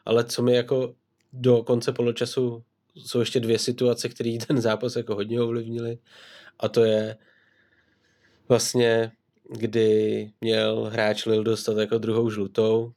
[0.05, 0.93] Ale co mi jako
[1.33, 2.63] do konce poločasu
[2.95, 5.97] jsou ještě dvě situace, které ten zápas jako hodně ovlivnili.
[6.59, 7.17] A to je
[8.49, 9.11] vlastně,
[9.49, 12.93] kdy měl hráč Lil dostat jako druhou žlutou,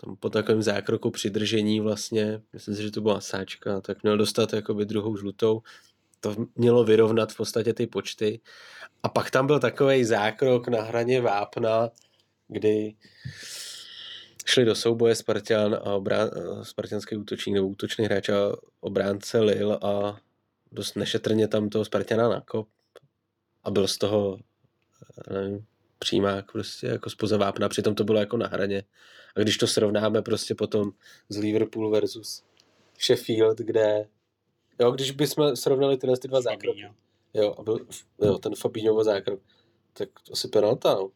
[0.00, 4.52] tam po takovém zákroku přidržení vlastně, myslím si, že to byla sáčka, tak měl dostat
[4.52, 5.62] jakoby druhou žlutou.
[6.20, 8.40] To mělo vyrovnat v podstatě ty počty.
[9.02, 11.90] A pak tam byl takový zákrok na hraně vápna,
[12.48, 12.94] kdy
[14.48, 16.30] šli do souboje Spartan a obrán,
[16.62, 20.20] spartianský útočník nebo útočný hráč a obránce Lil a
[20.72, 22.68] dost nešetrně tam toho Spartana nakop
[23.64, 24.38] a byl z toho
[25.30, 25.66] nevím,
[25.98, 28.84] přímák prostě jako spoza vápna, přitom to bylo jako na hraně.
[29.36, 30.90] A když to srovnáme prostě potom
[31.28, 32.42] z Liverpool versus
[33.06, 34.08] Sheffield, kde
[34.80, 36.88] jo, když bychom srovnali tyhle ty dva zákroky,
[37.34, 37.86] jo, a byl,
[38.22, 39.40] jo, ten Fabinhovo zákrok,
[39.92, 41.10] tak asi penalta, no.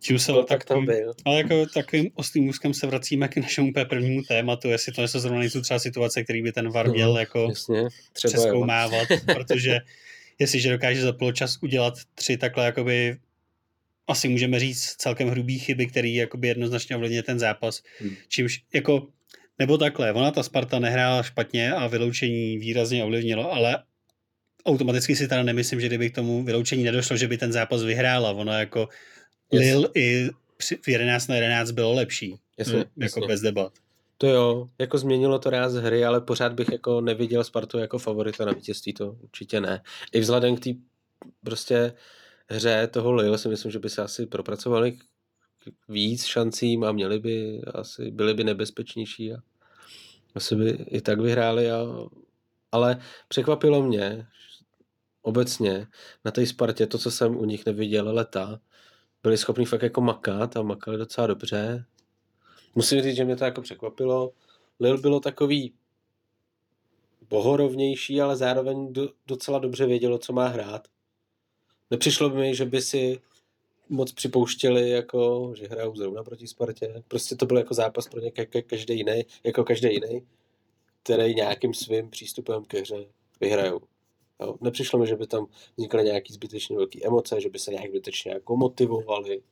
[0.00, 1.14] Tím se no, tak tam byl.
[1.24, 5.20] Ale jako takovým ostrým úzkem se vracíme k našemu úplně prvnímu tématu, jestli to něco
[5.20, 9.80] zrovna nejsou třeba situace, který by ten VAR no, měl jako jasně, třeba přeskoumávat, protože
[10.38, 13.16] jestliže dokáže za poločas udělat tři takhle jakoby
[14.08, 17.82] asi můžeme říct celkem hrubý chyby, který jakoby jednoznačně ovlivňuje ten zápas.
[18.00, 18.16] Hmm.
[18.28, 19.06] Čímž jako,
[19.58, 23.82] nebo takhle, ona ta Sparta nehrála špatně a vyloučení výrazně ovlivnilo, ale
[24.66, 28.30] automaticky si teda nemyslím, že kdyby k tomu vyloučení nedošlo, že by ten zápas vyhrála.
[28.30, 28.88] Ono jako
[29.52, 29.62] yes.
[29.62, 30.30] Lil i
[30.82, 32.38] v 11 na 11 bylo lepší.
[32.58, 33.26] Jasně, jako jasně.
[33.26, 33.72] bez debat.
[34.18, 38.44] To jo, jako změnilo to ráz hry, ale pořád bych jako neviděl Spartu jako favorita
[38.44, 39.82] na vítězství, to určitě ne.
[40.12, 40.70] I vzhledem k té
[41.44, 41.92] prostě
[42.48, 44.98] hře toho Lille si myslím, že by se asi propracovali
[45.88, 49.36] víc šancím a měli by, asi byli by nebezpečnější a
[50.34, 51.70] asi by i tak vyhráli.
[51.70, 51.86] A,
[52.72, 54.26] ale překvapilo mě
[55.22, 55.86] obecně
[56.24, 58.60] na té Spartě, to, co jsem u nich neviděl leta,
[59.22, 61.84] byli schopni fakt jako makat a makali docela dobře.
[62.74, 64.32] Musím říct, že mě to jako překvapilo.
[64.80, 65.74] Lil bylo takový
[67.28, 70.88] bohorovnější, ale zároveň do, docela dobře vědělo, co má hrát.
[71.90, 73.20] Nepřišlo by mi, že by si
[73.88, 77.02] moc připouštěli, jako, že hrajou zrovna proti Spartě.
[77.08, 78.30] Prostě to byl jako zápas pro ně
[78.66, 80.26] každý jiný, jako každý jiný,
[81.02, 83.06] který nějakým svým přístupem ke hře
[83.40, 83.80] vyhrajou.
[84.42, 84.56] Jo.
[84.60, 85.46] Nepřišlo mi, že by tam
[85.76, 89.42] vznikly nějaký zbytečně velké emoce, že by se nějak zbytečně jako motivovali.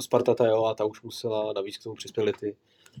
[0.00, 2.56] Sparta ta jo, a ta už musela navíc k tomu přispěli ty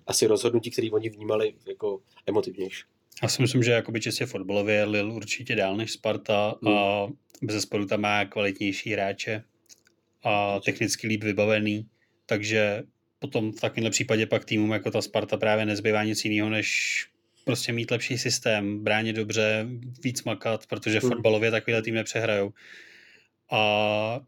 [0.06, 2.84] asi rozhodnutí, které oni vnímali jako emotivnější.
[3.22, 6.74] Já si myslím, že jakoby čistě fotbalově Lil určitě dál než Sparta hmm.
[6.74, 7.08] a
[7.42, 9.44] bez sporu tam má kvalitnější hráče
[10.22, 11.86] a technicky líp vybavený,
[12.26, 12.82] takže
[13.18, 17.06] potom v takovémhle případě pak týmům jako ta Sparta právě nezbývá nic jiného, než
[17.50, 19.66] prostě mít lepší systém, bránit dobře,
[20.04, 21.10] víc makat, protože hmm.
[21.10, 22.52] fotbalově takovýhle tým nepřehrajou.
[23.50, 24.20] A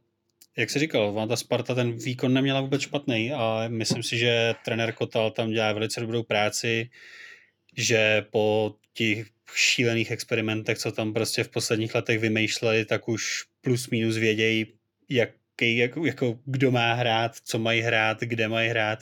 [0.57, 4.55] jak jsi říkal, ona ta Sparta ten výkon neměla vůbec špatný a myslím si, že
[4.65, 6.91] trenér Kotal tam dělá velice dobrou práci,
[7.77, 13.91] že po těch šílených experimentech, co tam prostě v posledních letech vymýšleli, tak už plus
[13.91, 14.67] minus vědějí,
[15.09, 18.99] jaký, jako, jako kdo má hrát, co mají hrát, kde mají hrát.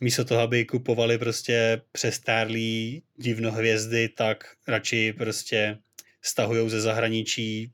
[0.00, 5.78] Místo toho, aby kupovali prostě přestárlý divnohvězdy, tak radši prostě
[6.22, 7.72] stahují ze zahraničí,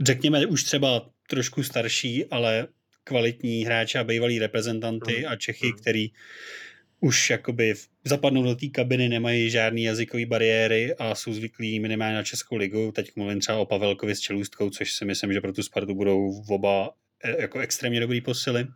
[0.00, 2.68] řekněme už třeba trošku starší, ale
[3.04, 5.28] kvalitní hráče a bývalí reprezentanty mm.
[5.28, 5.72] a Čechy, mm.
[5.72, 6.10] který
[7.00, 7.74] už jakoby
[8.04, 12.92] zapadnou do té kabiny, nemají žádný jazykový bariéry a jsou zvyklí minimálně na Českou ligu.
[12.92, 16.42] Teď mluvím třeba o Pavelkovi s Čelůstkou, což si myslím, že pro tu Spartu budou
[16.48, 16.90] oba
[17.24, 18.66] e, jako extrémně dobrý posily.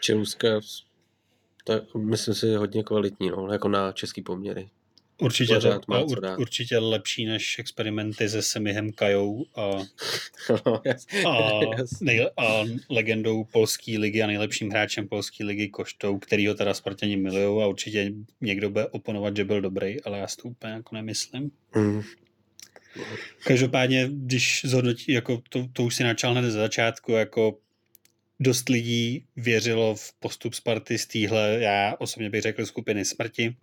[0.00, 0.60] Čelůstka,
[1.66, 4.68] tak myslím si, hodně kvalitní, no, jako na český poměry.
[5.20, 9.70] Určitě, Pořád to, má ur, určitě lepší než experimenty se Semihem Kajou a,
[10.66, 10.82] No,
[11.30, 11.60] a,
[12.00, 17.60] nej, a legendou polské ligy a nejlepším hráčem polské ligy Koštou, kterýho teda Spartani milujou
[17.60, 21.50] a určitě někdo bude oponovat, že byl dobrý, ale já si to úplně jako nemyslím.
[21.76, 22.02] Mm.
[23.44, 27.58] Každopádně, když zhodnotí, jako to, to už si načal hned ze začátku, jako
[28.40, 33.56] dost lidí věřilo v postup Sparty z téhle, já osobně bych řekl, skupiny smrti.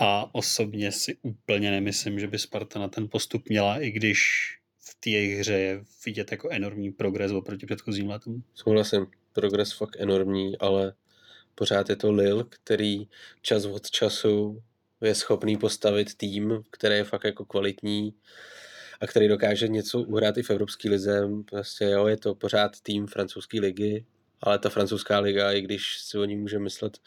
[0.00, 4.18] A osobně si úplně nemyslím, že by Sparta na ten postup měla, i když
[4.78, 8.44] v té jejich hře je vidět jako enormní progres oproti předchozím letům.
[8.54, 10.92] Souhlasím, progres fakt enormní, ale
[11.54, 13.08] pořád je to Lil, který
[13.42, 14.62] čas od času
[15.00, 18.14] je schopný postavit tým, který je fakt jako kvalitní
[19.00, 21.28] a který dokáže něco uhrát i v Evropské lize.
[21.50, 24.04] Prostě jo, je to pořád tým francouzské ligy,
[24.40, 26.98] ale ta francouzská liga, i když si o ní můžeme myslet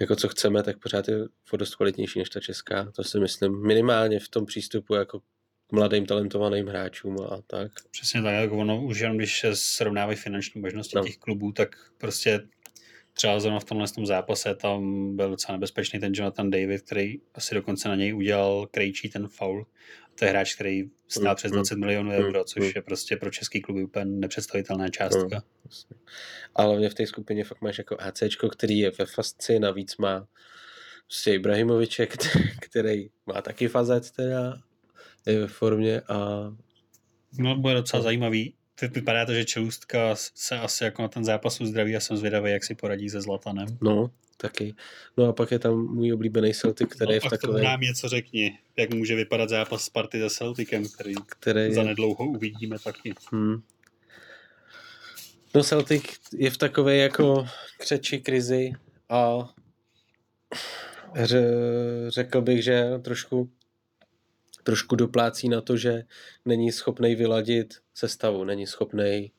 [0.00, 1.16] jako co chceme, tak pořád je
[1.52, 2.92] o dost kvalitnější než ta česká.
[2.96, 5.20] To si myslím minimálně v tom přístupu jako
[5.66, 7.72] k mladým talentovaným hráčům a tak.
[7.90, 11.02] Přesně tak, jako ono už jenom když se srovnávají finanční možnosti No.
[11.02, 11.06] no.
[11.06, 12.40] těch klubů, tak prostě
[13.12, 17.54] třeba zrovna v tomhle tom zápase tam byl docela nebezpečný ten Jonathan David, který asi
[17.54, 19.66] dokonce na něj udělal krejčí ten foul.
[20.14, 22.72] To je hráč, který stál Mm, přes mm, 20 milionů mm, euro, což mm.
[22.76, 25.42] je prostě pro český kluby úplně nepředstavitelná částka.
[25.64, 25.96] Jasně.
[26.54, 30.26] Ale hlavně v té skupině fakt máš jako ACčko, který je ve fasci, navíc má
[31.06, 32.06] prostě Ibrahimoviče,
[32.60, 34.62] který, má taky fazet teda,
[35.26, 36.50] je ve formě a
[37.38, 38.54] No, bude docela zajímavý.
[38.74, 42.50] Teď Vypadá to, že Čelůstka se asi jako na ten zápas uzdraví a jsem zvědavý,
[42.50, 43.66] jak si poradí se Zlatanem.
[43.82, 44.10] no,
[44.40, 44.74] taky.
[45.16, 48.08] No a pak je tam můj oblíbený Celtic, který no, je v takové, nám něco
[48.08, 53.14] řekni, jak může vypadat zápas Sparty se Celticem, který který za je, nedlouho uvidíme taky.
[53.32, 53.62] hmm.
[55.54, 56.02] No Celtic
[56.32, 57.46] je v takové jako
[57.78, 58.72] křeči krizi
[59.08, 59.48] a
[61.14, 63.50] ře- řekl bych, že trošku
[64.62, 66.02] trošku doplácí na to, že
[66.44, 69.32] není schopný vyladit sestavu, není schopný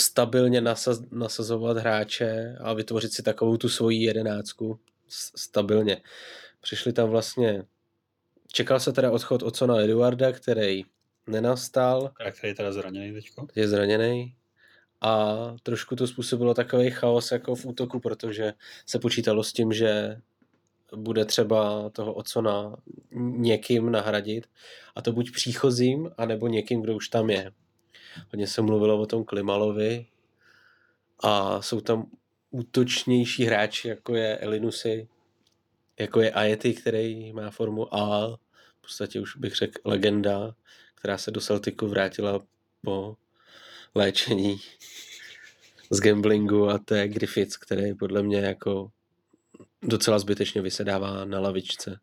[0.00, 4.80] stabilně nasaz, nasazovat hráče a vytvořit si takovou tu svoji jedenáctku
[5.36, 6.02] stabilně.
[6.60, 7.64] Přišli tam vlastně,
[8.52, 10.84] čekal se teda odchod Ocona Eduarda, který
[11.26, 13.46] nenastal, Tak který je teda zraněný teďko.
[13.54, 14.36] je zraněný
[15.00, 18.52] a trošku to způsobilo takový chaos jako v útoku, protože
[18.86, 20.16] se počítalo s tím, že
[20.96, 22.76] bude třeba toho Ocona
[23.36, 24.46] někým nahradit
[24.94, 27.52] a to buď příchozím, anebo někým, kdo už tam je.
[28.30, 30.06] Hodně se mluvilo o tom Klimalovi.
[31.20, 32.10] A jsou tam
[32.50, 35.08] útočnější hráči, jako je Elinusy,
[36.00, 38.36] jako je Ajety, který má formu A,
[38.78, 40.54] v podstatě už bych řekl legenda,
[40.94, 42.40] která se do Celticu vrátila
[42.84, 43.16] po
[43.94, 44.60] léčení
[45.90, 46.68] z gamblingu.
[46.68, 48.90] A to je Griffiths, který podle mě jako
[49.82, 52.00] docela zbytečně vysedává na lavičce.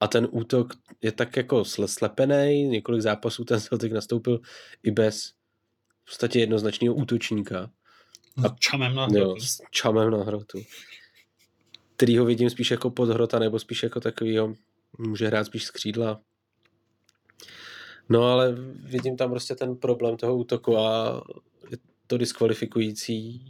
[0.00, 0.72] A ten útok
[1.02, 4.40] je tak jako sle- slepený, několik zápasů ten Celtic nastoupil
[4.82, 5.32] i bez
[6.10, 7.70] podstatě jednoznačného útočníka.
[8.44, 9.40] A čamem na Jo, hrotu.
[9.40, 10.58] s čamem na hrotu.
[11.96, 14.54] Který ho vidím spíš jako podhrota, nebo spíš jako takovýho,
[14.98, 16.20] může hrát spíš z křídla.
[18.08, 18.52] No ale
[18.84, 21.20] vidím tam prostě ten problém toho útoku a
[21.70, 23.40] je to diskvalifikující,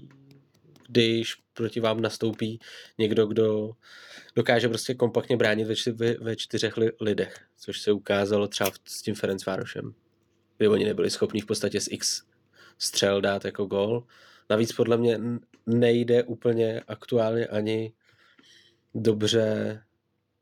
[0.89, 2.61] když proti vám nastoupí
[2.99, 3.71] někdo, kdo
[4.37, 9.03] dokáže prostě kompaktně bránit ve, čty, ve, čtyřech li, lidech, což se ukázalo třeba s
[9.03, 9.95] tím Ferenc Várošem,
[10.57, 12.30] kdy oni nebyli schopni v podstatě z X
[12.81, 14.05] střel dát jako gol.
[14.51, 15.21] Navíc podle mě
[15.67, 17.93] nejde úplně aktuálně ani
[18.95, 19.83] dobře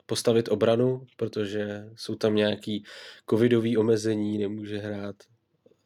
[0.07, 2.85] postavit obranu, protože jsou tam nějaký
[3.31, 5.17] covidový omezení, nemůže hrát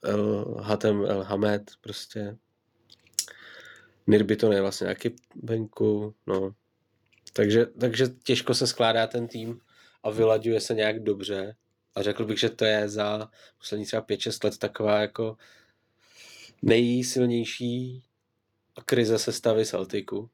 [0.02, 2.36] El Hatem El Hamed, prostě
[4.06, 6.54] Nirbiton je vlastně taky venku, no.
[7.32, 9.60] Takže, takže těžko se skládá ten tým
[10.02, 11.56] a vylaďuje se nějak dobře.
[11.94, 15.36] A řekl bych, že to je za poslední třeba 5-6 let taková jako
[16.62, 18.02] nejsilnější
[18.84, 20.30] krize sestavy Celticu.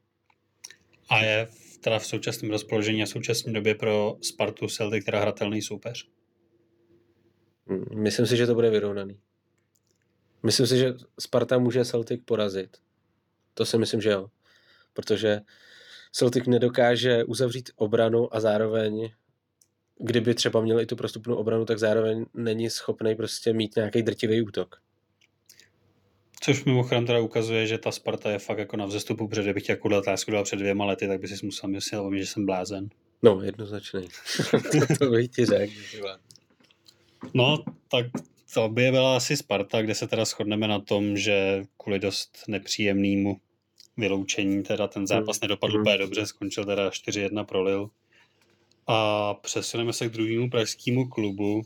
[1.09, 5.63] A je v- teda v současném rozpoložení a současné době pro Spartu Celtic teda hratelný
[5.63, 6.09] soupeř.
[7.95, 9.21] Myslím si, že to bude vyrovnaný.
[10.43, 12.77] Myslím si, že Sparta může Celtic porazit.
[13.55, 14.31] To si myslím, že jo.
[14.93, 15.41] Protože
[16.13, 19.11] Celtic nedokáže uzavřít obranu a zároveň,
[19.99, 24.43] kdyby třeba měl i tu prostupnou obranu, tak zároveň není schopný prostě mít nějaký drtivý
[24.43, 24.81] útok.
[26.49, 29.97] Což mimochodem teda ukazuje, že ta Sparta je fakt jako na vzestupu, protože kdybych takovou
[29.97, 32.89] otázku dal před dvěma lety, tak by si musel myslet o mě, že jsem blázen.
[33.23, 34.09] No, jednoznačný.
[34.99, 35.73] to bych ti řekl.
[37.35, 38.07] No, tak
[38.55, 43.41] to by byla asi Sparta, kde se teda shodneme na tom, že kvůli dost nepříjemnému
[43.97, 45.49] vyloučení teda ten zápas Hmm.
[45.49, 45.81] nedopadl Hmm.
[45.81, 47.89] úplně dobře, skončil teda 4-1 pro Lille.
[48.87, 51.63] A přesuneme se k druhému pražskému klubu,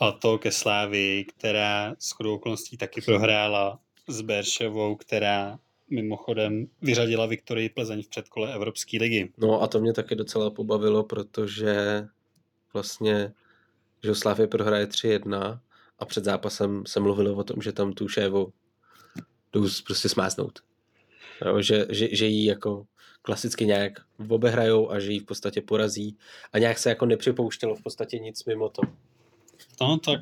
[0.00, 5.58] a to ke Slávii, která s chodou okolností taky prohrála s Berševou, která
[5.90, 9.32] mimochodem vyřadila Viktorii Plzeň v předkole Evropské ligy.
[9.38, 12.04] No a to mě taky docela pobavilo, protože
[12.72, 13.32] vlastně,
[14.04, 15.60] že Slávě prohraje 3-1
[15.98, 18.52] a před zápasem se mluvilo o tom, že tam tu šévu
[19.52, 20.58] jdou prostě smáznout.
[21.46, 22.86] Jo, že, že, že jí jako
[23.22, 23.92] klasicky nějak
[24.28, 26.16] obehrajou a že ji v podstatě porazí
[26.52, 28.82] a nějak se jako nepřipouštělo v podstatě nic mimo to.
[29.80, 30.20] No tak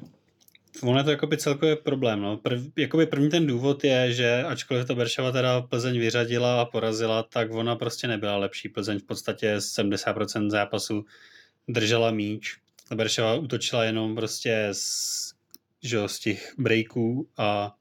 [0.82, 2.20] ono je to jakoby celkově problém.
[2.20, 2.36] No.
[2.36, 7.22] Prv, jakoby první ten důvod je, že ačkoliv to Beršava teda Plzeň vyřadila a porazila,
[7.22, 8.68] tak ona prostě nebyla lepší.
[8.68, 11.04] Plzeň v podstatě 70% zápasu
[11.68, 12.56] držela míč.
[12.94, 15.32] Beršava útočila jenom prostě z,
[15.82, 17.74] že, z těch breaků a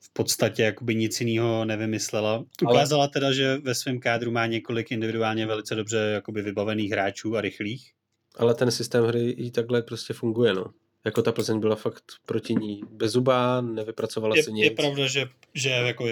[0.00, 2.44] v podstatě jakoby nic jiného nevymyslela.
[2.62, 7.40] Ukázala teda, že ve svém kádru má několik individuálně velice dobře jakoby vybavených hráčů a
[7.40, 7.95] rychlých.
[8.36, 10.64] Ale ten systém hry i takhle prostě funguje, no
[11.06, 14.64] jako ta Plzeň byla fakt proti ní bezubá, nevypracovala je, se nic.
[14.64, 16.06] Je pravda, že, že jako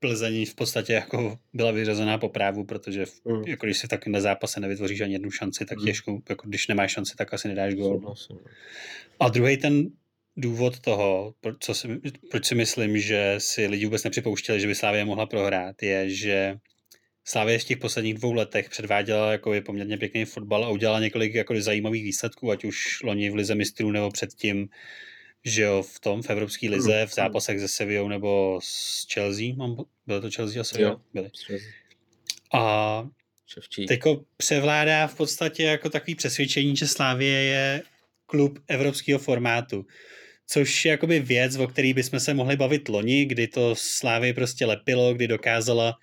[0.00, 3.42] Plzeň v podstatě jako byla vyřazená po právu, protože v, mm.
[3.46, 5.84] jako když si tak na zápase nevytvoříš ani jednu šanci, tak mm.
[5.84, 8.00] těžko, jako když nemáš šanci, tak asi nedáš gól.
[8.00, 8.14] No.
[9.20, 9.90] A druhý ten
[10.36, 15.04] důvod toho, co si, proč si myslím, že si lidi vůbec nepřipouštěli, že by Slávě
[15.04, 16.56] mohla prohrát, je, že
[17.24, 21.34] Slávě v těch posledních dvou letech předváděla jako je poměrně pěkný fotbal a udělala několik
[21.34, 24.68] jako zajímavých výsledků, ať už loni v Lize mistrů nebo předtím,
[25.44, 27.14] že jo, v tom, v Evropské mm, lize, v mm.
[27.14, 29.76] zápasech se Sevillou nebo s Chelsea, mám,
[30.06, 31.00] bylo to Chelsea a Sevilla?
[31.14, 31.30] Byly.
[32.54, 33.08] A
[33.88, 37.82] teďko převládá v podstatě jako takový přesvědčení, že Slávie je
[38.26, 39.86] klub evropského formátu.
[40.46, 44.66] Což je jakoby věc, o který bychom se mohli bavit loni, kdy to Slávě prostě
[44.66, 45.98] lepilo, kdy dokázala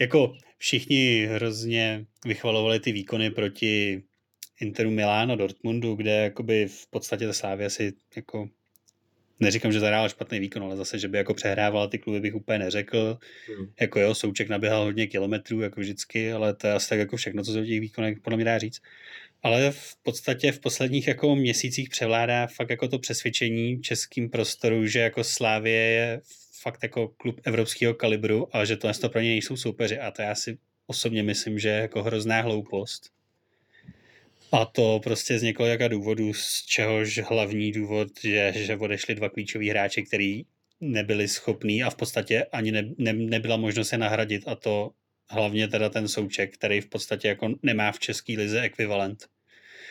[0.00, 4.02] jako všichni hrozně vychvalovali ty výkony proti
[4.60, 8.48] Interu Milán a Dortmundu, kde jakoby v podstatě ta Slávia si jako
[9.40, 12.58] neříkám, že zahrála špatný výkon, ale zase, že by jako přehrávala ty kluby, bych úplně
[12.58, 13.18] neřekl.
[13.46, 13.72] Hmm.
[13.80, 17.42] Jako jo, Souček naběhal hodně kilometrů, jako vždycky, ale to je asi tak jako všechno,
[17.42, 18.82] co se o těch výkonech podle mě dá říct.
[19.42, 24.98] Ale v podstatě v posledních jako měsících převládá fakt jako to přesvědčení českým prostoru, že
[24.98, 26.20] jako Slávie je
[26.66, 30.22] fakt jako klub evropského kalibru a že to, to pro ně nejsou soupeři a to
[30.22, 33.10] já si osobně myslím, že je jako hrozná hloupost.
[34.52, 39.70] A to prostě z několika důvodů, z čehož hlavní důvod je, že odešli dva klíčoví
[39.70, 40.42] hráči, který
[40.80, 44.90] nebyli schopní a v podstatě ani ne, ne, nebyla možnost se nahradit a to
[45.30, 49.28] hlavně teda ten souček, který v podstatě jako nemá v české lize ekvivalent.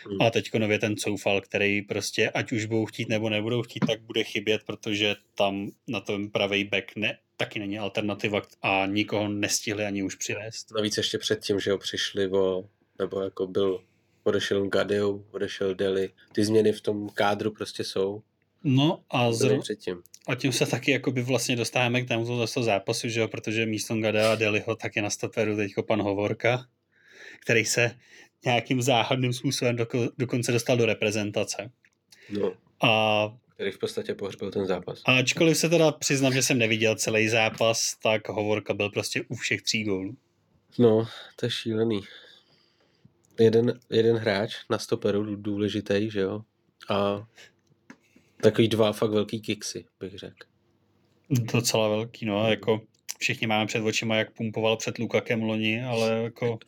[0.09, 0.21] Hmm.
[0.21, 4.01] A teď nově ten Coufal, který prostě, ať už budou chtít nebo nebudou chtít, tak
[4.01, 9.85] bude chybět, protože tam na tom pravý back ne, taky není alternativa a nikoho nestihli
[9.85, 10.71] ani už přivést.
[10.75, 12.69] Navíc ještě předtím, že ho přišli o,
[12.99, 13.83] nebo jako byl,
[14.23, 16.09] odešel Gadeu, odešel Deli.
[16.33, 18.21] Ty změny v tom kádru prostě jsou.
[18.63, 20.01] No a, předtím.
[20.27, 23.95] a tím se taky jakoby vlastně dostáváme k tomu zase zápasu, že jo, protože místo
[23.95, 26.67] Gadea a Deliho tak je na stoperu teďko pan Hovorka,
[27.41, 27.91] který se
[28.45, 31.71] nějakým záhadným způsobem doko, dokonce dostal do reprezentace.
[32.29, 32.53] No.
[32.83, 35.01] A který v podstatě pohřbil ten zápas.
[35.05, 39.35] A ačkoliv se teda přiznám, že jsem neviděl celý zápas, tak Hovorka byl prostě u
[39.35, 40.17] všech tří gólů.
[40.79, 42.01] No, to je šílený.
[43.39, 46.41] Jeden, jeden hráč na stoperu důležitý, že jo?
[46.89, 47.27] A
[48.41, 50.47] takový dva fakt velký kiksy, bych řekl.
[51.29, 52.81] Docela velký, no, jako
[53.19, 56.59] všichni máme před očima, jak pumpoval před Lukakem loni, ale jako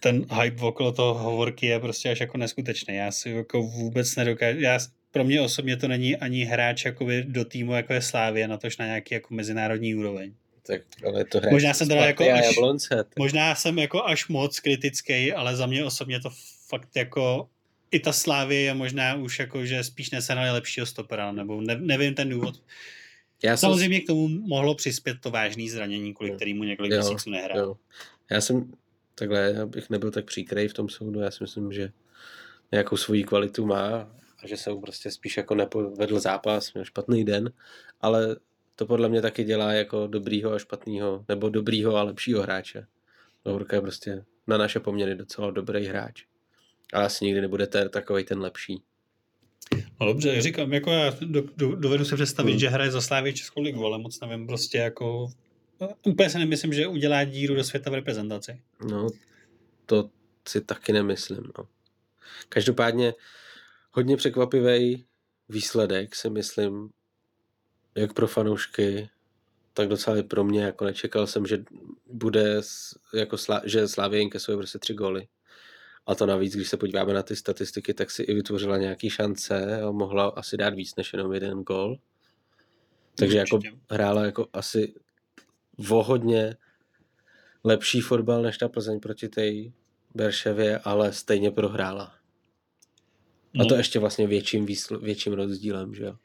[0.00, 2.94] ten hype okolo toho hovorky je prostě až jako neskutečný.
[2.94, 4.78] Já si jako vůbec nedokážu, já,
[5.10, 8.78] pro mě osobně to není ani hráč jakoby do týmu, jako je Slávě, na tož
[8.78, 10.32] na nějaký jako mezinárodní úroveň.
[10.66, 14.60] Tak, ale to hráč možná jsem teda jako až, Jablonce, možná jsem jako až moc
[14.60, 16.30] kritický, ale za mě osobně to
[16.68, 17.48] fakt jako
[17.90, 22.14] i ta Slávě je možná už jako, že spíš nesenali lepšího stopera, nebo ne, nevím
[22.14, 22.62] ten důvod.
[23.42, 24.04] Já Samozřejmě jsem...
[24.04, 27.76] k tomu mohlo přispět to vážné zranění, kvůli kterému několik jo, měsíců nehrál.
[28.30, 28.72] Já jsem
[29.18, 31.92] takhle, abych nebyl tak příkrej v tom soudu, já si myslím, že
[32.72, 34.10] nějakou svoji kvalitu má
[34.42, 37.52] a že se mu prostě spíš jako nepovedl zápas, měl špatný den,
[38.00, 38.36] ale
[38.76, 42.86] to podle mě taky dělá jako dobrýho a špatného, nebo dobrýho a lepšího hráče.
[43.44, 46.24] Lourka je prostě na naše poměry docela dobrý hráč.
[46.92, 48.82] Ale asi nikdy nebude ten, takový ten lepší.
[50.00, 52.60] No dobře, říkám, jako já do, do, dovedu se představit, hmm.
[52.60, 55.28] že hraje za Slávě Českou ligu, ale moc nevím prostě jako
[56.06, 58.60] Úplně si nemyslím, že udělá díru do světa v reprezentaci.
[58.90, 59.08] No,
[59.86, 60.10] to
[60.48, 61.42] si taky nemyslím.
[61.58, 61.68] No.
[62.48, 63.14] Každopádně
[63.92, 65.06] hodně překvapivý
[65.48, 66.90] výsledek si myslím,
[67.94, 69.08] jak pro fanoušky,
[69.72, 71.64] tak docela i pro mě, jako nečekal jsem, že
[72.06, 72.60] bude,
[73.14, 75.28] jako slá, že Slávě inkasuje prostě tři góly.
[76.06, 79.80] A to navíc, když se podíváme na ty statistiky, tak si i vytvořila nějaký šance
[79.80, 81.98] a mohla asi dát víc než jenom jeden gol.
[83.14, 83.58] Takže jako
[83.90, 84.94] hrála jako asi
[85.78, 86.56] vohodně
[87.64, 89.50] lepší fotbal než ta Plzeň proti té
[90.14, 92.14] Berševě, ale stejně prohrála.
[93.54, 93.64] No.
[93.64, 93.78] A to no.
[93.78, 96.16] ještě vlastně větším, výsl- větším rozdílem, že jo.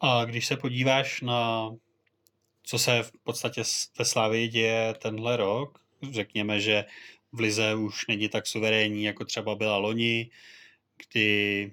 [0.00, 1.70] A když se podíváš na
[2.62, 3.62] co se v podstatě
[3.98, 5.78] ve Slávii děje tenhle rok,
[6.10, 6.84] řekněme, že
[7.32, 10.30] v Lize už není tak suverénní, jako třeba byla loni,
[10.96, 11.72] kdy,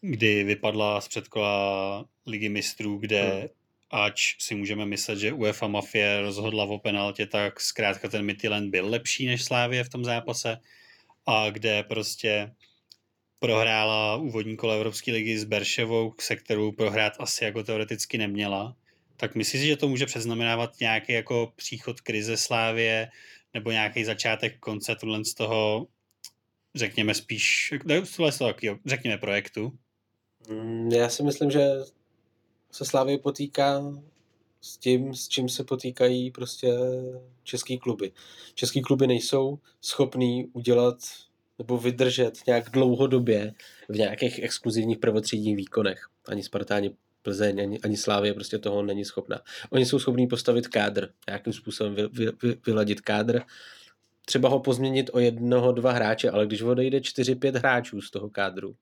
[0.00, 3.48] kdy vypadla z předkola ligy mistrů, kde hmm.
[3.90, 8.88] Ač si můžeme myslet, že UEFA Mafie rozhodla o penaltě, tak zkrátka ten Midtjylland byl
[8.88, 10.58] lepší než Slávie v tom zápase
[11.26, 12.54] a kde prostě
[13.38, 18.76] prohrála úvodní kolo Evropské ligy s Berševou, se kterou prohrát asi jako teoreticky neměla.
[19.16, 23.10] Tak myslíš, že to může předznamenávat nějaký jako příchod krize Slávě
[23.54, 25.86] nebo nějaký začátek konce tohle z toho,
[26.74, 27.74] řekněme spíš,
[28.16, 28.54] tohle z toho,
[28.86, 29.72] řekněme projektu?
[30.50, 31.60] Mm, já si myslím, že
[32.78, 33.82] se Slávě potýká
[34.60, 36.78] s tím, s čím se potýkají prostě
[37.42, 38.12] český kluby.
[38.54, 40.98] Český kluby nejsou schopný udělat
[41.58, 43.54] nebo vydržet nějak dlouhodobě
[43.88, 46.08] v nějakých exkluzivních prvotřídních výkonech.
[46.28, 46.90] Ani Spartáni
[47.22, 49.40] Plzeň, ani, ani Slávě prostě toho není schopná.
[49.70, 53.42] Oni jsou schopní postavit kádr, nějakým způsobem vy, vy, vy, vyladit kádr,
[54.24, 58.30] třeba ho pozměnit o jednoho, dva hráče, ale když odejde čtyři, pět hráčů z toho
[58.30, 58.76] kádru,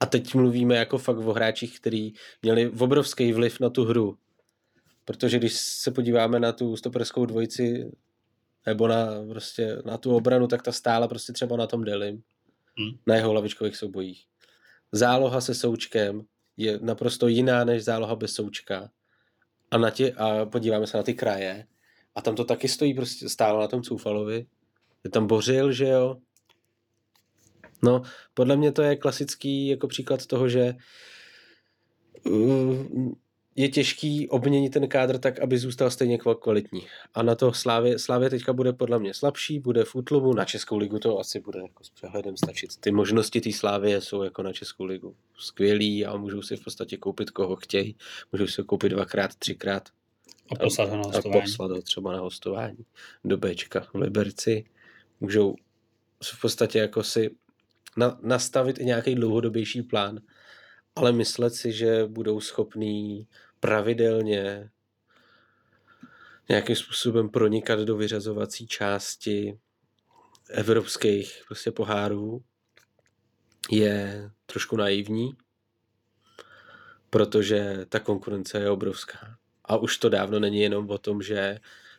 [0.00, 4.18] a teď mluvíme jako fakt o hráčích, kteří měli obrovský vliv na tu hru.
[5.04, 7.90] Protože když se podíváme na tu stoperskou dvojici
[8.66, 12.22] nebo na, prostě, na tu obranu, tak ta stála prostě třeba na tom Delim.
[12.78, 12.98] Hmm.
[13.06, 14.24] Na jeho lavičkových soubojích.
[14.92, 16.22] Záloha se Součkem
[16.56, 18.90] je naprosto jiná než záloha bez Součka.
[19.70, 21.66] A, na tě, a podíváme se na ty kraje.
[22.14, 24.46] A tam to taky stojí prostě stálo na tom Coufalovi.
[25.04, 26.16] Je tam Bořil, že jo?
[27.82, 28.02] No,
[28.34, 30.74] podle mě to je klasický jako příklad toho, že
[32.24, 33.12] uh,
[33.58, 36.86] je těžký obměnit ten kádr tak, aby zůstal stejně kvalitní.
[37.14, 40.76] A na to Slávě, Slávě teďka bude podle mě slabší, bude v útlumu, na Českou
[40.76, 42.76] ligu to asi bude jako s přehledem stačit.
[42.80, 46.96] Ty možnosti té Slávě jsou jako na Českou ligu skvělý a můžou si v podstatě
[46.96, 47.96] koupit koho chtějí.
[48.32, 49.88] Můžou si koupit dvakrát, třikrát.
[50.52, 51.40] A poslat ho na hostování.
[51.40, 52.84] A poslat ho třeba na hostování
[53.24, 54.64] do Bčka v Liberci.
[55.20, 55.54] Můžou
[56.24, 57.30] v podstatě jako si
[57.98, 60.20] na, nastavit i nějaký dlouhodobější plán,
[60.96, 63.28] ale myslet si, že budou schopní
[63.60, 64.70] pravidelně
[66.48, 69.58] nějakým způsobem pronikat do vyřazovací části
[70.50, 72.44] evropských prostě pohárů
[73.70, 75.32] je trošku naivní,
[77.10, 79.38] protože ta konkurence je obrovská.
[79.64, 81.58] A už to dávno není jenom o tom, že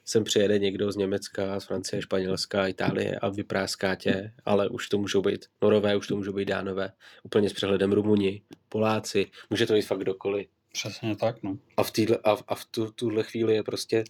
[0.09, 4.97] sem přijede někdo z Německa, z Francie, Španělska, Itálie a vypráská tě, ale už to
[4.97, 6.91] můžou být Norové, už to můžou být Dánové,
[7.23, 10.47] úplně s přehledem Rumuni, Poláci, může to být fakt kdokoliv.
[10.73, 11.57] Přesně tak, no.
[11.77, 14.03] A v, týhle, a, a v tu, tuhle chvíli je prostě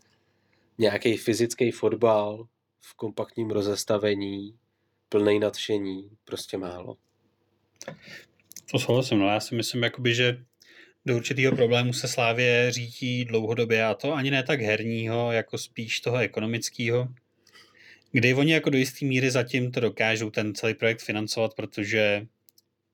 [0.77, 2.47] nějaký fyzický fotbal
[2.81, 4.55] v kompaktním rozestavení,
[5.09, 6.97] plný nadšení, prostě málo.
[8.71, 10.45] To souhlasím, no já si myslím, jakoby, že
[11.05, 15.99] do určitého problému se Slávě řítí dlouhodobě a to ani ne tak herního, jako spíš
[15.99, 17.07] toho ekonomického,
[18.11, 22.27] kdy oni jako do jisté míry zatím to dokážou ten celý projekt financovat, protože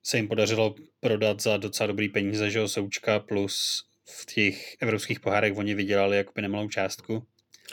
[0.04, 5.20] se jim podařilo prodat za docela dobrý peníze, že jo, Součka plus v těch evropských
[5.20, 7.24] pohárech oni vydělali jakoby nemalou částku.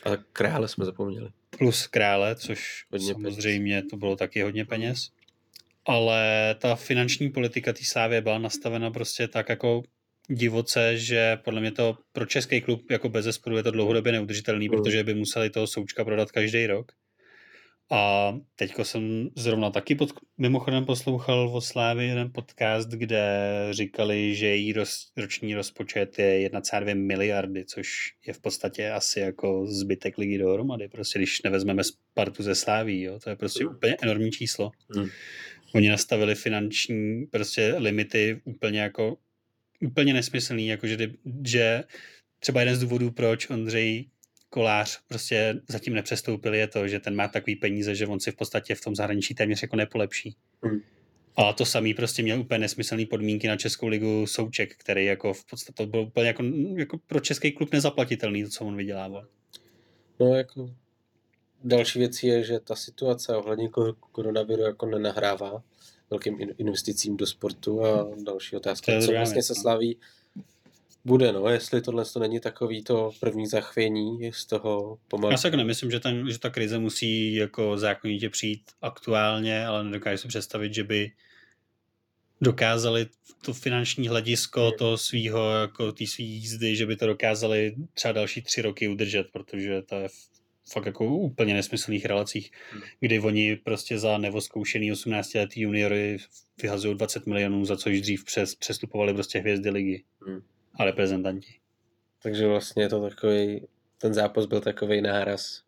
[0.04, 1.28] A krále jsme zapomněli.
[1.58, 3.90] Plus krále, což hodně samozřejmě peněz.
[3.90, 5.10] to bylo taky hodně peněz.
[5.84, 9.82] Ale ta finanční politika té Slávě byla nastavena prostě tak jako
[10.28, 14.68] divoce, že podle mě to pro český klub jako bez zesporu je to dlouhodobě neudržitelný,
[14.68, 14.70] mm.
[14.70, 16.92] protože by museli toho Součka prodat každý rok.
[17.90, 23.24] A teďko jsem zrovna taky pod, mimochodem poslouchal o Slávy jeden podcast, kde
[23.70, 27.88] říkali, že její roz, roční rozpočet je 1,2 miliardy, což
[28.26, 30.88] je v podstatě asi jako zbytek ligy dohromady.
[30.88, 33.70] Prostě když nevezmeme Spartu ze Sláví, jo, to je prostě mm.
[33.70, 34.70] úplně enormní číslo.
[34.96, 35.06] Mm.
[35.74, 39.16] Oni nastavili finanční prostě limity úplně jako
[39.82, 40.96] úplně nesmyslný, jako že,
[41.46, 41.84] že
[42.38, 44.08] třeba jeden z důvodů, proč Ondřej
[44.50, 48.36] Kolář prostě zatím nepřestoupil, je to, že ten má takový peníze, že on si v
[48.36, 50.36] podstatě v tom zahraničí téměř jako nepolepší.
[50.62, 50.80] Hmm.
[51.36, 55.44] A to samý prostě měl úplně nesmyslné podmínky na Českou ligu Souček, který jako v
[55.44, 56.42] podstatě to byl úplně jako,
[56.76, 59.26] jako pro český klub nezaplatitelný, to, co on vydělával.
[60.20, 60.74] No jako
[61.64, 63.70] další věc je, že ta situace ohledně
[64.12, 65.62] koronaviru jako nenahrává
[66.12, 69.00] velkým investicím do sportu a další otázka.
[69.00, 69.96] Co vlastně se slaví
[71.04, 75.32] Bude, no, jestli tohle to není takový to první zachvění z toho pomalu.
[75.32, 79.84] Já se tak nemyslím, že, ten, že ta krize musí jako zákonitě přijít aktuálně, ale
[79.84, 81.12] nedokážu si představit, že by
[82.40, 83.06] dokázali
[83.44, 84.78] to finanční hledisko Hmm.
[84.78, 89.26] toho svýho, jako té svý jízdy, že by to dokázali třeba další tři roky udržet,
[89.32, 90.08] protože to je
[90.70, 92.82] fakt jako úplně nesmyslných relacích, Hmm.
[93.00, 96.16] kdy oni prostě za nevoskoušený 18-letý juniory
[96.62, 100.40] vyhazují 20 milionů, za což dřív přes, přestupovali prostě hvězdy ligy Hmm.
[100.74, 101.54] a reprezentanti.
[102.22, 103.66] Takže vlastně je to takový,
[103.98, 105.62] ten zápas byl takový náraz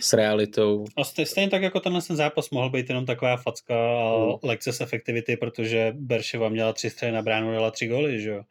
[0.00, 0.84] s realitou.
[0.96, 4.34] A stej- stejně tak jako tenhle ten zápas mohl být jenom taková facka a Hmm.
[4.42, 8.42] lekce z efektivity, protože Berševa měla tři střely na bránu, dala tři góly, že jo.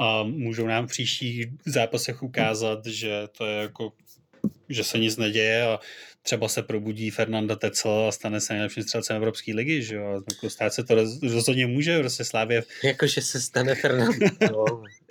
[0.00, 3.92] A můžou nám v příštích zápasech ukázat, že to je jako
[4.68, 5.80] že se nic neděje a
[6.22, 10.22] třeba se probudí Fernanda Tecel a stane se nejlepším střelcem Evropské ligy, že jo.
[10.30, 14.26] Jako stát se to roz- rozhodně může, prostě Slávě Jakože se stane Fernando.
[14.52, 14.64] no,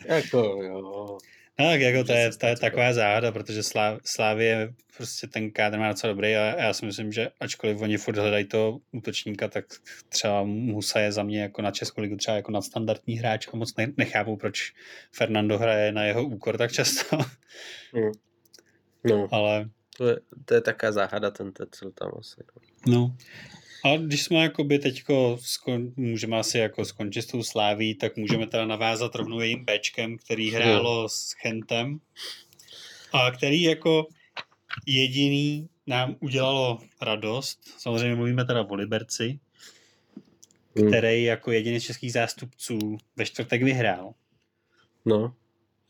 [0.16, 1.18] jako jo.
[1.58, 5.78] Tak, jako to je, to je stát taková záhada, protože Slá, Slávě prostě ten kádr
[5.78, 9.66] má docela dobrý a já si myslím, že ačkoliv oni furt hledají to útočníka, tak
[10.10, 13.76] třeba Musa je za mě jako na Českou ligu třeba jako nadstandardní hráč a moc
[13.78, 14.74] ne, nechápu, proč
[15.12, 17.18] Fernando hraje na jeho úkor tak často,
[17.96, 18.12] Hm.
[19.06, 22.42] No, ale to je, to je taká záhada ten Tetzel tam asi.
[22.88, 22.94] no.
[22.94, 23.16] no.
[23.86, 28.48] A když jsme jakoby teďko skon, můžeme asi jako skončit s tou sláví, tak můžeme
[28.48, 32.00] teda navázat rovnou jejím Bčkem, který hrálo s Chentem
[33.14, 34.08] a který jako
[34.88, 37.60] jediný nám udělalo radost.
[37.78, 39.40] Samozřejmě mluvíme teda o Liberci,
[40.80, 40.88] Hm.
[40.88, 44.14] který jako jediný z českých zástupců ve čtvrtek vyhrál.
[45.06, 45.36] No,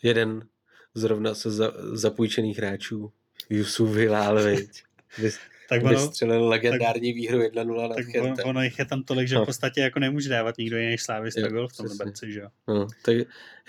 [0.03, 0.47] jeden
[0.95, 3.11] zrovna se za, zapůjčených hráčů,
[3.49, 4.83] Yusuf Hilal, viď?
[5.17, 5.37] Vys,
[5.69, 8.45] Tak ono, vystřelil legendární výhru 1-0 nad tak Chentem.
[8.45, 9.43] ono jich je tam tolik, že No.
[9.43, 11.85] v podstatě jako nemůže dávat nikdo jiný než Slávista gol v tom.
[11.85, 12.47] Liberci, že jo.
[12.67, 13.15] No, tak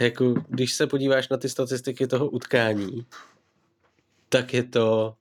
[0.00, 3.06] jako, když se podíváš na ty statistiky toho utkání,
[4.28, 5.14] tak je to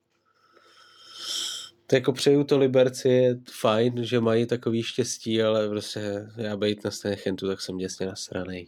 [1.88, 6.84] to jako přeju to Liberci, je fajn, že mají takový štěstí, ale prostě já bejt
[6.86, 8.68] na straně Chentu, tak jsem děsně nasranej.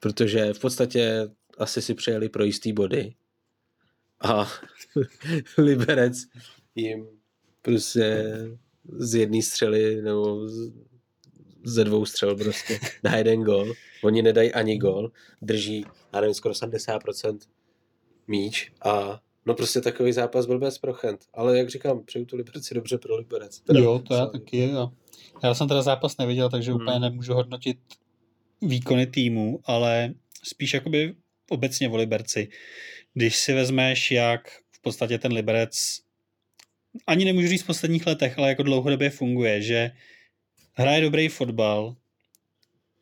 [0.00, 1.28] Protože v podstatě
[1.60, 3.14] asi si přejeli pro jistý body
[4.20, 4.48] a
[5.58, 6.26] Liberec
[6.74, 7.06] jim
[7.62, 8.34] prostě
[8.98, 10.72] z jedné střely nebo z,
[11.64, 13.72] ze dvou střel prostě dá jeden gol.
[14.02, 15.10] Oni nedají ani gol,
[15.42, 17.38] drží, já nevím, skoro 70%
[18.28, 21.20] míč a no prostě takový zápas byl bez pro Chent.
[21.34, 23.60] Ale jak říkám, přeju tu Liberci dobře pro Liberec.
[23.60, 24.58] Teda, jo, to já taky.
[24.68, 24.90] Jo.
[25.42, 26.80] Já jsem teda zápas neviděl, takže Hmm.
[26.80, 27.78] úplně nemůžu hodnotit
[28.62, 30.14] výkony týmu, ale
[30.44, 31.14] spíš jakoby
[31.50, 32.48] obecně o Liberci.
[33.14, 36.00] Když si vezmeš, jak v podstatě ten Liberec
[37.06, 39.90] ani nemůžu říct v posledních letech, ale jako dlouhodobě funguje, že
[40.72, 41.96] hraje dobrý fotbal,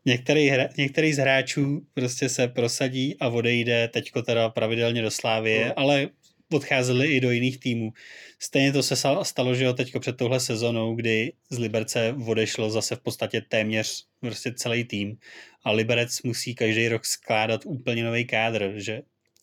[0.04, 5.64] některý, hra, některý z hráčů prostě se prosadí a odejde teďko teda pravidelně do Slávie,
[5.64, 5.72] Hmm.
[5.76, 6.08] ale
[6.52, 7.92] odcházeli i do jiných týmů.
[8.38, 12.96] Stejně to se stalo, že jo, teďko před touhle sezonou, kdy z Liberce odešlo zase
[12.96, 15.18] v podstatě téměř prostě celý tým
[15.64, 19.02] a Liberec musí každý rok skládat úplně nový kádr, že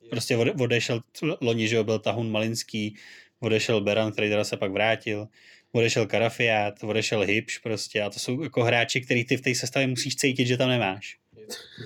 [0.09, 1.01] prostě ode- odešel
[1.41, 2.95] loni, že jo, byl Tahun Malinský,
[3.39, 5.27] odešel Beran, který teda se pak vrátil,
[5.71, 9.87] odešel Karafiát, odešel Hipš prostě a to jsou jako hráči, který ty v té sestavě
[9.87, 11.17] musíš cítit, že tam nemáš.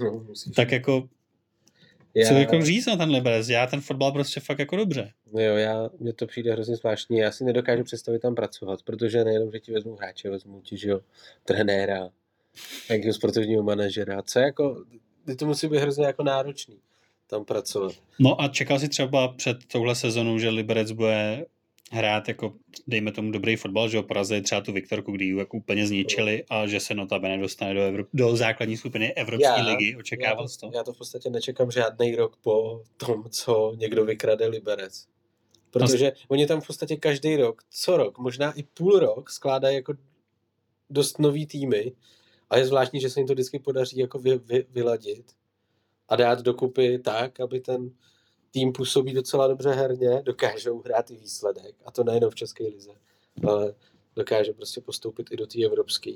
[0.02, 0.56] No, musíš.
[0.56, 1.10] Tak jako,
[2.15, 3.49] já, co jako říct na ten Liberec?
[3.49, 5.11] Já ten fotbal prostě fakt jako dobře.
[5.34, 7.18] Jo, já, mně to přijde hrozně zvláštní.
[7.18, 10.90] Já si nedokážu představit tam pracovat, protože nejenom, že ti vezmu hráče, vezmu ti, že
[10.90, 10.99] jo,
[11.44, 12.10] trenéra,
[12.90, 14.22] nějakého sportovního manažera.
[14.22, 14.84] Co jako,
[15.40, 16.77] to musí být hrozně jako náročný
[17.27, 17.95] tam pracovat.
[18.19, 21.45] No a čekal si třeba před touhle sezonou, že Liberec bude
[21.91, 22.53] hrát jako,
[22.88, 26.44] dejme tomu, dobrý fotbal, že ho porazili třeba tu Viktorku, kdy ji jako úplně zničili
[26.49, 29.91] a že se notabene dostane do, Evro- do základní skupiny Evropské Já- ligy.
[29.91, 30.72] Já Očekával jsi to?
[30.74, 35.07] já to v podstatě nečekám žádný rok po tom, co někdo vykrade Liberec.
[35.72, 39.94] Protože oni tam v podstatě každý rok, co rok, možná i půl rok skládají jako
[40.90, 41.91] dost nový týmy
[42.49, 45.32] a je zvláštní, že se jim to vždycky podaří jako vy, vy, vyladit
[46.10, 47.91] a dát dokupy tak, aby ten
[48.52, 52.92] tým působí docela dobře herně, dokážou hrát i výsledek a to nejenom v České lize,
[53.48, 53.74] ale
[54.16, 56.12] dokáže prostě postoupit i do té evropské.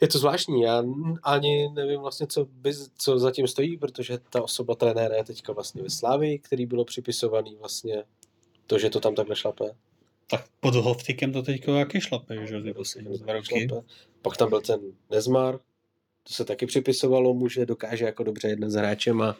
[0.00, 0.84] Je to zvláštní, já
[1.22, 5.82] ani nevím vlastně, co, by, co zatím stojí, protože ta osoba trenéra je teďka vlastně
[5.82, 8.04] ve Slávii, který bylo připisovaný vlastně
[8.66, 9.64] to, že to tam takhle šlape.
[10.30, 13.68] Tak pod Hovtikem to teďko jaký šlape, že jo, ty poslední dva roky.
[13.68, 13.86] Šlape.
[14.22, 14.80] Pak tam byl ten
[15.10, 15.60] Nezmar,
[16.22, 19.36] to se taky připisovalo mu, že dokáže jako dobře jednat s hráčem a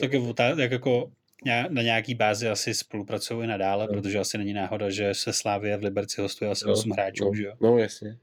[0.00, 0.12] Tak
[0.58, 1.12] jak jako
[1.46, 3.92] ně- na nějaký bázi asi spolupracují nadále, No.
[3.92, 7.44] protože asi není náhoda, že se Slávě v Liberci hostuje asi 8 hráčů, no, že
[7.44, 7.52] jo.
[7.60, 8.16] no jasně.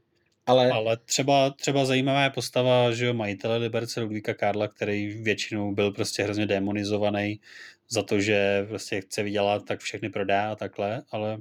[0.46, 5.74] Ale, ale třeba, třeba zajímavá je postava, že jo, majitele Liberce Ludvíka Karla, který většinou
[5.74, 7.40] byl prostě hrozně demonizovaný
[7.88, 11.38] za to, že prostě chce vydělat, tak všechny prodá a takhle, ale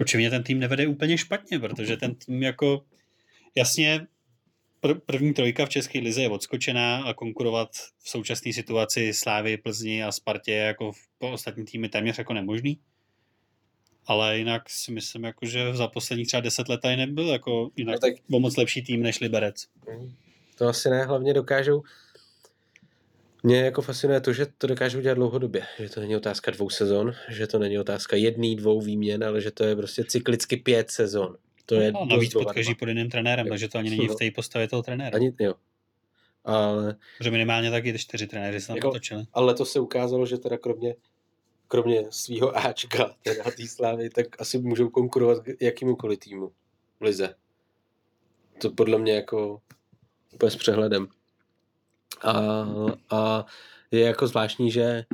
[0.00, 2.84] určitě ten tým nevede úplně špatně, protože ten tým jako
[3.54, 4.06] jasně
[4.82, 10.04] pr- první trojka v České lize je odskočená a konkurovat v současné situaci Slávy, Plzni
[10.04, 12.80] a Spartě jako v ostatní týmy téměř jako nemožný.
[14.06, 17.94] Ale jinak si myslím, jako, že za posledních třeba deset let tady nebyl jako jinak
[17.94, 18.14] no tak...
[18.28, 19.66] moc lepší tým než Liberec.
[20.58, 21.82] To asi ne, hlavně dokážou
[23.42, 27.12] mě jako fascinuje to, že to dokážou dělat dlouhodobě, že to není otázka dvou sezon,
[27.28, 31.36] že to není otázka jedný, dvou výměn, ale že to je prostě cyklicky pět sezon.
[31.70, 33.50] To je no, navíc pod každý pod jiným trenérem, jo.
[33.50, 35.16] takže to ani není v té postavě toho trenéra.
[35.16, 35.54] Ani, jo.
[36.44, 36.96] Ale...
[37.20, 39.24] Že minimálně taky čtyři trenéři se jako, potočili.
[39.32, 40.94] Ale to se ukázalo, že teda kromě,
[41.68, 46.52] kromě svého Ačka, teda té slávy, tak asi můžou konkurovat jakýmukoliv týmu
[47.00, 47.34] v lize.
[48.60, 49.60] To podle mě jako
[50.34, 51.08] úplně s přehledem.
[52.22, 52.66] A,
[53.10, 53.46] a
[53.90, 55.04] je jako zvláštní, že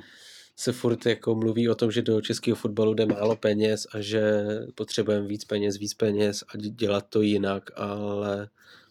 [0.57, 4.45] se furt jako mluví o tom, že do českého fotbalu jde málo peněz a že
[4.75, 8.49] potřebujeme víc peněz, víc peněz a dělat to jinak, ale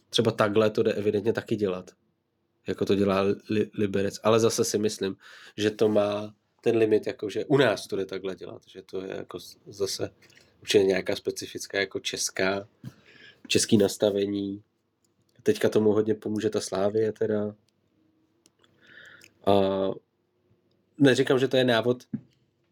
[0.10, 1.92] třeba takhle to jde evidentně taky dělat,
[2.68, 4.20] jako to dělá li, Liberec.
[4.24, 5.16] Ale zase si myslím,
[5.58, 9.02] že to má ten limit, jako že u nás to jde takhle dělat, že to
[9.02, 10.10] je jako zase
[10.62, 12.68] určitě nějaká specifická jako česká,
[13.48, 14.64] český nastavení.
[15.44, 17.56] Teďka tomu hodně pomůže ta Slávie teda,
[19.46, 19.52] a
[20.98, 22.04] neříkám, že to je návod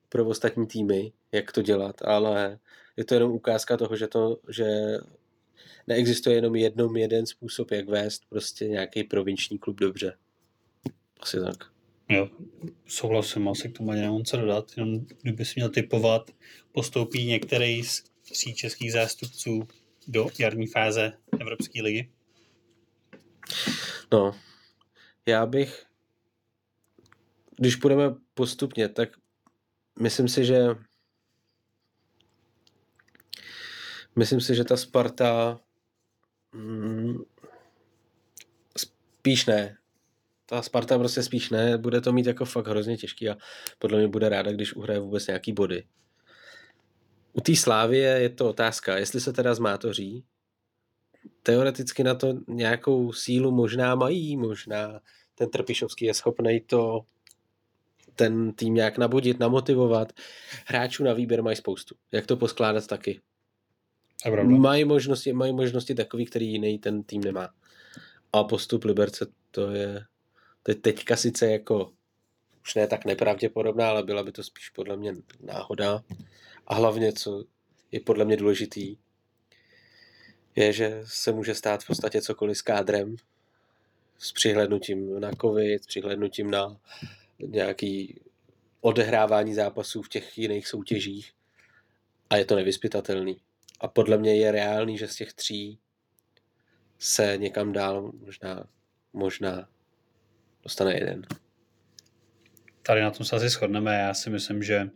[0.10, 2.60] pro ostatní týmy, jak to dělat, ale
[2.98, 4.66] je to jenom ukázka toho, že, to, že
[5.88, 10.18] neexistuje jenom jednom jeden způsob, jak vést prostě nějaký provinční klub dobře.
[11.20, 11.74] Asi tak.
[12.10, 12.30] Jo,
[12.88, 16.32] souhlasím, asi k tomu ani nemám co dodat, jenom kdyby si měl typovat,
[16.72, 19.68] postoupí některý z tří českých zástupců
[20.08, 22.10] do jarní fáze Evropské ligy?
[24.12, 24.36] No,
[25.26, 25.86] já bych
[27.58, 29.10] když půjdeme postupně, tak
[30.00, 30.68] myslím si, že
[34.16, 35.60] myslím si, že ta Sparta
[36.56, 37.18] mm,
[38.78, 39.78] spíš ne.
[40.46, 43.38] Ta Sparta prostě spíš ne, bude to mít jako fakt hrozně těžký a
[43.80, 45.84] podle mě bude ráda, když uhraje vůbec nějaký body.
[47.34, 50.26] U té Slávie je to otázka, jestli se teda zmátoří.
[51.44, 55.00] Teoreticky na to nějakou sílu možná mají, možná
[55.36, 57.06] ten Trpišovský je schopný to
[58.15, 60.14] ten tým nějak nabudit, namotivovat.
[60.65, 61.95] Hráčů na výběr mají spoustu.
[62.11, 63.22] Jak to poskládat taky.
[64.60, 67.49] Mají možnosti, mají možnosti takový, který jiný ten tým nemá.
[68.34, 70.06] A postup Liberce to je,
[70.64, 71.91] to je teďka sice jako
[72.64, 76.03] už ne tak nepravděpodobná, ale byla by to spíš podle mě náhoda.
[76.68, 77.44] A hlavně, co
[77.91, 78.98] je podle mě důležitý,
[80.56, 83.15] je, že se může stát v podstatě cokoliv s kádrem,
[84.18, 86.77] s přihlednutím na covid, s přihlednutím na
[87.48, 88.22] nějaký
[88.82, 91.32] odehrávání zápasů v těch jiných soutěžích
[92.30, 93.38] a je to nevyspytatelný.
[93.80, 95.80] A podle mě je reálný, že z těch tří
[96.99, 98.68] se někam dál možná,
[99.14, 99.70] možná
[100.64, 101.26] dostane jeden.
[102.82, 103.95] Tady na tom se asi shodneme.
[103.95, 104.90] Já si myslím, že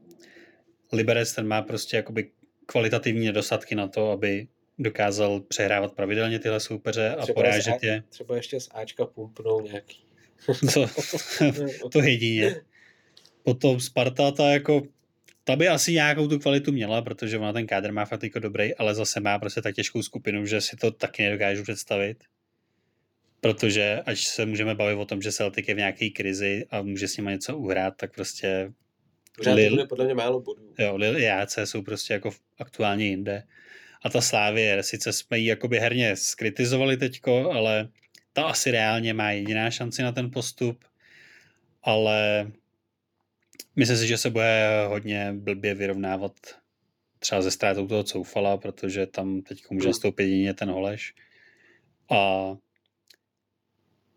[0.94, 2.32] Liberec ten má prostě jakoby
[2.66, 4.48] kvalitativní nedostatky na to, aby
[4.80, 8.04] dokázal přehrávat pravidelně tyhle soupeře a třeba porážet je.
[8.10, 10.07] Třeba ještě z Ačka pumpnou nějaký
[10.74, 10.86] to,
[11.90, 12.56] to jedině.
[13.44, 14.82] Potom Sparta, ta jako,
[15.44, 18.76] ta by asi nějakou tu kvalitu měla, protože ona ten kádr má fakt jako dobrý,
[18.76, 22.24] ale zase má prostě tak těžkou skupinu, že si to taky nedokážu představit.
[23.42, 27.08] Protože ať se můžeme bavit o tom, že Celtic je v nějaké krizi a může
[27.08, 28.72] s nimi něco uhrát, tak prostě
[29.38, 30.74] Pořád Lil, bude podle mě málo bodů.
[30.80, 33.44] Jo, Lil i AC jsou prostě jako aktuálně jinde.
[34.04, 37.90] A ta Slávie, sice jsme ji jakoby herně skritizovali teďko, ale
[38.38, 40.86] ta asi reálně má jediná šanci na ten postup,
[41.84, 42.52] ale
[43.76, 46.34] myslím si, že se bude hodně blbě vyrovnávat
[47.20, 51.14] třeba ze ztrátou toho Coufala, protože tam teď může nastoupit jedině ten Holeš.
[52.12, 52.52] A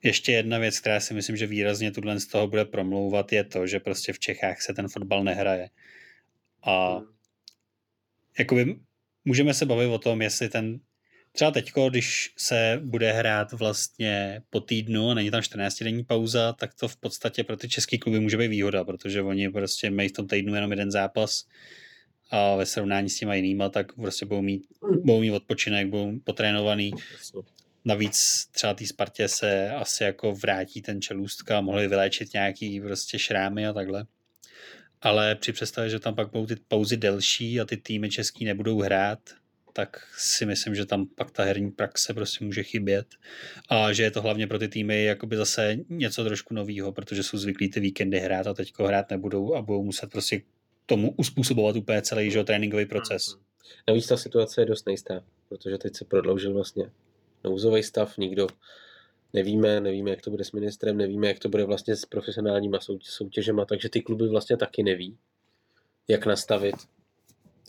[0.03, 3.67] ještě jedna věc, která si myslím, že výrazně tuhle z toho bude promlouvat, je to,
[3.67, 5.71] že prostě v Čechách se ten fotbal nehraje.
[6.63, 7.07] A hmm.
[8.39, 8.81] jakoby
[9.25, 10.81] můžeme se bavit o tom, jestli ten
[11.32, 16.74] Třeba teď, když se bude hrát vlastně po týdnu, není tam 14 denní pauza, tak
[16.74, 20.12] to v podstatě pro ty české kluby může být výhoda, protože oni prostě mají v
[20.12, 21.44] tom týdnu jenom jeden zápas
[22.31, 24.66] a ve srovnání s těma jinýma, tak prostě budou mít,
[25.05, 26.93] budou mít odpočinek, budou potrénovaný.
[27.85, 33.19] Navíc třeba té Spartě se asi jako vrátí ten čelůstka a mohli vyléčit nějaký prostě
[33.19, 34.07] šrámy a takhle.
[35.02, 38.81] Ale při představě, že tam pak budou ty pauzy delší a ty týmy český nebudou
[38.81, 39.20] hrát,
[39.73, 43.07] tak si myslím, že tam pak ta herní praxe prostě může chybět.
[43.69, 47.39] A že je to hlavně pro ty týmy jakoby zase něco trošku novýho, protože jsou
[47.39, 50.43] zvyklí ty víkendy hrát a teďko hrát nebudou a budou muset prostě
[50.87, 53.35] tomu uspůsobovat úplně celý že, tréninkový proces.
[53.35, 53.45] Mhm.
[53.89, 56.91] Navíc ta situace je dost nejistá, protože teď se prodloužil vlastně
[57.45, 58.47] nouzový stav, nikdo
[59.33, 63.65] nevíme, nevíme, jak to bude s ministrem, nevíme, jak to bude vlastně s profesionálníma soutěžema,
[63.65, 65.19] takže ty kluby vlastně taky neví,
[66.09, 66.75] jak nastavit,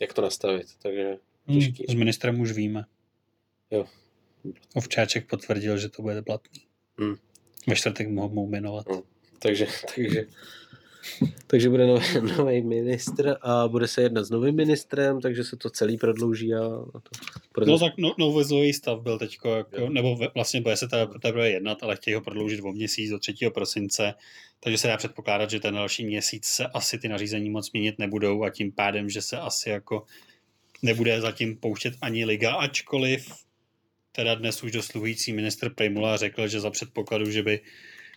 [0.00, 1.16] jak to nastavit, takže
[1.52, 1.84] Hmm, těžký.
[1.88, 2.84] s ministrem už víme.
[3.70, 3.84] Jo.
[4.74, 6.60] Ovčáček potvrdil, že to bude platný.
[6.98, 7.16] Hmm.
[7.68, 8.88] Ve čtvrtek mohou jmenovat.
[8.88, 9.02] Hmm.
[9.38, 9.66] Takže,
[9.96, 10.26] takže,
[11.46, 12.04] takže bude nový,
[12.36, 16.64] nový ministr a bude se jednat s novým ministrem, takže se to celý prodlouží a,
[16.94, 17.10] a to,
[17.52, 20.88] proto, No tak no, nouzový stav byl teďko, jako, nebo vlastně bude se
[21.22, 23.34] teprve jednat, ale chtějí ho prodloužit o měsíc do 3.
[23.54, 24.14] prosince,
[24.60, 28.42] takže se dá předpokládat, že ten další měsíc se asi ty nařízení moc měnit nebudou
[28.42, 30.04] a tím pádem, že se asi jako
[30.82, 33.32] nebude zatím pouštět ani liga, ačkoliv
[34.12, 37.60] teda dnes už dosluhující ministr Primula řekl, že za předpokladu, že by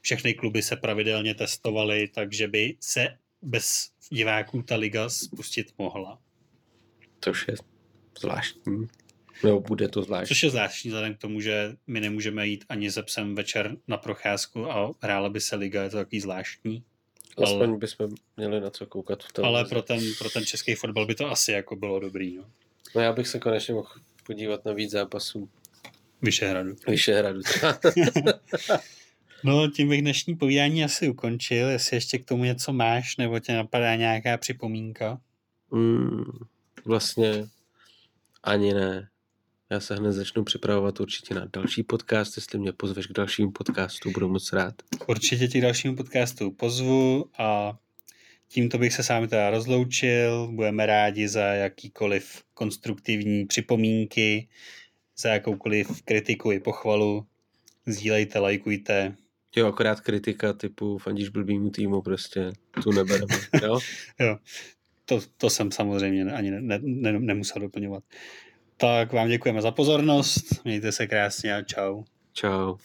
[0.01, 3.07] všechny kluby se pravidelně testovaly, takže by se
[3.41, 6.19] bez diváků ta liga spustit mohla.
[7.21, 7.55] což je
[8.19, 8.87] zvláštní.
[9.43, 10.27] No, bude to zvláštní.
[10.27, 13.97] Což je zvláštní vzhledem k tomu, že my nemůžeme jít ani se psem večer na
[13.97, 16.83] procházku a hrála by se liga, je to takový zvláštní.
[17.43, 19.55] Aspoň bychom měli na co koukat v televizi.
[19.57, 22.35] Ale pro ten, pro ten český fotbal by to asi jako bylo dobrý.
[22.37, 22.43] No.
[22.95, 23.89] No já bych se konečně mohl
[24.23, 25.49] podívat na víc zápasů
[26.21, 26.75] Vyšehradu.
[26.87, 27.41] Vyšehradu.
[29.43, 31.69] No, tím bych dnešní povídání asi ukončil.
[31.69, 35.19] Jestli ještě k tomu něco máš, nebo tě napadá nějaká připomínka.
[35.71, 36.23] mm,
[36.85, 37.47] vlastně
[38.43, 39.09] ani ne.
[39.69, 44.11] Já se hned začnu připravovat určitě na další podcast, jestli mě pozveš k dalšímu podcastu,
[44.11, 44.73] budu moc rád.
[45.07, 47.77] Určitě ti k dalšímu podcastu pozvu a
[48.47, 50.47] tímto bych se s vámi teda rozloučil.
[50.51, 54.47] Budeme rádi za jakýkoliv konstruktivní připomínky,
[55.17, 57.25] za jakoukoliv kritiku i pochvalu.
[57.85, 59.15] Sdílejte, lajkujte.
[59.55, 62.51] Jo, akorát kritika typu fandíš blbýmu týmu, prostě
[62.83, 63.79] tu nebereme, jo?
[64.19, 64.37] Jo,
[65.05, 68.03] to, to jsem samozřejmě ani ne, ne, ne, nemusel doplňovat.
[68.77, 72.03] Tak vám děkujeme za pozornost, mějte se krásně a čau.
[72.33, 72.77] Čau.